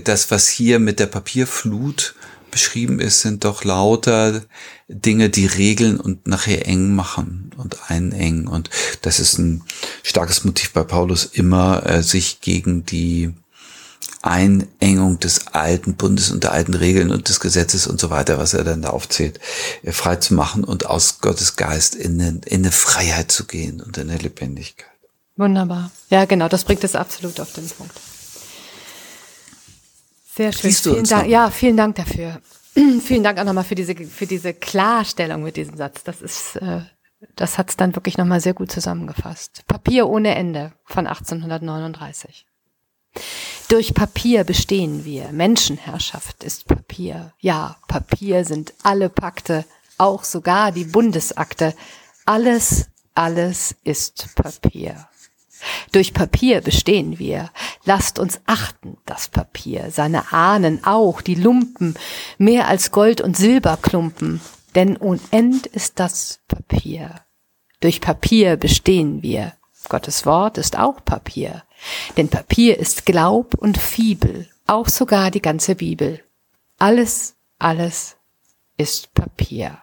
das, 0.00 0.30
was 0.30 0.48
hier 0.48 0.78
mit 0.78 0.98
der 0.98 1.06
Papierflut 1.06 2.14
beschrieben 2.50 3.00
ist, 3.00 3.20
sind 3.20 3.44
doch 3.44 3.64
lauter 3.64 4.42
Dinge, 4.88 5.30
die 5.30 5.46
regeln 5.46 5.98
und 5.98 6.26
nachher 6.26 6.66
eng 6.66 6.94
machen 6.94 7.50
und 7.56 7.90
einengen. 7.90 8.48
Und 8.48 8.70
das 9.02 9.20
ist 9.20 9.38
ein 9.38 9.62
starkes 10.02 10.44
Motiv 10.44 10.72
bei 10.72 10.82
Paulus, 10.82 11.24
immer 11.24 11.86
äh, 11.86 12.02
sich 12.02 12.40
gegen 12.40 12.84
die 12.84 13.32
Einengung 14.22 15.18
des 15.18 15.48
alten 15.48 15.94
Bundes 15.94 16.30
und 16.30 16.44
der 16.44 16.52
alten 16.52 16.74
Regeln 16.74 17.10
und 17.10 17.28
des 17.28 17.40
Gesetzes 17.40 17.86
und 17.86 17.98
so 18.00 18.10
weiter, 18.10 18.38
was 18.38 18.52
er 18.52 18.64
dann 18.64 18.82
da 18.82 18.90
aufzählt, 18.90 19.40
äh, 19.82 19.92
frei 19.92 20.16
zu 20.16 20.34
machen 20.34 20.64
und 20.64 20.86
aus 20.86 21.20
Gottes 21.20 21.56
Geist 21.56 21.94
in 21.94 22.20
eine, 22.20 22.40
in 22.46 22.62
eine 22.62 22.72
Freiheit 22.72 23.32
zu 23.32 23.44
gehen 23.44 23.80
und 23.80 23.96
in 23.96 24.10
eine 24.10 24.18
Lebendigkeit. 24.18 24.86
Wunderbar. 25.36 25.90
Ja, 26.10 26.26
genau, 26.26 26.48
das 26.48 26.64
bringt 26.64 26.84
es 26.84 26.94
absolut 26.94 27.40
auf 27.40 27.52
den 27.52 27.66
Punkt. 27.68 27.94
Sehr 30.34 30.52
schön. 30.52 30.72
Vielen 30.72 31.04
Dank. 31.04 31.28
Ja, 31.28 31.50
vielen 31.50 31.76
Dank 31.76 31.96
dafür. 31.96 32.40
vielen 33.02 33.24
Dank 33.24 33.38
auch 33.38 33.44
nochmal 33.44 33.64
für 33.64 33.74
diese, 33.74 33.94
für 33.94 34.26
diese 34.26 34.54
Klarstellung 34.54 35.42
mit 35.42 35.56
diesem 35.56 35.76
Satz. 35.76 36.04
Das 36.04 36.22
ist, 36.22 36.56
äh, 36.56 36.82
das 37.36 37.58
hat's 37.58 37.76
dann 37.76 37.94
wirklich 37.96 38.16
nochmal 38.16 38.40
sehr 38.40 38.54
gut 38.54 38.70
zusammengefasst. 38.70 39.66
Papier 39.66 40.08
ohne 40.08 40.34
Ende 40.34 40.72
von 40.84 41.06
1839. 41.06 42.46
Durch 43.68 43.92
Papier 43.92 44.44
bestehen 44.44 45.04
wir. 45.04 45.30
Menschenherrschaft 45.32 46.44
ist 46.44 46.66
Papier. 46.66 47.32
Ja, 47.40 47.76
Papier 47.88 48.44
sind 48.44 48.72
alle 48.82 49.08
Pakte, 49.08 49.64
auch 49.98 50.24
sogar 50.24 50.72
die 50.72 50.84
Bundesakte. 50.84 51.74
Alles, 52.24 52.86
alles 53.14 53.74
ist 53.82 54.34
Papier. 54.36 55.08
Durch 55.92 56.14
Papier 56.14 56.60
bestehen 56.60 57.18
wir. 57.18 57.50
Lasst 57.84 58.18
uns 58.18 58.40
achten, 58.46 58.96
das 59.06 59.28
Papier, 59.28 59.90
seine 59.90 60.32
Ahnen 60.32 60.84
auch, 60.84 61.20
die 61.20 61.34
Lumpen, 61.34 61.94
mehr 62.38 62.68
als 62.68 62.90
Gold- 62.90 63.20
und 63.20 63.36
Silberklumpen, 63.36 64.40
denn 64.74 64.96
unend 64.96 65.66
ist 65.66 65.98
das 65.98 66.40
Papier. 66.48 67.16
Durch 67.80 68.00
Papier 68.00 68.56
bestehen 68.56 69.22
wir. 69.22 69.54
Gottes 69.88 70.26
Wort 70.26 70.58
ist 70.58 70.78
auch 70.78 71.04
Papier. 71.04 71.64
Denn 72.16 72.28
Papier 72.28 72.78
ist 72.78 73.06
Glaub 73.06 73.54
und 73.54 73.78
Fibel, 73.78 74.48
auch 74.66 74.88
sogar 74.88 75.30
die 75.30 75.42
ganze 75.42 75.74
Bibel. 75.74 76.22
Alles, 76.78 77.34
alles 77.58 78.16
ist 78.76 79.12
Papier. 79.14 79.78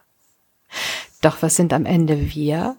Doch 1.22 1.42
was 1.42 1.56
sind 1.56 1.74
am 1.74 1.86
Ende 1.86 2.34
wir? 2.34 2.78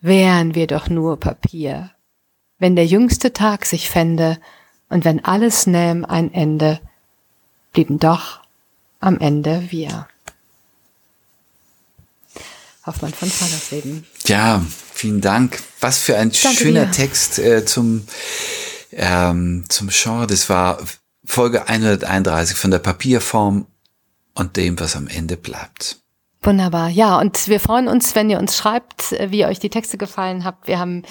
Wären 0.00 0.54
wir 0.54 0.66
doch 0.66 0.88
nur 0.88 1.18
Papier. 1.18 1.90
Wenn 2.58 2.76
der 2.76 2.86
jüngste 2.86 3.32
Tag 3.32 3.64
sich 3.66 3.88
fände 3.88 4.38
und 4.88 5.04
wenn 5.04 5.24
alles 5.24 5.66
nähm 5.66 6.04
ein 6.04 6.32
Ende, 6.32 6.80
blieben 7.72 7.98
doch 7.98 8.40
am 8.98 9.18
Ende 9.18 9.66
wir. 9.70 10.08
Hoffmann 12.84 13.12
von 13.12 13.30
Fallersleben. 13.30 14.06
Ja, 14.26 14.64
vielen 14.92 15.20
Dank. 15.20 15.62
Was 15.80 15.98
für 15.98 16.16
ein 16.16 16.32
Danke 16.32 16.56
schöner 16.56 16.86
dir. 16.86 16.92
Text 16.92 17.38
äh, 17.38 17.64
zum, 17.64 18.06
ähm, 18.92 19.64
zum 19.68 19.88
Genre. 19.88 20.26
Das 20.26 20.48
war 20.48 20.78
Folge 21.24 21.68
131 21.68 22.56
von 22.56 22.70
der 22.70 22.78
Papierform 22.78 23.66
und 24.34 24.56
dem, 24.56 24.80
was 24.80 24.96
am 24.96 25.08
Ende 25.08 25.36
bleibt. 25.36 25.98
Wunderbar. 26.42 26.88
Ja, 26.88 27.18
und 27.18 27.48
wir 27.48 27.60
freuen 27.60 27.86
uns, 27.86 28.14
wenn 28.14 28.30
ihr 28.30 28.38
uns 28.38 28.56
schreibt, 28.56 29.14
wie 29.30 29.44
euch 29.44 29.58
die 29.58 29.68
Texte 29.68 29.98
gefallen 29.98 30.44
habt. 30.44 30.68
Wir 30.68 30.78
haben 30.78 31.02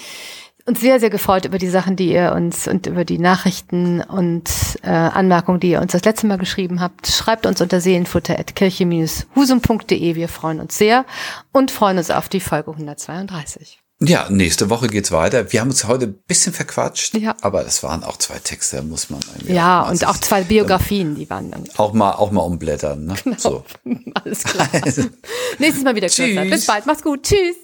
uns 0.66 0.80
sehr, 0.80 0.98
sehr 0.98 1.10
gefreut 1.10 1.44
über 1.44 1.58
die 1.58 1.68
Sachen, 1.68 1.94
die 1.96 2.10
ihr 2.12 2.32
uns 2.32 2.66
und 2.66 2.86
über 2.86 3.04
die 3.04 3.18
Nachrichten 3.18 4.00
und 4.02 4.50
äh, 4.82 4.88
Anmerkungen, 4.90 5.60
die 5.60 5.70
ihr 5.70 5.80
uns 5.80 5.92
das 5.92 6.04
letzte 6.04 6.26
Mal 6.26 6.38
geschrieben 6.38 6.80
habt. 6.80 7.06
Schreibt 7.06 7.46
uns 7.46 7.60
unter 7.60 7.80
seelenfutter.kirche-husum.de. 7.80 10.16
Wir 10.16 10.28
freuen 10.28 10.58
uns 10.60 10.76
sehr 10.76 11.04
und 11.52 11.70
freuen 11.70 11.98
uns 11.98 12.10
auf 12.10 12.28
die 12.28 12.40
Folge 12.40 12.72
132. 12.72 13.79
Ja, 14.02 14.30
nächste 14.30 14.70
Woche 14.70 14.88
geht's 14.88 15.12
weiter. 15.12 15.52
Wir 15.52 15.60
haben 15.60 15.68
uns 15.68 15.86
heute 15.86 16.06
ein 16.06 16.14
bisschen 16.26 16.54
verquatscht, 16.54 17.14
ja. 17.14 17.36
aber 17.42 17.66
es 17.66 17.82
waren 17.82 18.02
auch 18.02 18.16
zwei 18.16 18.38
Texte, 18.38 18.80
muss 18.80 19.10
man 19.10 19.20
irgendwie. 19.34 19.52
Ja, 19.52 19.82
und 19.82 20.06
auch 20.06 20.16
zwei 20.16 20.42
Biografien, 20.42 21.16
die 21.16 21.28
waren 21.28 21.50
dann. 21.50 21.64
Auch 21.76 21.92
mal, 21.92 22.12
auch 22.12 22.30
mal 22.30 22.40
umblättern, 22.40 23.04
ne? 23.04 23.14
Genau. 23.22 23.36
So. 23.38 23.64
Alles 24.14 24.42
klar. 24.44 24.68
Also. 24.82 25.02
Nächstes 25.58 25.84
Mal 25.84 25.94
wieder 25.94 26.08
kürzer. 26.08 26.44
Bis 26.46 26.66
bald. 26.66 26.86
Mach's 26.86 27.02
gut. 27.02 27.24
Tschüss. 27.24 27.56